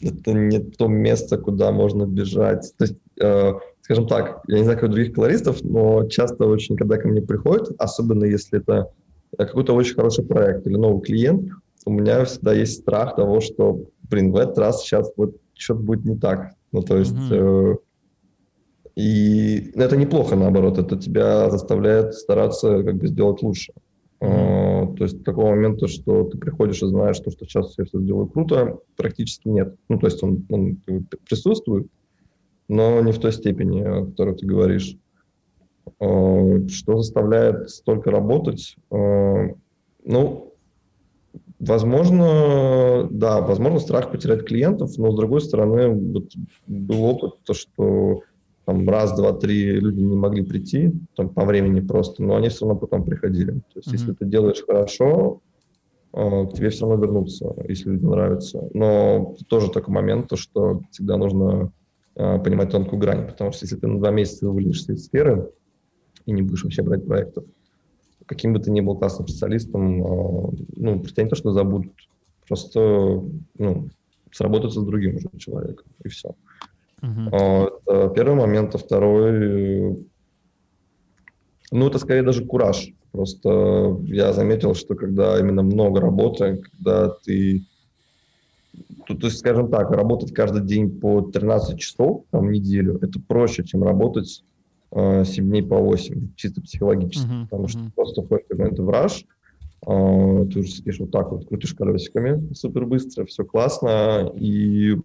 это 0.00 0.32
не 0.32 0.60
то 0.60 0.86
место, 0.86 1.38
куда 1.38 1.72
можно 1.72 2.06
бежать. 2.06 2.72
То 2.76 2.84
есть 2.84 2.96
э, 3.20 3.52
скажем 3.84 4.06
так, 4.06 4.40
я 4.48 4.58
не 4.58 4.64
знаю, 4.64 4.78
как 4.78 4.88
у 4.88 4.92
других 4.92 5.12
колористов, 5.12 5.62
но 5.62 6.08
часто 6.08 6.46
очень, 6.46 6.74
когда 6.74 6.96
ко 6.96 7.06
мне 7.06 7.20
приходят, 7.20 7.70
особенно 7.78 8.24
если 8.24 8.58
это 8.58 8.90
какой-то 9.36 9.74
очень 9.74 9.94
хороший 9.94 10.24
проект 10.24 10.66
или 10.66 10.76
новый 10.76 11.02
клиент, 11.02 11.50
у 11.84 11.90
меня 11.90 12.24
всегда 12.24 12.54
есть 12.54 12.80
страх 12.80 13.14
того, 13.14 13.40
что, 13.40 13.82
блин, 14.08 14.32
в 14.32 14.36
этот 14.36 14.56
раз 14.56 14.82
сейчас 14.82 15.12
вот 15.18 15.36
что-то 15.52 15.80
будет 15.80 16.04
не 16.06 16.16
так. 16.16 16.54
Ну, 16.72 16.82
то 16.82 16.96
есть... 16.96 17.14
Mm-hmm. 17.14 17.74
Э, 17.74 17.76
и 18.96 19.72
это 19.74 19.96
неплохо, 19.96 20.34
наоборот, 20.34 20.78
это 20.78 20.96
тебя 20.96 21.50
заставляет 21.50 22.14
стараться 22.14 22.82
как 22.84 22.96
бы 22.96 23.08
сделать 23.08 23.42
лучше. 23.42 23.74
Mm-hmm. 24.20 24.92
Э, 24.92 24.96
то 24.96 25.04
есть 25.04 25.24
такого 25.24 25.50
момента, 25.50 25.88
что 25.88 26.24
ты 26.24 26.38
приходишь 26.38 26.82
и 26.82 26.86
знаешь, 26.86 27.16
что, 27.16 27.30
что 27.30 27.44
сейчас 27.44 27.74
я 27.76 27.84
все 27.84 28.00
сделаю 28.00 28.28
круто, 28.28 28.78
практически 28.96 29.48
нет. 29.48 29.76
Ну, 29.90 29.98
то 29.98 30.06
есть 30.06 30.22
он, 30.22 30.46
он 30.48 30.78
присутствует, 31.28 31.86
но 32.68 33.00
не 33.00 33.12
в 33.12 33.18
той 33.18 33.32
степени, 33.32 33.82
о 33.82 34.04
которой 34.06 34.34
ты 34.34 34.46
говоришь. 34.46 34.96
Э, 36.00 36.66
что 36.68 36.98
заставляет 36.98 37.70
столько 37.70 38.10
работать? 38.10 38.76
Э, 38.90 39.48
ну, 40.04 40.52
возможно, 41.58 43.08
да, 43.10 43.40
возможно, 43.40 43.78
страх 43.78 44.10
потерять 44.10 44.44
клиентов, 44.44 44.96
но 44.98 45.10
с 45.10 45.16
другой 45.16 45.40
стороны, 45.40 45.88
вот 45.88 46.32
был 46.66 47.04
опыт, 47.04 47.34
то, 47.44 47.54
что 47.54 48.22
там 48.64 48.88
раз, 48.88 49.14
два, 49.14 49.32
три 49.32 49.78
люди 49.78 50.00
не 50.00 50.16
могли 50.16 50.42
прийти, 50.42 50.92
там 51.16 51.28
по 51.28 51.44
времени 51.44 51.80
просто, 51.80 52.22
но 52.22 52.36
они 52.36 52.48
все 52.48 52.66
равно 52.66 52.80
потом 52.80 53.04
приходили. 53.04 53.52
То 53.52 53.76
есть, 53.76 53.88
mm-hmm. 53.88 53.92
если 53.92 54.12
ты 54.12 54.24
делаешь 54.24 54.64
хорошо, 54.66 55.40
э, 56.14 56.46
к 56.46 56.54
тебе 56.54 56.70
все 56.70 56.86
равно 56.88 57.04
вернутся, 57.04 57.54
если 57.68 57.90
людям 57.90 58.10
нравится. 58.10 58.68
Но 58.72 59.34
тоже 59.48 59.70
такой 59.70 59.92
момент, 59.92 60.28
то, 60.28 60.36
что 60.36 60.80
всегда 60.90 61.18
нужно 61.18 61.72
понимать 62.14 62.70
тонкую 62.70 62.98
грань, 63.00 63.26
потому 63.26 63.52
что 63.52 63.64
если 63.64 63.76
ты 63.76 63.86
на 63.86 63.98
два 63.98 64.10
месяца 64.10 64.48
вылезешь 64.48 64.88
из 64.88 65.06
сферы 65.06 65.50
и 66.26 66.32
не 66.32 66.42
будешь 66.42 66.62
вообще 66.62 66.82
брать 66.82 67.06
проектов, 67.06 67.44
каким 68.26 68.52
бы 68.52 68.60
ты 68.60 68.70
ни 68.70 68.80
был 68.80 68.96
классным 68.96 69.28
специалистом, 69.28 70.02
э, 70.02 70.50
ну, 70.76 71.02
тебя 71.04 71.24
не 71.24 71.28
то, 71.28 71.36
что 71.36 71.52
забудут, 71.52 71.92
просто, 72.46 73.22
ну, 73.58 73.88
сработаться 74.32 74.80
с 74.80 74.84
другим 74.84 75.16
уже 75.16 75.28
человеком, 75.38 75.86
и 76.04 76.08
все. 76.08 76.34
Uh-huh. 77.02 77.70
Это 77.86 78.08
первый 78.14 78.34
момент, 78.34 78.74
а 78.74 78.78
второй, 78.78 80.06
ну, 81.70 81.86
это 81.86 81.98
скорее 81.98 82.22
даже 82.22 82.44
кураж. 82.44 82.92
Просто 83.12 84.00
я 84.04 84.32
заметил, 84.32 84.74
что 84.74 84.94
когда 84.96 85.38
именно 85.38 85.62
много 85.62 86.00
работы, 86.00 86.62
когда 86.72 87.10
ты 87.10 87.64
то, 89.06 89.14
то 89.14 89.26
есть, 89.26 89.38
скажем 89.38 89.70
так, 89.70 89.90
работать 89.90 90.32
каждый 90.32 90.62
день 90.62 90.90
по 90.90 91.20
13 91.22 91.78
часов 91.78 92.24
там, 92.30 92.46
в 92.46 92.50
неделю, 92.50 92.98
это 93.02 93.20
проще, 93.20 93.64
чем 93.64 93.82
работать 93.82 94.44
э, 94.90 95.24
7 95.24 95.44
дней 95.44 95.62
по 95.62 95.78
8, 95.78 96.34
чисто 96.36 96.60
психологически, 96.62 97.26
uh-huh, 97.26 97.44
потому 97.44 97.64
uh-huh. 97.64 97.68
что 97.68 97.92
просто 97.94 98.22
ходишь 98.22 98.46
какой-то 98.48 98.82
враж, 98.82 99.24
э, 99.86 100.46
ты 100.52 100.58
уже 100.60 100.68
сидишь 100.68 101.00
вот 101.00 101.10
так 101.10 101.30
вот, 101.30 101.46
крутишь 101.46 101.74
колесиками 101.74 102.52
супер 102.54 102.86
быстро, 102.86 103.24
все 103.24 103.44
классно, 103.44 104.32
и, 104.36 104.96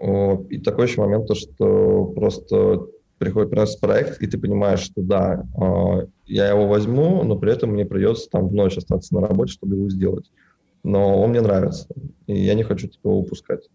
э, 0.00 0.36
и 0.50 0.58
такой 0.58 0.86
еще 0.86 1.00
момент, 1.00 1.26
то, 1.26 1.34
что 1.34 2.04
просто 2.14 2.86
приходит 3.18 3.50
приносит 3.50 3.80
проект, 3.80 4.22
и 4.22 4.26
ты 4.26 4.38
понимаешь, 4.38 4.80
что 4.80 5.02
да, 5.02 5.44
э, 5.60 6.06
я 6.26 6.48
его 6.48 6.68
возьму, 6.68 7.22
но 7.24 7.36
при 7.36 7.52
этом 7.52 7.70
мне 7.70 7.84
придется 7.84 8.30
там 8.30 8.48
в 8.48 8.54
ночь 8.54 8.76
остаться 8.76 9.14
на 9.14 9.26
работе, 9.26 9.52
чтобы 9.52 9.76
его 9.76 9.90
сделать 9.90 10.30
но 10.82 11.20
он 11.20 11.30
мне 11.30 11.40
нравится, 11.40 11.88
и 12.26 12.38
я 12.38 12.54
не 12.54 12.62
хочу 12.62 12.88
такого 12.88 13.16
упускать. 13.16 13.68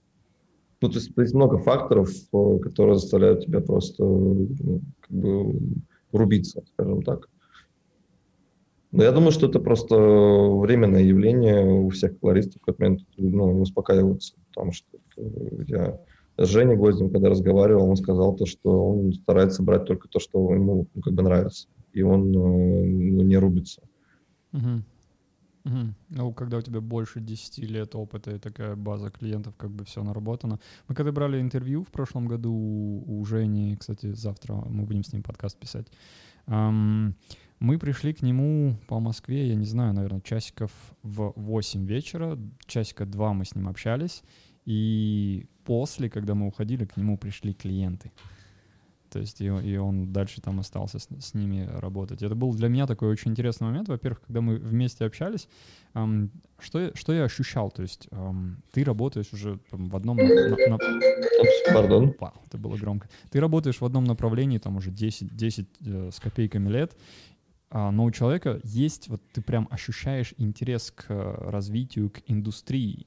Ну, 0.81 0.89
то 0.89 0.95
есть, 0.95 1.11
есть 1.15 1.33
много 1.33 1.57
факторов, 1.59 2.09
э, 2.33 2.59
которые 2.59 2.97
заставляют 2.97 3.45
тебя 3.45 3.61
просто 3.61 4.03
ну, 4.03 4.81
как 4.99 5.11
бы 5.11 5.59
рубиться, 6.11 6.61
скажем 6.73 7.01
так. 7.03 7.29
Но 8.91 9.03
я 9.03 9.11
думаю, 9.11 9.31
что 9.31 9.47
это 9.47 9.59
просто 9.59 9.95
временное 9.95 11.01
явление 11.01 11.65
у 11.65 11.89
всех 11.89 12.19
колористов, 12.19 12.61
как 12.61 12.79
момент 12.79 13.01
ну, 13.17 13.61
успокаиваются, 13.61 14.35
потому 14.49 14.71
что 14.71 14.99
я 15.67 15.99
с 16.37 16.47
Женей 16.47 16.75
Гвоздем, 16.75 17.09
когда 17.09 17.29
разговаривал, 17.29 17.89
он 17.89 17.95
сказал 17.95 18.35
то, 18.35 18.45
что 18.45 18.69
он 18.69 19.13
старается 19.13 19.63
брать 19.63 19.85
только 19.85 20.07
то, 20.07 20.19
что 20.19 20.53
ему 20.53 20.87
ну, 20.93 21.01
как 21.01 21.13
бы 21.13 21.23
нравится, 21.23 21.67
и 21.93 22.01
он 22.01 22.31
ну, 22.31 22.83
не 23.23 23.37
рубится. 23.37 23.81
Uh-huh. 24.51 24.81
Угу. 25.66 25.93
Ну, 26.09 26.34
когда 26.34 26.57
у 26.57 26.61
тебя 26.61 26.82
больше 26.82 27.22
10 27.22 27.59
лет 27.59 27.95
опыта 27.95 28.32
и 28.32 28.39
такая 28.39 28.76
база 28.76 29.09
клиентов, 29.09 29.55
как 29.55 29.72
бы 29.72 29.86
все 29.86 30.03
наработано. 30.03 30.59
Мы 30.88 30.95
когда 30.95 31.11
брали 31.11 31.39
интервью 31.39 31.84
в 31.84 31.91
прошлом 31.91 32.28
году 32.28 32.53
у 33.07 33.26
Жени, 33.26 33.76
кстати, 33.78 34.14
завтра 34.14 34.55
мы 34.55 34.84
будем 34.84 35.03
с 35.03 35.14
ним 35.14 35.24
подкаст 35.24 35.57
писать, 35.57 35.88
эм, 36.47 37.16
мы 37.59 37.80
пришли 37.80 38.14
к 38.14 38.22
нему 38.22 38.76
по 38.88 38.99
Москве, 38.99 39.47
я 39.47 39.55
не 39.55 39.66
знаю, 39.66 39.93
наверное, 39.93 40.20
часиков 40.20 40.72
в 41.01 41.34
8 41.38 41.86
вечера, 41.86 42.38
часика 42.66 43.05
2 43.05 43.34
мы 43.34 43.45
с 43.45 43.55
ним 43.55 43.70
общались, 43.70 44.22
и 44.66 45.45
после, 45.64 46.09
когда 46.09 46.36
мы 46.36 46.47
уходили, 46.47 46.86
к 46.86 46.97
нему 46.97 47.18
пришли 47.18 47.53
клиенты. 47.53 48.11
То 49.14 49.20
есть 49.20 49.41
и, 49.41 49.45
и 49.45 49.78
он 49.78 50.11
дальше 50.11 50.41
там 50.41 50.59
остался 50.59 50.97
с, 50.97 51.07
с 51.20 51.36
ними 51.36 51.70
работать. 51.72 52.24
Это 52.24 52.34
был 52.34 52.51
для 52.55 52.68
меня 52.68 52.88
такой 52.88 53.09
очень 53.09 53.30
интересный 53.30 53.68
момент. 53.68 53.88
Во-первых, 53.88 54.22
когда 54.26 54.41
мы 54.41 54.55
вместе 54.55 55.05
общались, 55.05 55.47
эм, 55.93 56.32
что, 56.57 56.91
что 56.95 57.14
я 57.14 57.26
ощущал? 57.26 57.70
То 57.70 57.84
есть 57.84 58.07
эм, 58.09 58.64
ты 58.72 58.84
работаешь 58.84 59.32
уже 59.32 59.59
там, 59.70 59.88
в 59.89 59.95
одном... 59.95 60.18
На, 60.18 60.26
на, 60.26 60.78
Пардон. 61.72 62.16
Вау, 62.20 62.34
это 62.47 62.57
было 62.57 62.76
громко. 62.76 63.07
Ты 63.30 63.39
работаешь 63.39 63.82
в 63.82 63.86
одном 63.86 64.03
направлении 64.05 64.57
там 64.57 64.78
уже 64.78 64.89
10, 64.89 65.36
10 65.36 65.68
э, 65.86 66.09
с 66.11 66.20
копейками 66.20 66.70
лет, 66.70 66.97
а, 67.70 67.91
но 67.91 68.05
у 68.05 68.11
человека 68.11 68.59
есть, 68.64 69.09
вот 69.09 69.22
ты 69.32 69.41
прям 69.41 69.68
ощущаешь 69.70 70.34
интерес 70.38 70.89
к 70.89 71.05
развитию, 71.09 72.09
к 72.09 72.22
индустрии. 72.26 73.05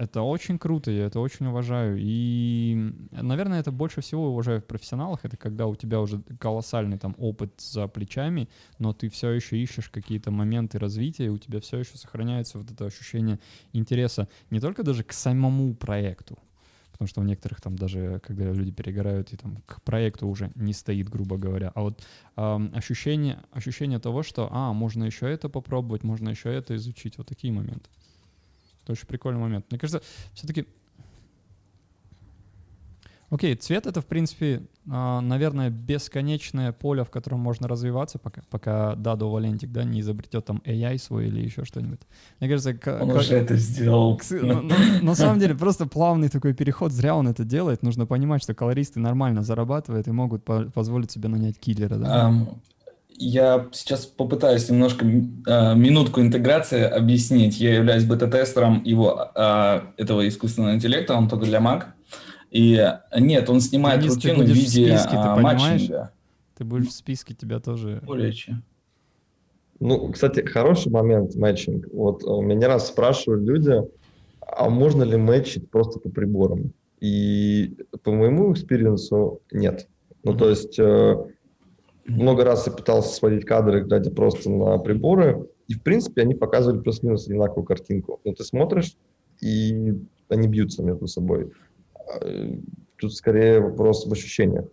Это 0.00 0.22
очень 0.22 0.58
круто, 0.58 0.90
я 0.90 1.04
это 1.04 1.20
очень 1.20 1.44
уважаю. 1.44 1.98
И, 2.00 2.74
наверное, 3.12 3.60
это 3.60 3.70
больше 3.70 4.00
всего 4.00 4.30
уважаю 4.30 4.62
в 4.62 4.64
профессионалах. 4.64 5.26
Это 5.26 5.36
когда 5.36 5.66
у 5.66 5.76
тебя 5.76 6.00
уже 6.00 6.22
колоссальный 6.38 6.96
там 6.96 7.14
опыт 7.18 7.60
за 7.60 7.86
плечами, 7.86 8.48
но 8.78 8.94
ты 8.94 9.10
все 9.10 9.28
еще 9.28 9.58
ищешь 9.58 9.90
какие-то 9.90 10.30
моменты 10.30 10.78
развития, 10.78 11.26
и 11.26 11.28
у 11.28 11.36
тебя 11.36 11.60
все 11.60 11.80
еще 11.80 11.98
сохраняется 11.98 12.56
вот 12.56 12.70
это 12.70 12.86
ощущение 12.86 13.40
интереса 13.74 14.26
не 14.48 14.58
только 14.58 14.84
даже 14.84 15.04
к 15.04 15.12
самому 15.12 15.74
проекту, 15.74 16.38
потому 16.92 17.06
что 17.06 17.20
у 17.20 17.24
некоторых 17.24 17.60
там 17.60 17.76
даже, 17.76 18.22
когда 18.26 18.50
люди 18.52 18.72
перегорают, 18.72 19.34
и 19.34 19.36
там 19.36 19.58
к 19.66 19.82
проекту 19.82 20.28
уже 20.28 20.50
не 20.54 20.72
стоит, 20.72 21.10
грубо 21.10 21.36
говоря, 21.36 21.72
а 21.74 21.82
вот 21.82 22.02
эм, 22.36 22.72
ощущение, 22.74 23.42
ощущение 23.52 23.98
того, 23.98 24.22
что, 24.22 24.48
а, 24.50 24.72
можно 24.72 25.04
еще 25.04 25.30
это 25.30 25.50
попробовать, 25.50 26.04
можно 26.04 26.30
еще 26.30 26.50
это 26.50 26.74
изучить, 26.74 27.18
вот 27.18 27.26
такие 27.26 27.52
моменты. 27.52 27.90
Очень 28.92 29.06
прикольный 29.06 29.40
момент. 29.40 29.66
Мне 29.70 29.78
кажется, 29.78 30.02
все-таки 30.34 30.66
Окей, 33.30 33.54
цвет 33.54 33.86
это, 33.86 34.00
в 34.00 34.06
принципе, 34.06 34.62
а, 34.90 35.20
наверное, 35.20 35.70
бесконечное 35.70 36.72
поле, 36.72 37.04
в 37.04 37.10
котором 37.10 37.38
можно 37.38 37.68
развиваться, 37.68 38.18
пока, 38.18 38.42
пока 38.50 38.96
Дадо 38.96 39.30
Валентик, 39.30 39.70
да, 39.70 39.84
не 39.84 40.00
изобретет 40.00 40.46
там 40.46 40.60
AI 40.64 40.98
свой 40.98 41.28
или 41.28 41.40
еще 41.40 41.64
что-нибудь. 41.64 42.00
Мне 42.40 42.48
кажется, 42.48 42.70
он 42.70 42.78
как, 42.78 43.02
уже 43.04 43.36
это 43.36 43.54
сделал. 43.54 44.16
К, 44.16 44.28
на, 44.32 44.62
на, 44.62 44.74
на 45.00 45.14
самом 45.14 45.38
деле, 45.38 45.54
просто 45.54 45.86
плавный 45.86 46.28
такой 46.28 46.54
переход, 46.54 46.90
зря 46.90 47.14
он 47.14 47.28
это 47.28 47.44
делает. 47.44 47.84
Нужно 47.84 48.04
понимать, 48.04 48.42
что 48.42 48.52
колористы 48.52 48.98
нормально 48.98 49.44
зарабатывают 49.44 50.08
и 50.08 50.10
могут 50.10 50.44
по 50.44 50.64
позволить 50.64 51.12
себе 51.12 51.28
нанять 51.28 51.56
киллера, 51.56 51.96
да? 51.96 52.30
Um, 52.30 52.58
я 53.20 53.68
сейчас 53.72 54.06
попытаюсь 54.06 54.68
немножко 54.70 55.04
э, 55.04 55.74
минутку 55.74 56.22
интеграции 56.22 56.82
объяснить. 56.82 57.60
Я 57.60 57.74
являюсь 57.74 58.04
бета-тестером 58.04 58.82
его, 58.82 59.30
э, 59.34 59.80
этого 59.98 60.26
искусственного 60.26 60.74
интеллекта, 60.74 61.14
он 61.14 61.28
только 61.28 61.44
для 61.44 61.60
Mac. 61.60 61.84
И 62.50 62.82
нет, 63.16 63.48
он 63.50 63.60
снимает 63.60 64.00
Денис, 64.00 64.14
рутину 64.14 64.42
в 64.42 64.48
виде 64.48 64.96
в 64.96 64.98
списке, 64.98 65.16
а, 65.16 65.36
matching 65.36 65.95
а. 65.95 66.10
Ты 66.56 66.64
будешь 66.64 66.88
в 66.88 66.92
списке, 66.92 67.34
тебя 67.34 67.60
тоже... 67.60 68.02
Более 68.04 68.32
чем. 68.32 68.64
Ну, 69.80 70.10
кстати, 70.12 70.44
хороший 70.44 70.90
момент 70.90 71.34
matching. 71.36 71.86
Вот 71.92 72.24
э, 72.24 72.42
меня 72.42 72.54
не 72.54 72.66
раз 72.66 72.88
спрашивают 72.88 73.44
люди, 73.44 73.82
а 74.40 74.68
можно 74.70 75.02
ли 75.02 75.16
матчить 75.16 75.70
просто 75.70 76.00
по 76.00 76.08
приборам? 76.08 76.72
И 77.00 77.76
по 78.02 78.12
моему 78.12 78.52
experience 78.52 79.32
у 79.32 79.40
нет. 79.52 79.88
Ну, 80.22 80.32
mm-hmm. 80.32 80.38
то 80.38 80.48
есть 80.50 80.78
э, 80.78 81.16
много 82.06 82.44
раз 82.44 82.66
я 82.66 82.72
пытался 82.72 83.14
сводить 83.14 83.44
кадры, 83.44 83.82
глядя 83.82 84.10
просто 84.10 84.50
на 84.50 84.78
приборы, 84.78 85.48
и, 85.68 85.74
в 85.74 85.82
принципе, 85.82 86.22
они 86.22 86.34
показывали 86.34 86.80
плюс-минус 86.80 87.26
одинаковую 87.26 87.64
картинку. 87.64 88.20
Ну, 88.24 88.34
ты 88.34 88.42
смотришь, 88.44 88.96
и 89.40 89.94
они 90.28 90.48
бьются 90.48 90.82
между 90.82 91.06
собой. 91.06 91.52
Тут 92.96 93.14
скорее 93.14 93.60
вопрос 93.60 94.06
в 94.06 94.12
ощущениях. 94.12 94.66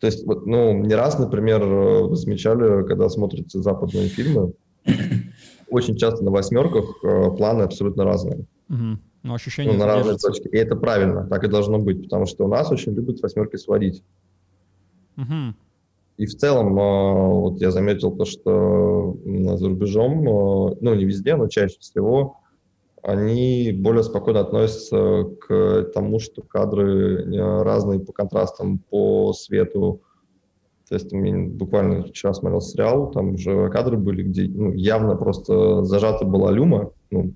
То 0.00 0.06
есть, 0.06 0.26
вот, 0.26 0.46
ну, 0.46 0.72
не 0.72 0.94
раз, 0.94 1.18
например, 1.18 1.64
вы 1.64 2.16
замечали, 2.16 2.86
когда 2.86 3.08
смотрите 3.08 3.60
западные 3.60 4.08
фильмы, 4.08 4.52
очень 5.70 5.96
часто 5.96 6.24
на 6.24 6.30
восьмерках 6.30 6.84
э, 7.04 7.30
планы 7.36 7.62
абсолютно 7.62 8.04
разные. 8.04 8.44
Угу. 8.68 8.98
Но 9.22 9.34
ощущения 9.34 9.72
ну, 9.72 9.78
на 9.78 9.86
разные 9.86 10.18
точки. 10.18 10.48
И 10.48 10.56
это 10.56 10.74
правильно, 10.74 11.26
так 11.28 11.44
и 11.44 11.48
должно 11.48 11.78
быть, 11.78 12.02
потому 12.02 12.26
что 12.26 12.44
у 12.44 12.48
нас 12.48 12.70
очень 12.72 12.92
любят 12.92 13.20
восьмерки 13.22 13.56
сводить. 13.56 14.02
Угу. 15.16 15.54
И 16.16 16.26
в 16.26 16.36
целом, 16.36 16.78
э, 16.78 17.40
вот 17.40 17.60
я 17.60 17.70
заметил 17.70 18.12
то, 18.12 18.24
что 18.24 19.16
за 19.24 19.68
рубежом, 19.68 20.20
э, 20.20 20.76
ну, 20.80 20.94
не 20.94 21.04
везде, 21.04 21.36
но 21.36 21.48
чаще 21.48 21.78
всего 21.80 22.38
они 23.02 23.72
более 23.72 24.04
спокойно 24.04 24.40
относятся 24.40 25.24
к 25.40 25.90
тому, 25.92 26.20
что 26.20 26.42
кадры 26.42 27.24
э, 27.24 27.62
разные 27.62 27.98
по 27.98 28.12
контрастам, 28.12 28.78
по 28.78 29.32
свету. 29.32 30.02
То 30.88 30.94
есть 30.96 31.12
буквально 31.12 32.04
вчера 32.04 32.34
смотрел 32.34 32.60
сериал, 32.60 33.10
там 33.10 33.34
уже 33.34 33.70
кадры 33.70 33.96
были, 33.96 34.22
где 34.22 34.46
ну, 34.46 34.72
явно 34.72 35.16
просто 35.16 35.84
зажата 35.84 36.24
была 36.24 36.52
люма, 36.52 36.90
ну, 37.10 37.34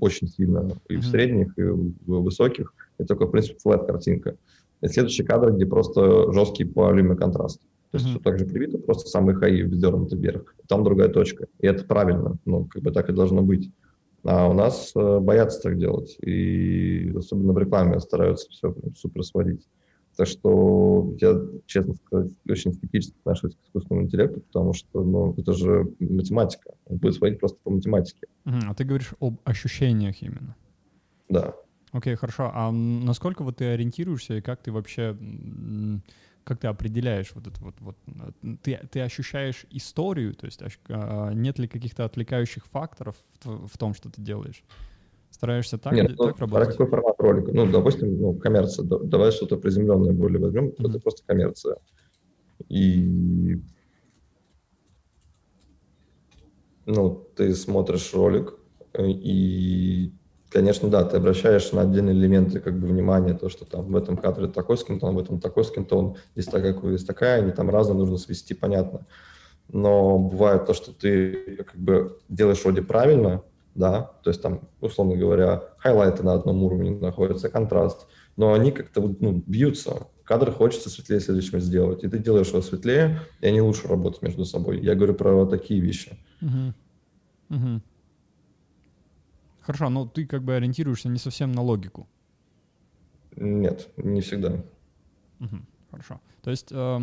очень 0.00 0.26
сильно, 0.26 0.72
и 0.88 0.96
в 0.96 1.04
средних, 1.04 1.56
и 1.56 1.62
в 1.62 1.94
высоких, 2.22 2.74
и 2.98 3.04
только, 3.04 3.26
в 3.26 3.30
принципе, 3.30 3.58
флэт 3.60 3.86
картинка. 3.86 4.36
И 4.82 4.88
следующий 4.88 5.22
кадр, 5.22 5.52
где 5.52 5.66
просто 5.66 6.32
жесткий 6.32 6.64
по 6.64 6.90
люме 6.90 7.14
контраст. 7.14 7.60
То 7.90 7.98
есть 7.98 8.06
mm-hmm. 8.06 8.10
все 8.10 8.18
так 8.20 8.38
же 8.38 8.46
привито, 8.46 8.78
просто 8.78 9.08
самый 9.08 9.34
хаи 9.34 9.62
вздернуты 9.62 10.16
вверх. 10.16 10.54
Там 10.68 10.84
другая 10.84 11.08
точка. 11.08 11.46
И 11.60 11.66
это 11.66 11.84
правильно, 11.84 12.36
ну, 12.44 12.64
как 12.66 12.82
бы 12.82 12.90
так 12.90 13.08
и 13.08 13.12
должно 13.12 13.42
быть. 13.42 13.70
А 14.24 14.48
у 14.48 14.52
нас 14.52 14.92
э, 14.96 15.18
боятся 15.20 15.62
так 15.62 15.78
делать. 15.78 16.16
И 16.20 17.12
особенно 17.16 17.52
в 17.52 17.58
рекламе 17.58 18.00
стараются 18.00 18.50
все 18.50 18.72
прям 18.72 18.94
супер 18.96 19.22
сводить. 19.22 19.68
Так 20.16 20.26
что 20.26 21.14
я, 21.20 21.40
честно 21.66 21.94
сказать, 21.94 22.32
очень 22.48 22.72
скептически 22.72 23.16
отношусь 23.18 23.54
к 23.54 23.66
искусственному 23.66 24.06
интеллекту, 24.06 24.40
потому 24.40 24.72
что 24.72 25.04
ну, 25.04 25.34
это 25.36 25.52
же 25.52 25.86
математика. 26.00 26.72
Он 26.86 26.96
будет 26.96 27.14
сводить 27.14 27.38
просто 27.38 27.58
по 27.62 27.70
математике. 27.70 28.26
Uh-huh. 28.46 28.62
А 28.68 28.74
ты 28.74 28.84
говоришь 28.84 29.12
об 29.20 29.38
ощущениях 29.44 30.22
именно? 30.22 30.56
Да. 31.28 31.54
Окей, 31.92 32.14
okay, 32.14 32.16
хорошо. 32.16 32.50
А 32.52 32.72
насколько 32.72 33.42
вот 33.44 33.58
ты 33.58 33.66
ориентируешься 33.66 34.34
и 34.38 34.40
как 34.40 34.62
ты 34.62 34.72
вообще 34.72 35.16
как 36.46 36.60
ты 36.60 36.68
определяешь 36.68 37.32
вот 37.34 37.48
это 37.48 37.60
вот, 37.60 37.74
вот 37.80 37.96
ты, 38.62 38.78
ты 38.88 39.00
ощущаешь 39.00 39.66
историю, 39.70 40.32
то 40.32 40.46
есть 40.46 40.62
а, 40.88 41.32
нет 41.32 41.58
ли 41.58 41.66
каких-то 41.66 42.04
отвлекающих 42.04 42.66
факторов 42.66 43.16
в, 43.42 43.66
в 43.66 43.76
том, 43.76 43.94
что 43.94 44.10
ты 44.10 44.22
делаешь? 44.22 44.62
Стараешься 45.30 45.76
так, 45.76 45.92
Нет, 45.92 46.12
ну, 46.16 46.26
так 46.26 46.38
работать? 46.38 46.68
какой 46.70 46.86
формат 46.86 47.16
ролика? 47.18 47.50
Ну, 47.52 47.66
допустим, 47.66 48.16
ну, 48.16 48.34
коммерция. 48.34 48.84
Давай 48.86 49.32
что-то 49.32 49.56
приземленное 49.56 50.12
более 50.12 50.40
возьмем. 50.40 50.68
Mm-hmm. 50.68 50.88
Это 50.88 51.00
просто 51.00 51.24
коммерция. 51.26 51.78
И 52.68 53.60
ну, 56.86 57.28
ты 57.34 57.54
смотришь 57.56 58.14
ролик, 58.14 58.54
э, 58.92 59.10
и 59.10 60.12
конечно, 60.50 60.88
да, 60.88 61.04
ты 61.04 61.16
обращаешь 61.16 61.72
на 61.72 61.82
отдельные 61.82 62.14
элементы 62.14 62.60
как 62.60 62.78
бы 62.78 62.86
внимание, 62.86 63.34
то, 63.34 63.48
что 63.48 63.64
там 63.64 63.86
в 63.86 63.96
этом 63.96 64.16
кадре 64.16 64.48
такой 64.48 64.78
скинтон, 64.78 65.14
в 65.14 65.18
этом 65.18 65.40
такой 65.40 65.64
скинтон, 65.64 66.16
здесь 66.34 66.46
такая, 66.46 66.74
здесь 66.74 67.04
такая, 67.04 67.42
они 67.42 67.52
там 67.52 67.70
разные, 67.70 67.96
нужно 67.96 68.18
свести, 68.18 68.54
понятно. 68.54 69.06
Но 69.68 70.18
бывает 70.18 70.66
то, 70.66 70.74
что 70.74 70.92
ты 70.92 71.56
как 71.56 71.76
бы 71.76 72.18
делаешь 72.28 72.62
вроде 72.62 72.82
правильно, 72.82 73.42
да, 73.74 74.12
то 74.22 74.30
есть 74.30 74.40
там, 74.40 74.68
условно 74.80 75.16
говоря, 75.16 75.64
хайлайты 75.78 76.22
на 76.22 76.32
одном 76.32 76.62
уровне 76.62 76.90
находятся, 76.90 77.48
контраст, 77.48 78.06
но 78.36 78.52
они 78.52 78.72
как-то 78.72 79.14
ну, 79.20 79.42
бьются. 79.46 80.06
Кадр 80.24 80.50
хочется 80.50 80.90
светлее 80.90 81.20
следующим 81.20 81.60
сделать, 81.60 82.02
и 82.02 82.08
ты 82.08 82.18
делаешь 82.18 82.48
его 82.48 82.62
светлее, 82.62 83.20
и 83.40 83.46
они 83.46 83.60
лучше 83.60 83.86
работают 83.86 84.22
между 84.22 84.44
собой. 84.44 84.80
Я 84.80 84.94
говорю 84.94 85.14
про 85.14 85.46
такие 85.46 85.80
вещи. 85.80 86.18
Uh-huh. 86.40 86.72
Uh-huh. 87.50 87.80
Хорошо, 89.66 89.90
но 89.90 90.06
ты 90.06 90.26
как 90.26 90.42
бы 90.42 90.54
ориентируешься 90.54 91.08
не 91.08 91.18
совсем 91.18 91.50
на 91.50 91.60
логику. 91.60 92.06
Нет, 93.34 93.88
не 93.96 94.20
всегда. 94.20 94.52
Угу, 95.40 95.56
хорошо. 95.90 96.20
То 96.42 96.50
есть, 96.50 96.68
э, 96.70 97.00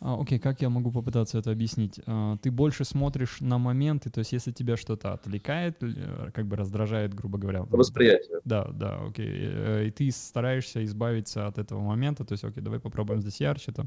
окей, 0.00 0.38
как 0.38 0.62
я 0.62 0.70
могу 0.70 0.90
попытаться 0.90 1.38
это 1.38 1.50
объяснить? 1.50 2.00
Э, 2.06 2.36
ты 2.42 2.50
больше 2.50 2.84
смотришь 2.84 3.40
на 3.40 3.58
моменты, 3.58 4.08
то 4.08 4.20
есть 4.20 4.32
если 4.32 4.50
тебя 4.50 4.78
что-то 4.78 5.12
отвлекает, 5.12 5.76
э, 5.82 6.30
как 6.32 6.46
бы 6.46 6.56
раздражает, 6.56 7.12
грубо 7.12 7.38
говоря. 7.38 7.64
Восприятие. 7.70 8.40
Да, 8.46 8.64
да, 8.72 8.98
окей. 9.06 9.28
Э, 9.30 9.84
и 9.86 9.90
ты 9.90 10.10
стараешься 10.10 10.82
избавиться 10.84 11.46
от 11.46 11.58
этого 11.58 11.80
момента, 11.80 12.24
то 12.24 12.32
есть, 12.32 12.44
окей, 12.44 12.62
давай 12.62 12.80
попробуем 12.80 13.20
здесь 13.20 13.40
ярче. 13.40 13.72
Там. 13.72 13.86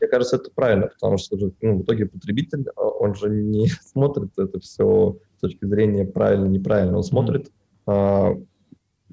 Мне 0.00 0.08
кажется, 0.08 0.36
это 0.36 0.50
правильно, 0.50 0.86
потому 0.86 1.18
что 1.18 1.36
ну, 1.60 1.76
в 1.78 1.82
итоге 1.82 2.06
потребитель, 2.06 2.64
а, 2.74 2.80
он 2.80 3.14
же 3.14 3.28
не 3.28 3.68
смотрит 3.82 4.30
это 4.38 4.58
все 4.60 5.18
с 5.40 5.48
точки 5.48 5.64
зрения 5.64 6.04
правильно, 6.04 6.44
неправильно. 6.44 6.98
Он 6.98 7.02
смотрит, 7.02 7.50
а, 7.86 8.34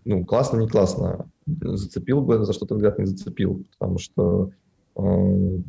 ну, 0.04 0.26
классно, 0.26 0.60
не 0.60 0.68
классно. 0.68 1.30
Зацепил 1.46 2.22
бы 2.22 2.44
за 2.44 2.52
что-то 2.52 2.76
взгляд, 2.76 3.00
не 3.00 3.06
зацепил. 3.06 3.64
Потому 3.72 3.98
что 3.98 4.52
а, 4.96 5.02
ну, 5.02 5.62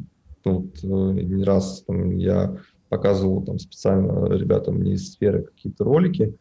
вот, 0.44 0.82
э, 0.82 1.22
не 1.22 1.44
раз 1.44 1.84
там, 1.86 2.16
я 2.16 2.56
показывал 2.88 3.44
там 3.44 3.60
специально 3.60 4.26
ребятам 4.34 4.82
не 4.82 4.94
из 4.94 5.12
сферы 5.12 5.44
какие-то 5.44 5.84
ролики, 5.84 6.34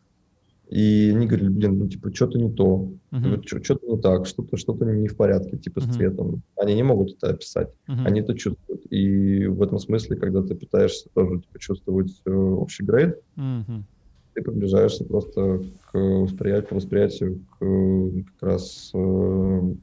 и 0.70 1.13
они 1.15 1.28
говорили, 1.28 1.49
блин, 1.49 1.78
ну, 1.78 1.88
типа, 1.88 2.13
что-то 2.13 2.39
не 2.39 2.51
то, 2.51 2.91
uh-huh. 3.11 3.63
что-то 3.63 3.86
не 3.88 4.01
так, 4.01 4.26
что-то 4.26 4.57
что 4.57 4.74
не 4.74 5.07
в 5.07 5.15
порядке, 5.15 5.57
типа, 5.57 5.80
uh-huh. 5.80 5.91
с 5.91 5.95
цветом. 5.95 6.41
Они 6.57 6.76
не 6.76 6.84
могут 6.84 7.13
это 7.13 7.30
описать, 7.30 7.70
uh-huh. 7.88 8.05
они 8.05 8.20
это 8.20 8.34
чувствуют. 8.34 8.82
И 8.91 9.45
в 9.45 9.61
этом 9.61 9.80
смысле, 9.80 10.18
когда 10.18 10.41
ты 10.41 10.55
пытаешься 10.55 11.09
тоже 11.13 11.39
типа, 11.41 11.59
чувствовать 11.59 12.22
э, 12.26 12.32
общий 12.32 12.84
грейд, 12.84 13.18
uh-huh. 13.38 13.84
Ты 14.38 14.43
приближаешься 14.43 15.03
просто 15.03 15.63
к 15.91 15.97
восприятию, 15.97 16.67
к 16.67 16.71
восприятию 16.73 17.39
к 17.57 18.23
как 18.39 18.49
раз 18.49 18.91
э, 18.93 19.73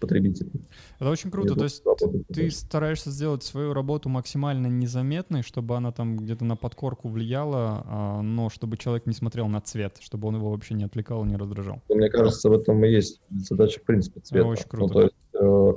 потребителей. 0.00 0.50
Это 0.98 1.10
очень 1.10 1.30
круто. 1.30 1.54
То 1.54 1.64
есть 1.64 1.84
ты 2.32 2.50
стараешься 2.50 3.10
сделать 3.10 3.42
свою 3.42 3.74
работу 3.74 4.08
максимально 4.08 4.68
незаметной, 4.68 5.42
чтобы 5.42 5.76
она 5.76 5.92
там 5.92 6.16
где-то 6.16 6.46
на 6.46 6.56
подкорку 6.56 7.08
влияла, 7.08 7.84
а, 7.86 8.22
но 8.22 8.48
чтобы 8.48 8.78
человек 8.78 9.04
не 9.04 9.12
смотрел 9.12 9.46
на 9.48 9.60
цвет, 9.60 9.98
чтобы 10.00 10.28
он 10.28 10.36
его 10.36 10.50
вообще 10.50 10.72
не 10.72 10.84
отвлекал, 10.84 11.24
не 11.26 11.36
раздражал. 11.36 11.82
Мне 11.90 12.08
кажется, 12.08 12.48
в 12.48 12.54
этом 12.54 12.82
и 12.82 12.88
есть 12.88 13.20
задача, 13.30 13.80
в 13.80 13.82
принципе, 13.82 14.20
цвета. 14.20 14.46
очень 14.46 14.68
круто. 14.68 14.86
Ну, 14.86 14.88
то 14.88 15.02
есть, 15.02 15.14
э, 15.34 15.72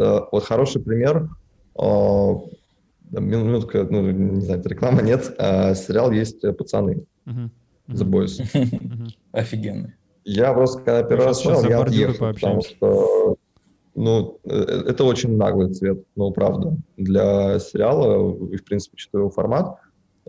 э, 0.00 0.20
вот 0.32 0.44
хороший 0.44 0.80
пример. 0.80 1.28
Э, 1.78 2.34
минутка, 3.10 3.86
ну, 3.90 4.10
не 4.10 4.40
знаю, 4.40 4.62
реклама 4.64 5.02
нет, 5.02 5.34
а 5.38 5.74
сериал 5.74 6.12
есть 6.12 6.40
«Пацаны». 6.56 7.04
The 7.26 8.04
Boys. 8.04 8.40
Офигенный. 9.32 9.94
Я 10.24 10.52
просто, 10.52 10.82
когда 10.82 11.02
первый 11.02 11.26
раз 11.26 11.42
смотрел, 11.42 11.70
я 11.70 11.80
отъехал, 11.82 12.32
потому 12.32 12.62
что 12.62 13.36
ну, 13.94 14.38
э, 14.44 14.84
это 14.86 15.04
очень 15.04 15.36
наглый 15.36 15.72
цвет, 15.72 16.04
ну, 16.16 16.30
правда. 16.32 16.76
Для 16.96 17.58
сериала 17.58 18.34
и, 18.50 18.56
в 18.56 18.64
принципе, 18.64 18.94
учитывая 18.94 19.30
формат, 19.30 19.78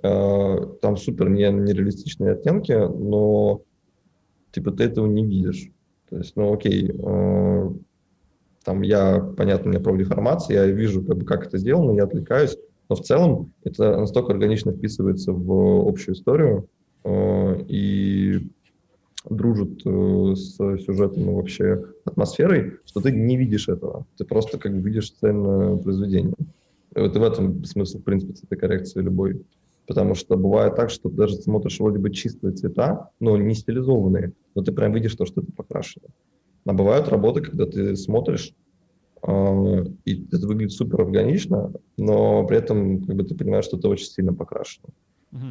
э, 0.01 0.55
там 0.81 0.97
супер 0.97 1.29
не, 1.29 1.49
нереалистичные 1.49 2.33
оттенки, 2.33 2.73
но, 2.73 3.61
типа, 4.51 4.71
ты 4.71 4.85
этого 4.85 5.07
не 5.07 5.25
видишь. 5.25 5.69
То 6.09 6.17
есть, 6.17 6.35
ну, 6.35 6.53
окей, 6.53 6.91
э, 6.91 7.69
там 8.65 8.81
я, 8.81 9.19
понятно, 9.19 9.67
у 9.67 9.73
меня 9.73 9.83
профдеформация, 9.83 10.65
я 10.65 10.71
вижу, 10.71 11.03
как, 11.03 11.17
бы, 11.17 11.25
как 11.25 11.47
это 11.47 11.57
сделано, 11.57 11.91
я 11.91 12.03
отвлекаюсь, 12.03 12.57
но 12.89 12.95
в 12.95 13.01
целом 13.01 13.53
это 13.63 13.97
настолько 13.97 14.33
органично 14.33 14.73
вписывается 14.73 15.31
в 15.31 15.87
общую 15.87 16.15
историю 16.15 16.67
и 17.05 18.39
дружит 19.29 19.81
э, 19.85 20.35
с 20.35 20.55
сюжетом 20.57 21.29
и 21.29 21.33
вообще 21.33 21.85
атмосферой, 22.05 22.79
что 22.85 23.01
ты 23.01 23.11
не 23.11 23.37
видишь 23.37 23.69
этого. 23.69 24.05
Ты 24.17 24.25
просто 24.25 24.57
как 24.57 24.73
бы 24.73 24.81
видишь 24.81 25.11
цельное 25.11 25.77
произведение. 25.77 26.35
Вот 26.95 27.15
и 27.15 27.19
в 27.19 27.23
этом 27.23 27.63
смысл, 27.65 27.99
в 27.99 28.03
принципе, 28.03 28.33
этой 28.33 28.57
коррекции 28.57 29.01
любой. 29.01 29.41
Потому 29.87 30.15
что 30.15 30.37
бывает 30.37 30.75
так, 30.75 30.89
что 30.89 31.09
даже 31.09 31.35
смотришь 31.35 31.79
вроде 31.79 31.99
бы 31.99 32.09
чистые 32.09 32.53
цвета, 32.53 33.09
но 33.19 33.37
не 33.37 33.53
стилизованные, 33.53 34.31
но 34.55 34.63
ты 34.63 34.71
прям 34.71 34.93
видишь 34.93 35.15
то, 35.15 35.25
что 35.25 35.41
это 35.41 35.51
покрашено. 35.51 36.07
А 36.65 36.73
бывают 36.73 37.09
работы, 37.09 37.41
когда 37.41 37.65
ты 37.65 37.95
смотришь, 37.97 38.53
э, 39.27 39.85
и 40.05 40.25
это 40.31 40.47
выглядит 40.47 40.71
супер 40.71 41.01
органично, 41.01 41.73
но 41.97 42.45
при 42.45 42.57
этом 42.57 43.03
как 43.03 43.15
бы 43.15 43.23
ты 43.23 43.35
понимаешь, 43.35 43.65
что 43.65 43.77
это 43.77 43.89
очень 43.89 44.05
сильно 44.05 44.33
покрашено. 44.33 44.89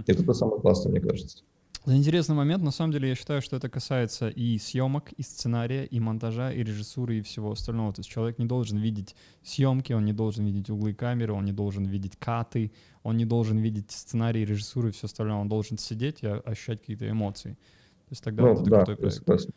И 0.07 0.13
это 0.13 0.33
самое 0.33 0.61
классное, 0.61 0.93
мне 0.93 1.01
кажется. 1.01 1.43
Это 1.85 1.97
интересный 1.97 2.37
момент. 2.37 2.63
На 2.63 2.71
самом 2.71 2.93
деле, 2.93 3.09
я 3.09 3.15
считаю, 3.17 3.43
что 3.43 3.57
это 3.57 3.69
касается 3.69 4.29
и 4.29 4.57
съемок, 4.57 5.11
и 5.13 5.23
сценария, 5.23 5.85
и 5.85 5.99
монтажа, 5.99 6.53
и 6.53 6.63
режиссуры, 6.63 7.19
и 7.19 7.23
всего 7.23 7.51
остального. 7.51 7.93
То 7.93 8.01
есть 8.01 8.11
человек 8.11 8.39
не 8.39 8.47
должен 8.47 8.79
видеть 8.79 9.17
съемки, 9.43 9.93
он 9.93 10.05
не 10.05 10.13
должен 10.13 10.47
видеть 10.47 10.71
углы 10.71 10.95
камеры, 10.95 11.33
он 11.33 11.45
не 11.45 11.53
должен 11.53 11.85
видеть 11.85 12.17
каты, 12.17 12.71
он 13.03 13.17
не 13.17 13.25
должен 13.25 13.59
видеть 13.59 13.91
сценарий, 13.91 14.45
режиссуру 14.45 14.89
и 14.89 14.93
все 14.93 15.07
остальное. 15.07 15.39
Он 15.39 15.49
должен 15.49 15.77
сидеть 15.77 16.23
и 16.23 16.29
ощущать 16.29 16.81
какие-то 16.81 17.11
эмоции. 17.11 17.55
То 17.55 18.13
есть 18.13 18.25
тогда 18.25 18.43
ну, 18.43 18.55
вот 18.55 18.61
это 18.61 18.71
да, 18.71 18.85
крутой 18.85 18.97
проект. 19.25 19.51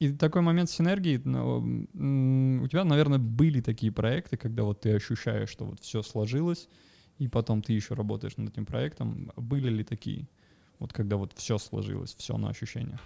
И, 0.00 0.06
и 0.06 0.12
такой 0.12 0.42
момент 0.42 0.68
синергии, 0.68 1.20
ну, 1.22 1.58
у 2.64 2.68
тебя, 2.68 2.84
наверное, 2.84 3.18
были 3.18 3.60
такие 3.60 3.92
проекты, 3.92 4.36
когда 4.36 4.64
вот 4.64 4.80
ты 4.80 4.96
ощущаешь, 4.96 5.50
что 5.50 5.66
вот 5.66 5.80
все 5.80 6.02
сложилось, 6.02 6.68
и 7.18 7.28
потом 7.28 7.62
ты 7.62 7.72
еще 7.72 7.94
работаешь 7.94 8.36
над 8.36 8.50
этим 8.52 8.66
проектом. 8.66 9.32
Были 9.36 9.70
ли 9.70 9.84
такие? 9.84 10.26
Вот 10.78 10.92
когда 10.92 11.16
вот 11.16 11.32
все 11.34 11.58
сложилось, 11.58 12.14
все 12.14 12.36
на 12.36 12.50
ощущениях. 12.50 13.00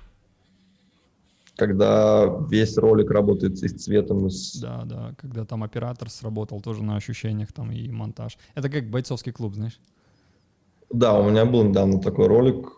Когда 1.57 2.25
весь 2.49 2.77
ролик 2.79 3.11
работает 3.11 3.63
и 3.63 3.69
с 3.69 3.85
цветом, 3.85 4.27
и 4.27 4.31
с... 4.31 4.59
Да, 4.61 4.83
да, 4.85 5.15
когда 5.19 5.45
там 5.45 5.63
оператор 5.63 6.09
сработал 6.09 6.61
тоже 6.61 6.83
на 6.83 6.97
ощущениях 6.97 7.53
там 7.53 7.71
и 7.71 7.91
монтаж. 7.91 8.39
Это 8.55 8.69
как 8.69 8.91
бойцовский 8.91 9.33
клуб, 9.33 9.55
знаешь? 9.55 9.79
Да, 10.91 11.19
у 11.19 11.29
меня 11.31 11.45
был 11.45 11.65
недавно 11.65 12.01
такой 12.01 12.27
ролик. 12.27 12.73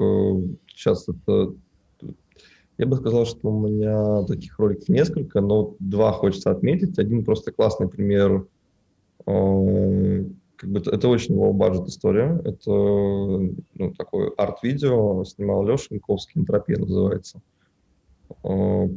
Сейчас 0.69 1.09
это... 1.09 1.55
Я 2.79 2.87
бы 2.87 2.97
сказал, 2.97 3.25
что 3.25 3.51
у 3.51 3.69
меня 3.69 4.25
таких 4.25 4.59
роликов 4.59 4.89
несколько, 4.89 5.41
но 5.41 5.77
два 5.79 6.13
хочется 6.13 6.51
отметить. 6.51 6.99
Один 6.99 7.25
просто 7.25 7.53
классный 7.53 7.89
пример 7.89 8.47
э, 9.27 10.25
как 10.63 10.71
бы 10.71 10.79
это, 10.79 11.09
очень 11.09 11.35
low 11.35 11.51
budget 11.53 11.89
история. 11.89 12.41
Это 12.45 12.71
ну, 12.71 13.95
такой 13.99 14.29
арт-видео 14.39 15.25
снимал 15.25 15.67
Леша 15.67 15.87
Янковский, 15.91 16.41
«Энтропия» 16.41 16.79
называется. 16.79 17.43
А, 18.45 18.89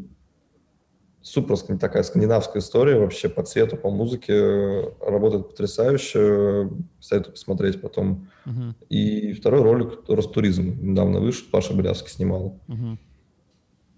супер 1.23 1.57
такая 1.79 2.03
скандинавская 2.03 2.61
история 2.61 2.99
вообще 2.99 3.29
по 3.29 3.41
цвету, 3.41 3.77
по 3.77 3.89
музыке. 3.89 4.91
Работает 5.01 5.49
потрясающе. 5.49 6.69
Советую 6.99 7.33
посмотреть 7.33 7.81
потом. 7.81 8.27
Uh-huh. 8.45 8.75
И 8.89 9.33
второй 9.33 9.63
ролик 9.63 10.07
«Ростуризм» 10.07 10.77
недавно 10.83 11.19
вышел, 11.19 11.47
Паша 11.51 11.73
Белявский 11.73 12.11
снимал. 12.11 12.59
Uh-huh. 12.67 12.95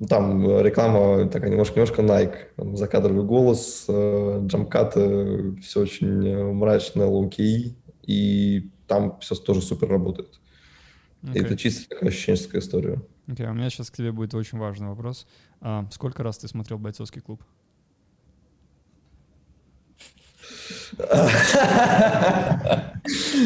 Там 0.08 0.48
э, 0.48 0.62
реклама 0.62 1.28
такая 1.28 1.50
немножко, 1.50 1.80
немножко 1.80 2.04
Nike. 2.04 2.76
закадровый 2.76 3.24
голос, 3.24 3.86
э, 3.88 4.42
jump 4.46 4.95
cut 4.95 5.31
ы, 5.31 5.56
все 5.62 5.82
очень 5.82 6.28
э, 6.28 6.52
мрачно, 6.54 7.08
low-key. 7.08 7.76
И 8.04 8.70
там 8.88 9.20
все 9.20 9.34
тоже 9.36 9.62
супер 9.62 9.90
работает. 9.90 10.40
Окей. 11.24 11.34
И 11.34 11.40
это 11.40 11.58
чисто 11.58 11.90
такая 11.90 12.10
ощущенческая 12.10 12.62
история. 12.62 13.02
Окей, 13.28 13.46
окей, 13.46 13.50
у 13.50 13.54
меня 13.54 13.70
сейчас 13.70 13.90
к 13.90 13.96
тебе 13.98 14.12
будет 14.12 14.36
очень 14.36 14.60
важный 14.60 14.88
вопрос. 14.88 15.28
А, 15.62 15.88
сколько 15.92 16.22
раз 16.24 16.38
ты 16.38 16.48
смотрел 16.48 16.78
«Бойцовский 16.78 17.22
клуб»? 17.22 17.42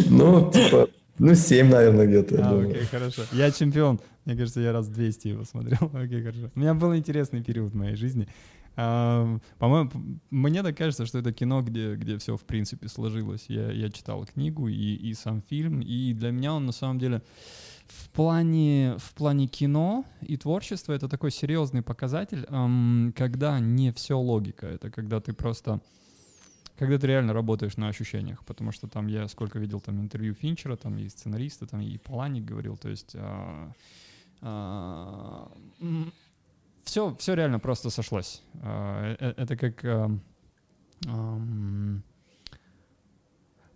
Ну, 0.09 0.51
типа, 0.51 0.89
ну, 1.21 1.35
7, 1.35 1.69
наверное, 1.69 2.07
где-то. 2.07 2.43
А, 2.43 2.59
окей, 2.59 2.85
хорошо. 2.85 3.21
Я 3.31 3.51
чемпион. 3.51 3.99
Мне 4.25 4.35
кажется, 4.35 4.59
я 4.59 4.71
раз 4.71 4.87
200 4.87 5.27
его 5.27 5.45
смотрел. 5.45 5.77
Окей, 5.93 6.21
хорошо. 6.21 6.49
У 6.55 6.59
меня 6.59 6.73
был 6.73 6.95
интересный 6.95 7.43
период 7.43 7.73
в 7.73 7.75
моей 7.75 7.95
жизни. 7.95 8.27
А, 8.75 9.37
по-моему, 9.59 9.91
мне 10.31 10.63
так 10.63 10.75
кажется, 10.75 11.05
что 11.05 11.19
это 11.19 11.31
кино, 11.31 11.61
где, 11.61 11.95
где 11.95 12.17
все, 12.17 12.37
в 12.37 12.41
принципе, 12.41 12.87
сложилось. 12.87 13.45
Я, 13.49 13.71
я 13.71 13.89
читал 13.91 14.25
книгу 14.25 14.67
и, 14.67 14.95
и 14.95 15.13
сам 15.13 15.43
фильм, 15.47 15.81
и 15.81 16.13
для 16.13 16.31
меня 16.31 16.53
он, 16.53 16.65
на 16.65 16.71
самом 16.71 16.97
деле, 16.97 17.21
в 17.87 18.09
плане, 18.09 18.95
в 18.97 19.13
плане 19.13 19.45
кино 19.45 20.05
и 20.21 20.37
творчества 20.37 20.93
это 20.93 21.07
такой 21.07 21.29
серьезный 21.29 21.83
показатель, 21.83 22.45
эм, 22.49 23.13
когда 23.15 23.59
не 23.59 23.91
все 23.91 24.17
логика. 24.17 24.65
Это 24.65 24.89
когда 24.89 25.19
ты 25.19 25.33
просто 25.33 25.81
когда 26.77 26.97
ты 26.97 27.07
реально 27.07 27.33
работаешь 27.33 27.77
на 27.77 27.87
ощущениях, 27.87 28.43
потому 28.45 28.71
что 28.71 28.87
там 28.87 29.07
я 29.07 29.27
сколько 29.27 29.59
видел 29.59 29.79
там 29.79 29.99
интервью 30.01 30.33
Финчера, 30.33 30.75
там 30.75 30.97
и 30.97 31.07
сценариста, 31.09 31.67
там 31.67 31.81
и 31.81 31.97
Поланик 31.97 32.45
говорил, 32.45 32.77
то 32.77 32.89
есть 32.89 33.15
а, 33.15 33.71
а, 34.41 35.51
все, 36.83 37.15
все 37.15 37.33
реально 37.35 37.59
просто 37.59 37.89
сошлось. 37.89 38.41
А, 38.61 39.15
э, 39.19 39.33
это 39.37 39.55
как 39.55 39.85
а, 39.85 40.11
а, 41.07 41.41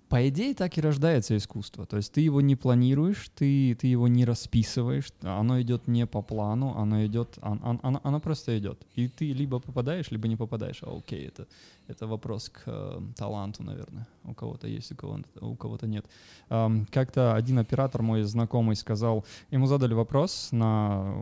по 0.09 0.27
идее, 0.29 0.53
так 0.53 0.77
и 0.77 0.81
рождается 0.81 1.35
искусство. 1.35 1.85
То 1.85 1.97
есть 1.97 2.13
ты 2.13 2.21
его 2.21 2.41
не 2.41 2.55
планируешь, 2.55 3.29
ты, 3.35 3.75
ты 3.75 3.87
его 3.87 4.07
не 4.07 4.25
расписываешь, 4.25 5.11
оно 5.21 5.61
идет 5.61 5.87
не 5.87 6.05
по 6.05 6.21
плану, 6.21 6.75
оно 6.77 7.05
идет, 7.05 7.37
оно, 7.41 7.79
оно, 7.81 8.01
оно 8.03 8.19
просто 8.19 8.57
идет. 8.57 8.81
И 8.95 9.07
ты 9.07 9.33
либо 9.33 9.59
попадаешь, 9.59 10.11
либо 10.11 10.27
не 10.27 10.35
попадаешь. 10.35 10.83
А 10.83 10.95
окей, 10.95 11.27
это, 11.27 11.47
это 11.87 12.07
вопрос 12.07 12.49
к 12.49 12.63
э, 12.67 13.01
таланту, 13.15 13.63
наверное. 13.63 14.07
У 14.23 14.33
кого-то 14.33 14.67
есть, 14.67 14.91
у 14.91 14.95
кого-то, 14.95 15.45
у 15.45 15.55
кого-то 15.55 15.87
нет. 15.87 16.05
Эм, 16.49 16.85
как-то 16.91 17.35
один 17.35 17.59
оператор 17.59 18.01
мой 18.01 18.23
знакомый 18.23 18.75
сказал, 18.75 19.25
ему 19.51 19.65
задали 19.65 19.93
вопрос 19.93 20.49
на 20.51 21.15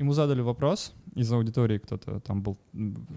Ему 0.00 0.14
задали 0.14 0.40
вопрос 0.40 0.94
из 1.14 1.30
аудитории, 1.30 1.76
кто-то 1.76 2.20
там 2.20 2.42
был, 2.42 2.56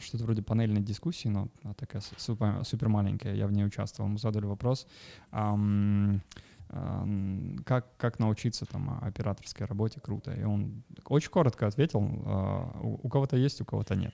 что-то 0.02 0.26
вроде 0.26 0.42
панельной 0.42 0.82
дискуссии, 0.82 1.30
но 1.30 1.48
такая 1.78 2.02
супер, 2.18 2.66
супер 2.66 2.90
маленькая, 2.90 3.36
я 3.36 3.48
в 3.48 3.54
ней 3.54 3.66
участвовал. 3.66 4.10
Ему 4.10 4.18
задали 4.18 4.44
вопрос, 4.44 4.86
эм, 5.32 6.22
как, 7.66 7.96
как 7.96 8.20
научиться 8.20 8.66
там 8.66 9.00
операторской 9.02 9.66
работе 9.66 10.02
круто. 10.02 10.34
И 10.34 10.44
он 10.44 10.84
очень 11.06 11.30
коротко 11.30 11.68
ответил, 11.68 12.02
э, 12.02 12.80
у, 12.82 13.00
у 13.02 13.10
кого-то 13.10 13.38
есть, 13.38 13.62
у 13.62 13.66
кого-то 13.66 13.96
нет 13.96 14.14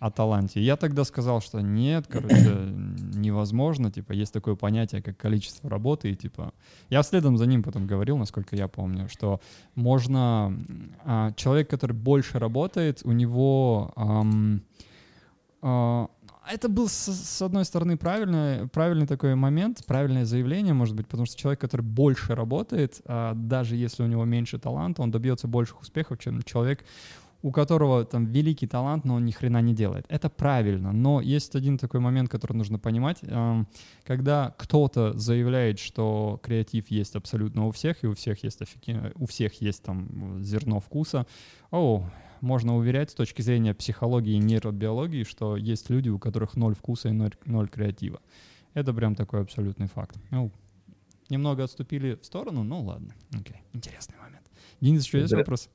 о 0.00 0.10
таланте. 0.10 0.60
Я 0.60 0.76
тогда 0.76 1.04
сказал, 1.04 1.40
что 1.40 1.60
нет, 1.60 2.06
короче, 2.08 2.74
невозможно, 3.16 3.90
типа, 3.90 4.12
есть 4.12 4.32
такое 4.32 4.54
понятие, 4.54 5.02
как 5.02 5.16
количество 5.16 5.68
работы, 5.68 6.10
и, 6.10 6.14
типа, 6.14 6.52
я 6.90 7.02
следом 7.02 7.36
за 7.36 7.46
ним 7.46 7.62
потом 7.62 7.86
говорил, 7.86 8.16
насколько 8.16 8.56
я 8.56 8.68
помню, 8.68 9.08
что 9.08 9.40
можно, 9.74 10.56
а, 11.04 11.32
человек, 11.32 11.70
который 11.70 11.92
больше 11.92 12.38
работает, 12.38 13.00
у 13.04 13.12
него, 13.12 13.92
ам, 13.96 14.62
а, 15.62 16.08
это 16.48 16.68
был, 16.68 16.88
с, 16.88 17.08
с 17.08 17.42
одной 17.42 17.64
стороны, 17.64 17.96
правильный, 17.96 18.68
правильный 18.68 19.06
такой 19.06 19.34
момент, 19.34 19.84
правильное 19.86 20.24
заявление, 20.24 20.74
может 20.74 20.94
быть, 20.94 21.08
потому 21.08 21.26
что 21.26 21.36
человек, 21.36 21.60
который 21.60 21.82
больше 21.82 22.34
работает, 22.34 23.00
а, 23.04 23.34
даже 23.34 23.76
если 23.76 24.02
у 24.02 24.06
него 24.06 24.24
меньше 24.24 24.58
таланта, 24.58 25.02
он 25.02 25.10
добьется 25.10 25.48
больших 25.48 25.80
успехов, 25.80 26.18
чем 26.18 26.42
человек, 26.42 26.84
у 27.46 27.52
которого 27.52 28.04
там 28.04 28.26
великий 28.26 28.66
талант, 28.66 29.04
но 29.04 29.14
он 29.14 29.24
ни 29.24 29.30
хрена 29.30 29.60
не 29.62 29.72
делает. 29.72 30.04
Это 30.08 30.28
правильно, 30.28 30.90
но 30.90 31.20
есть 31.20 31.54
один 31.54 31.78
такой 31.78 32.00
момент, 32.00 32.28
который 32.28 32.54
нужно 32.54 32.80
понимать. 32.80 33.18
Эм, 33.22 33.68
когда 34.02 34.52
кто-то 34.58 35.16
заявляет, 35.16 35.78
что 35.78 36.40
креатив 36.42 36.90
есть 36.90 37.14
абсолютно 37.14 37.66
у 37.66 37.70
всех, 37.70 38.02
и 38.02 38.08
у 38.08 38.14
всех 38.14 38.42
есть, 38.42 38.62
офиген... 38.62 39.12
у 39.14 39.26
всех 39.26 39.60
есть 39.62 39.84
там 39.84 40.42
зерно 40.42 40.80
вкуса, 40.80 41.24
о, 41.70 42.10
можно 42.40 42.76
уверять 42.76 43.10
с 43.12 43.14
точки 43.14 43.42
зрения 43.42 43.74
психологии 43.74 44.34
и 44.34 44.38
нейробиологии, 44.38 45.22
что 45.22 45.56
есть 45.56 45.88
люди, 45.88 46.08
у 46.08 46.18
которых 46.18 46.56
ноль 46.56 46.74
вкуса 46.74 47.10
и 47.10 47.12
ноль, 47.12 47.34
ноль 47.44 47.68
креатива. 47.68 48.20
Это 48.74 48.92
прям 48.92 49.14
такой 49.14 49.42
абсолютный 49.42 49.86
факт. 49.86 50.16
Ну, 50.32 50.50
немного 51.28 51.62
отступили 51.62 52.18
в 52.20 52.24
сторону, 52.24 52.64
ну 52.64 52.82
ладно. 52.82 53.14
Окей, 53.30 53.62
интересный 53.72 54.18
момент. 54.18 54.50
Денис, 54.80 55.04
еще 55.04 55.20
есть 55.20 55.32
вопрос? 55.32 55.70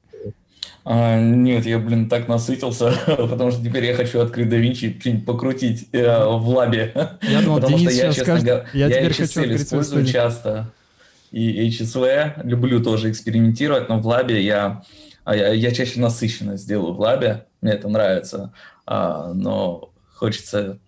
А, 0.84 1.20
нет, 1.20 1.66
я, 1.66 1.78
блин, 1.78 2.10
так 2.10 2.28
насытился, 2.28 2.94
потому 3.06 3.52
что 3.52 3.64
теперь 3.64 3.86
я 3.86 3.94
хочу 3.94 4.20
открыть 4.20 4.48
DaVinci 4.48 4.98
и 5.04 5.18
покрутить 5.18 5.88
э, 5.92 6.26
в 6.26 6.50
лабе. 6.50 6.92
Я 7.22 7.42
думал, 7.42 7.56
потому 7.62 7.78
Денис 7.78 7.94
что 7.94 8.02
я, 8.02 8.08
честно 8.10 8.24
скажет, 8.24 8.46
говоря, 8.46 8.66
я, 8.74 8.88
я 8.88 9.08
HSL 9.08 9.56
использую 9.56 10.06
часто. 10.06 10.72
И 11.32 11.70
HSV 11.70 12.44
люблю 12.44 12.84
тоже 12.84 13.12
экспериментировать, 13.12 13.90
но 13.90 14.00
в 14.00 14.08
лабе 14.08 14.44
я, 14.44 14.84
а, 15.24 15.36
я, 15.36 15.54
я 15.54 15.72
чаще 15.72 16.00
насыщенность 16.00 16.68
делаю 16.68 16.94
в 16.94 17.00
лабе, 17.00 17.46
мне 17.62 17.74
это 17.74 17.88
нравится. 17.88 18.52
а, 18.86 19.34
но 19.34 19.92
хочется 20.16 20.80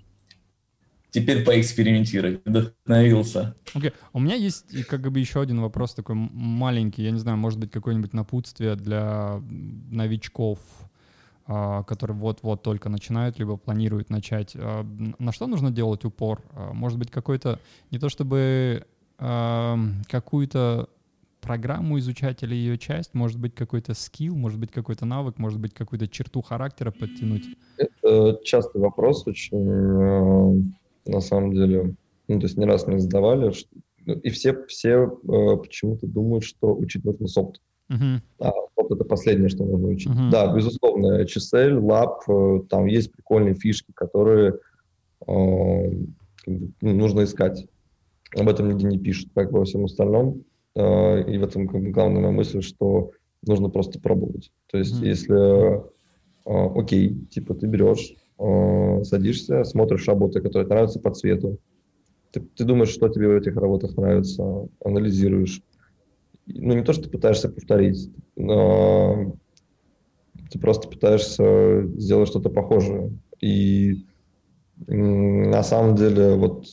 теперь 1.13 1.45
поэкспериментировать, 1.45 2.41
вдохновился. 2.43 3.55
Окей, 3.73 3.91
okay. 3.91 3.93
у 4.13 4.19
меня 4.19 4.33
есть 4.33 4.85
как 4.87 5.01
бы 5.11 5.19
еще 5.19 5.41
один 5.41 5.61
вопрос 5.61 5.93
такой 5.93 6.15
маленький, 6.15 7.03
я 7.03 7.11
не 7.11 7.19
знаю, 7.19 7.37
может 7.37 7.59
быть, 7.59 7.71
какое-нибудь 7.71 8.13
напутствие 8.13 8.75
для 8.75 9.39
новичков, 9.91 10.59
а, 11.45 11.83
которые 11.83 12.17
вот-вот 12.17 12.63
только 12.63 12.89
начинают, 12.89 13.37
либо 13.37 13.57
планируют 13.57 14.09
начать. 14.09 14.53
А, 14.55 14.83
на 15.19 15.31
что 15.31 15.45
нужно 15.45 15.69
делать 15.69 16.03
упор? 16.03 16.41
А, 16.53 16.73
может 16.73 16.97
быть, 16.97 17.11
какой-то, 17.11 17.59
не 17.91 17.99
то 17.99 18.09
чтобы 18.09 18.85
какую-то 19.15 20.89
программу 21.39 21.99
изучать 21.99 22.43
или 22.43 22.55
ее 22.55 22.77
часть, 22.77 23.13
может 23.13 23.39
быть, 23.39 23.53
какой-то 23.55 23.93
скилл, 23.93 24.35
может 24.35 24.59
быть, 24.59 24.71
какой-то 24.71 25.05
навык, 25.05 25.37
может 25.37 25.59
быть, 25.59 25.73
какую-то 25.73 26.09
черту 26.09 26.41
характера 26.41 26.91
подтянуть? 26.91 27.43
Это 27.77 28.39
частый 28.43 28.81
вопрос 28.81 29.25
очень 29.27 30.73
на 31.05 31.21
самом 31.21 31.53
деле. 31.53 31.95
Ну, 32.27 32.39
то 32.39 32.45
есть 32.45 32.57
не 32.57 32.65
раз 32.65 32.87
мне 32.87 32.99
задавали, 32.99 33.51
что, 33.51 33.69
и 34.05 34.29
все, 34.29 34.65
все 34.67 35.05
э, 35.05 35.57
почему-то 35.57 36.07
думают, 36.07 36.43
что 36.43 36.73
учить 36.73 37.03
нужно 37.03 37.27
софт. 37.27 37.61
Uh-huh. 37.91 38.21
А 38.39 38.51
софт— 38.75 38.91
это 38.91 39.03
последнее, 39.03 39.49
что 39.49 39.65
нужно 39.65 39.89
учить. 39.89 40.11
Uh-huh. 40.11 40.29
Да, 40.31 40.53
безусловно, 40.53 41.21
HSL, 41.21 41.79
Lab, 41.79 42.19
э, 42.27 42.63
там 42.69 42.85
есть 42.85 43.11
прикольные 43.11 43.55
фишки, 43.55 43.91
которые 43.93 44.59
э, 45.27 45.91
нужно 46.81 47.23
искать. 47.23 47.65
Об 48.37 48.49
этом 48.49 48.69
нигде 48.69 48.87
не 48.87 48.97
пишут, 48.97 49.29
как 49.35 49.51
во 49.51 49.65
всем 49.65 49.85
остальном. 49.85 50.43
Э, 50.75 51.21
и 51.29 51.37
в 51.37 51.43
этом 51.43 51.67
как 51.67 51.81
бы, 51.81 51.89
главная 51.89 52.31
мысль, 52.31 52.61
что 52.61 53.11
нужно 53.45 53.69
просто 53.69 53.99
пробовать. 53.99 54.51
То 54.71 54.77
есть 54.77 55.01
uh-huh. 55.01 55.07
если, 55.07 55.77
э, 56.45 56.79
окей, 56.79 57.25
типа 57.29 57.53
ты 57.53 57.67
берешь 57.67 58.15
Э, 58.15 58.22
садишься, 59.03 59.63
смотришь 59.63 60.07
работы, 60.07 60.41
которые 60.41 60.67
нравятся 60.67 60.99
по 60.99 61.11
цвету. 61.11 61.59
Ты, 62.31 62.41
ты 62.41 62.63
думаешь, 62.63 62.89
что 62.89 63.09
тебе 63.09 63.27
в 63.27 63.37
этих 63.37 63.55
работах 63.55 63.95
нравится, 63.95 64.67
анализируешь. 64.83 65.61
Ну, 66.47 66.73
не 66.73 66.83
то, 66.83 66.93
что 66.93 67.03
ты 67.03 67.09
пытаешься 67.09 67.49
повторить, 67.49 68.09
но 68.35 69.35
ты 70.51 70.59
просто 70.59 70.87
пытаешься 70.89 71.87
сделать 71.97 72.27
что-то 72.27 72.49
похожее. 72.49 73.11
И 73.39 74.05
на 74.87 75.63
самом 75.63 75.95
деле, 75.95 76.35
вот 76.35 76.65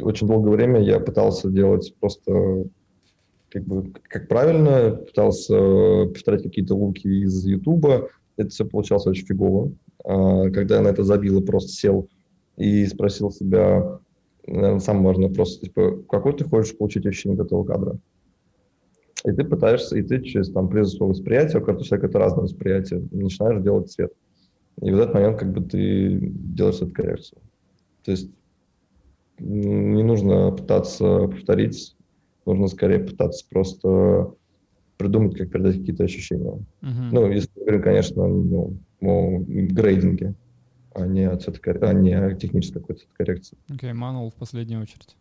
очень 0.00 0.26
долгое 0.26 0.50
время 0.50 0.80
я 0.80 1.00
пытался 1.00 1.50
делать 1.50 1.94
просто 1.98 2.64
как 3.50 3.64
бы 3.64 3.92
как 4.02 4.28
правильно, 4.28 4.96
пытался 4.96 6.06
повторять 6.12 6.42
какие-то 6.42 6.74
луки 6.74 7.08
из 7.22 7.44
Ютуба. 7.46 8.08
Это 8.36 8.50
все 8.50 8.66
получалось 8.66 9.06
очень 9.06 9.26
фигово. 9.26 9.72
А, 10.04 10.50
когда 10.50 10.76
я 10.76 10.82
на 10.82 10.88
это 10.88 11.04
забил 11.04 11.40
и 11.40 11.44
просто 11.44 11.70
сел 11.70 12.08
и 12.56 12.86
спросил 12.86 13.30
себя, 13.30 14.00
наверное, 14.46 14.80
самый 14.80 15.04
важный 15.04 15.28
вопрос, 15.28 15.60
типа, 15.60 16.02
какой 16.08 16.34
ты 16.34 16.44
хочешь 16.44 16.76
получить 16.76 17.06
ощущение 17.06 17.40
от 17.40 17.46
этого 17.46 17.64
кадра? 17.64 17.98
И 19.24 19.32
ты 19.32 19.44
пытаешься, 19.44 19.98
и 19.98 20.02
ты 20.02 20.22
через 20.22 20.50
там 20.50 20.68
прежде 20.68 20.94
всего 20.94 21.08
восприятие, 21.08 21.60
у 21.60 21.64
каждого 21.64 21.84
человека 21.84 22.08
это 22.08 22.18
разное 22.18 22.44
восприятие, 22.44 23.08
начинаешь 23.10 23.62
делать 23.62 23.90
цвет. 23.90 24.12
И 24.80 24.90
в 24.92 24.98
этот 24.98 25.14
момент 25.14 25.38
как 25.38 25.52
бы 25.52 25.60
ты 25.60 26.18
делаешь 26.20 26.76
эту 26.76 26.92
коррекцию. 26.92 27.40
То 28.04 28.12
есть 28.12 28.30
не 29.38 30.02
нужно 30.02 30.52
пытаться 30.52 31.26
повторить, 31.28 31.96
нужно 32.46 32.68
скорее 32.68 33.00
пытаться 33.00 33.44
просто 33.50 34.32
придумать, 34.98 35.36
как 35.38 35.50
передать 35.50 35.78
какие-то 35.78 36.04
ощущения. 36.04 36.58
Uh-huh. 36.82 37.08
Ну, 37.12 37.30
если 37.30 37.50
говорим, 37.56 37.82
конечно, 37.82 38.26
ну, 38.26 38.76
о 39.00 39.38
грейдинге, 39.38 40.34
а 40.94 41.06
не 41.06 41.28
о, 41.28 41.36
цветокор... 41.36 41.82
а 41.84 41.92
не 41.92 42.12
о 42.12 42.34
технической 42.34 42.82
какой-то 42.82 43.04
коррекции. 43.16 43.56
Окей, 43.68 43.90
okay, 43.90 43.94
манул 43.94 44.30
в 44.30 44.34
последнюю 44.34 44.82
очередь. 44.82 45.16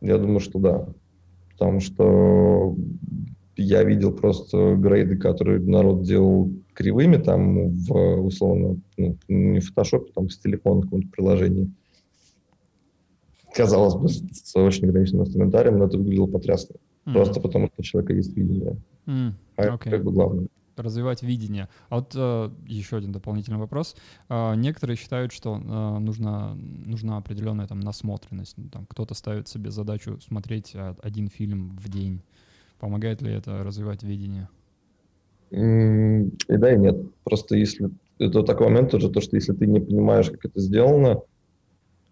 Я 0.00 0.18
думаю, 0.18 0.40
что 0.40 0.58
да. 0.58 0.88
Потому 1.52 1.80
что 1.80 2.76
я 3.56 3.84
видел 3.84 4.12
просто 4.12 4.74
грейды, 4.74 5.16
которые 5.16 5.60
народ 5.60 6.02
делал 6.02 6.50
кривыми, 6.74 7.16
там, 7.16 7.70
в, 7.70 7.92
условно, 8.20 8.80
ну, 8.96 9.16
не 9.28 9.60
в 9.60 9.68
фотошопе, 9.68 10.10
там, 10.12 10.28
с 10.28 10.38
телефона, 10.38 10.82
каком-то 10.82 11.08
приложении. 11.08 11.70
Казалось 13.54 13.94
бы, 13.94 14.08
с 14.08 14.56
очень 14.56 14.88
ограниченным 14.88 15.22
инструментарием, 15.22 15.78
но 15.78 15.84
это 15.84 15.96
выглядело 15.96 16.26
потрясно. 16.26 16.74
Mm. 17.06 17.12
Просто 17.12 17.40
потому, 17.40 17.66
что 17.66 17.74
у 17.78 17.82
человека 17.82 18.12
есть 18.14 18.36
видение. 18.36 18.76
Mm. 19.06 19.32
А 19.56 19.62
okay. 19.62 19.74
это 19.74 19.90
как 19.90 20.04
бы 20.04 20.12
главное 20.12 20.48
развивать 20.76 21.22
видение. 21.22 21.68
А 21.88 21.96
вот 21.96 22.12
э, 22.14 22.50
еще 22.66 22.96
один 22.96 23.12
дополнительный 23.12 23.58
вопрос. 23.58 23.96
Э, 24.28 24.54
некоторые 24.56 24.96
считают, 24.96 25.32
что 25.32 25.56
э, 25.56 25.98
нужна, 25.98 26.54
нужна 26.54 27.16
определенная 27.16 27.66
там 27.66 27.80
насмотренность. 27.80 28.54
Ну, 28.56 28.68
там, 28.70 28.86
кто-то 28.86 29.14
ставит 29.14 29.48
себе 29.48 29.70
задачу 29.70 30.18
смотреть 30.20 30.72
э, 30.74 30.94
один 31.02 31.28
фильм 31.28 31.76
в 31.76 31.88
день. 31.88 32.22
Помогает 32.80 33.22
ли 33.22 33.32
это 33.32 33.62
развивать 33.62 34.02
видение? 34.02 34.48
И 35.50 36.56
да, 36.56 36.72
и 36.72 36.78
нет. 36.78 36.96
Просто 37.22 37.56
если... 37.56 37.90
Это 38.18 38.42
такой 38.42 38.68
момент 38.68 38.90
тоже, 38.90 39.10
то, 39.10 39.20
что 39.20 39.36
если 39.36 39.52
ты 39.52 39.66
не 39.66 39.80
понимаешь, 39.80 40.30
как 40.30 40.44
это 40.44 40.60
сделано, 40.60 41.22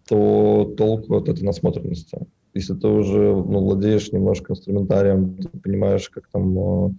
то 0.07 0.73
толку 0.77 1.15
от 1.15 1.29
этой 1.29 1.43
насмотренности. 1.43 2.27
Если 2.53 2.73
ты 2.75 2.87
уже 2.87 3.17
ну, 3.17 3.59
владеешь 3.59 4.11
немножко 4.11 4.53
инструментарием, 4.53 5.35
ты 5.35 5.49
понимаешь, 5.57 6.09
как 6.09 6.27
там 6.27 6.87
э, 6.87 6.91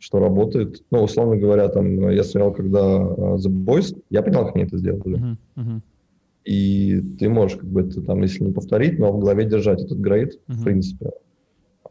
что 0.00 0.18
работает. 0.18 0.82
Ну, 0.90 1.02
условно 1.02 1.36
говоря, 1.36 1.68
там, 1.68 2.08
я 2.10 2.24
смотрел, 2.24 2.52
когда 2.52 2.80
uh, 2.80 3.36
The 3.36 3.48
Boys, 3.48 4.02
я 4.08 4.22
понял, 4.22 4.46
как 4.46 4.56
они 4.56 4.64
это 4.64 4.78
сделали. 4.78 5.18
Uh-huh, 5.18 5.36
uh-huh. 5.56 5.80
И 6.46 7.00
ты 7.18 7.28
можешь, 7.28 7.58
как 7.58 7.68
бы, 7.68 7.82
это, 7.82 8.00
там, 8.00 8.22
если 8.22 8.42
не 8.42 8.52
повторить, 8.52 8.98
но 8.98 9.12
в 9.12 9.20
голове 9.20 9.44
держать 9.44 9.82
этот 9.82 9.98
грейд, 9.98 10.36
uh-huh. 10.36 10.54
в 10.54 10.64
принципе. 10.64 11.10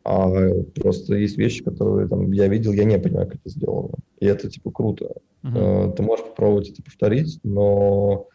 А 0.03 0.27
просто 0.73 1.15
есть 1.15 1.37
вещи, 1.37 1.63
которые 1.63 2.07
там, 2.07 2.31
я 2.31 2.47
видел, 2.47 2.73
я 2.73 2.83
не 2.83 2.97
понимаю, 2.97 3.27
как 3.27 3.35
это 3.35 3.49
сделано. 3.49 3.93
И 4.19 4.25
это, 4.25 4.49
типа, 4.49 4.71
круто. 4.71 5.13
Uh-huh. 5.43 5.93
Ты 5.93 6.01
можешь 6.01 6.25
попробовать 6.25 6.69
это 6.69 6.81
повторить, 6.81 7.39
но 7.43 8.27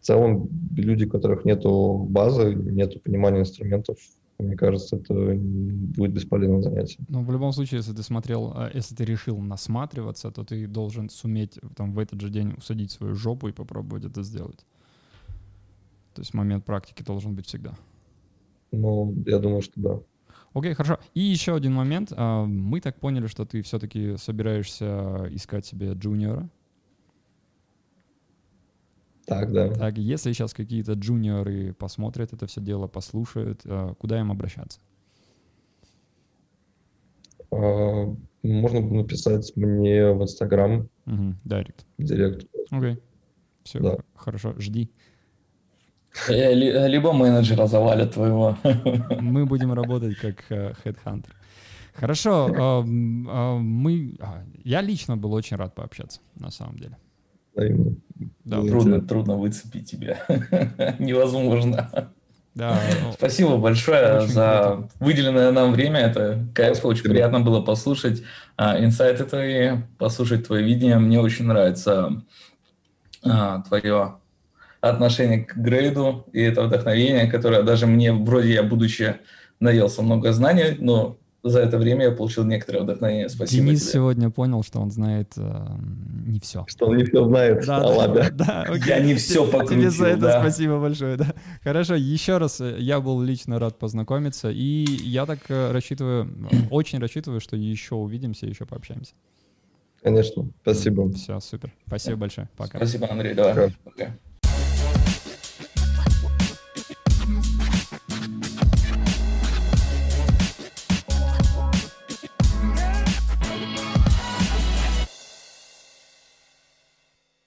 в 0.00 0.06
целом 0.06 0.48
люди, 0.74 1.04
у 1.04 1.10
которых 1.10 1.44
нету 1.44 2.06
базы, 2.08 2.54
нету 2.54 3.00
понимания 3.00 3.40
инструментов, 3.40 3.98
мне 4.40 4.56
кажется, 4.56 4.96
это 4.96 5.14
будет 5.14 6.12
бесполезным 6.12 6.62
занятием. 6.62 7.06
Ну, 7.08 7.22
в 7.22 7.32
любом 7.32 7.52
случае, 7.52 7.78
если 7.78 7.92
ты 7.92 8.02
смотрел, 8.02 8.52
а, 8.54 8.70
если 8.72 8.94
ты 8.94 9.04
решил 9.04 9.38
насматриваться, 9.38 10.30
то 10.30 10.44
ты 10.44 10.66
должен 10.66 11.08
суметь 11.08 11.58
там 11.76 11.92
в 11.92 11.98
этот 11.98 12.20
же 12.20 12.30
день 12.30 12.54
усадить 12.56 12.90
свою 12.90 13.14
жопу 13.14 13.48
и 13.48 13.52
попробовать 13.52 14.04
это 14.04 14.22
сделать. 14.22 14.66
То 16.14 16.22
есть 16.22 16.34
момент 16.34 16.64
практики 16.64 17.02
должен 17.02 17.34
быть 17.34 17.46
всегда. 17.46 17.74
Ну, 18.72 19.14
я 19.26 19.38
думаю, 19.38 19.62
что 19.62 19.80
да. 19.80 20.00
Окей, 20.52 20.74
хорошо. 20.74 20.98
И 21.14 21.20
еще 21.20 21.54
один 21.54 21.74
момент. 21.74 22.12
А, 22.16 22.44
мы 22.44 22.80
так 22.80 22.98
поняли, 22.98 23.26
что 23.26 23.44
ты 23.44 23.62
все-таки 23.62 24.16
собираешься 24.16 25.28
искать 25.30 25.66
себе 25.66 25.92
джуниора. 25.92 26.48
Так, 29.30 29.52
да. 29.52 29.68
Так, 29.70 29.96
если 29.96 30.32
сейчас 30.32 30.52
какие-то 30.52 30.94
джуниоры 30.94 31.72
посмотрят 31.72 32.32
это 32.32 32.48
все 32.48 32.60
дело, 32.60 32.88
послушают, 32.88 33.60
э, 33.64 33.94
куда 33.96 34.18
им 34.18 34.32
обращаться? 34.32 34.80
А, 37.52 38.12
можно 38.42 38.80
написать 38.80 39.52
мне 39.54 40.10
в 40.10 40.20
Инстаграм. 40.20 40.88
Угу, 41.06 41.34
директ. 41.44 41.86
Директ. 41.98 42.46
Окей. 42.72 42.98
Все, 43.62 43.78
да. 43.78 43.98
хорошо, 44.16 44.54
жди. 44.58 44.90
Э, 46.28 46.52
либо 46.88 47.12
менеджера 47.12 47.68
завалят 47.68 48.14
твоего. 48.14 48.58
Мы 49.20 49.46
будем 49.46 49.72
работать 49.72 50.16
как 50.16 50.42
хедхантер. 50.82 51.36
Хорошо, 51.94 52.82
мы... 52.84 54.16
А, 54.20 54.42
я 54.64 54.80
лично 54.80 55.16
был 55.16 55.34
очень 55.34 55.56
рад 55.56 55.74
пообщаться, 55.74 56.20
на 56.34 56.50
самом 56.50 56.78
деле. 56.78 56.96
Да, 58.44 58.62
трудно, 58.62 59.00
трудно 59.00 59.36
выцепить 59.36 59.90
тебя. 59.90 60.18
Невозможно. 60.98 62.10
Да. 62.54 62.78
Спасибо 63.14 63.56
большое 63.58 64.26
за 64.26 64.72
круто. 64.74 64.90
выделенное 64.98 65.52
нам 65.52 65.72
время. 65.72 66.00
Это 66.00 66.46
кайф, 66.54 66.84
очень 66.84 67.04
приятно 67.04 67.40
было 67.40 67.62
послушать 67.62 68.22
а, 68.56 68.82
инсайты 68.82 69.24
твои, 69.24 69.78
послушать 69.98 70.46
твое 70.46 70.64
видение. 70.64 70.98
Мне 70.98 71.20
очень 71.20 71.46
нравится 71.46 72.22
а, 73.24 73.62
твое 73.62 74.16
отношение 74.80 75.44
к 75.44 75.56
грейду 75.56 76.26
и 76.32 76.40
это 76.40 76.62
вдохновение, 76.62 77.30
которое 77.30 77.62
даже 77.62 77.86
мне, 77.86 78.12
вроде 78.12 78.54
я, 78.54 78.62
будучи 78.62 79.16
наелся 79.60 80.02
много 80.02 80.32
знаний, 80.32 80.76
но 80.78 81.18
за 81.42 81.60
это 81.60 81.78
время 81.78 82.04
я 82.04 82.10
получил 82.10 82.44
некоторое 82.44 82.80
вдохновение. 82.80 83.28
Спасибо 83.28 83.66
Денис 83.66 83.82
тебе. 83.82 83.92
сегодня 83.92 84.30
понял, 84.30 84.62
что 84.62 84.80
он 84.80 84.90
знает 84.90 85.32
э, 85.36 85.66
не 86.26 86.38
все. 86.40 86.64
Что 86.68 86.86
он 86.86 86.98
не 86.98 87.04
все 87.04 87.24
знает. 87.24 87.64
Да, 87.66 87.78
а, 87.78 88.08
да, 88.08 88.30
да, 88.30 88.62
окей. 88.62 88.88
Я 88.88 89.00
не 89.00 89.14
все 89.14 89.46
покрутил, 89.46 89.78
Тебе 89.78 89.90
за 89.90 90.06
это 90.08 90.20
да. 90.20 90.40
спасибо 90.40 90.78
большое. 90.78 91.16
Да. 91.16 91.34
Хорошо, 91.62 91.94
еще 91.94 92.38
раз 92.38 92.60
э, 92.60 92.76
я 92.78 93.00
был 93.00 93.20
лично 93.22 93.58
рад 93.58 93.78
познакомиться, 93.78 94.50
и 94.50 94.84
я 94.84 95.24
так 95.24 95.38
э, 95.48 95.72
рассчитываю, 95.72 96.28
очень 96.70 96.98
рассчитываю, 96.98 97.40
что 97.40 97.56
еще 97.56 97.94
увидимся, 97.94 98.46
еще 98.46 98.66
пообщаемся. 98.66 99.14
Конечно, 100.02 100.50
спасибо. 100.62 101.10
Все, 101.12 101.40
супер. 101.40 101.72
Спасибо 101.86 102.16
большое. 102.16 102.48
Пока. 102.56 102.78
Спасибо, 102.78 103.10
Андрей. 103.10 103.34
Давай. 103.34 103.54
Пока. 103.54 103.74
Пока. 103.84 104.16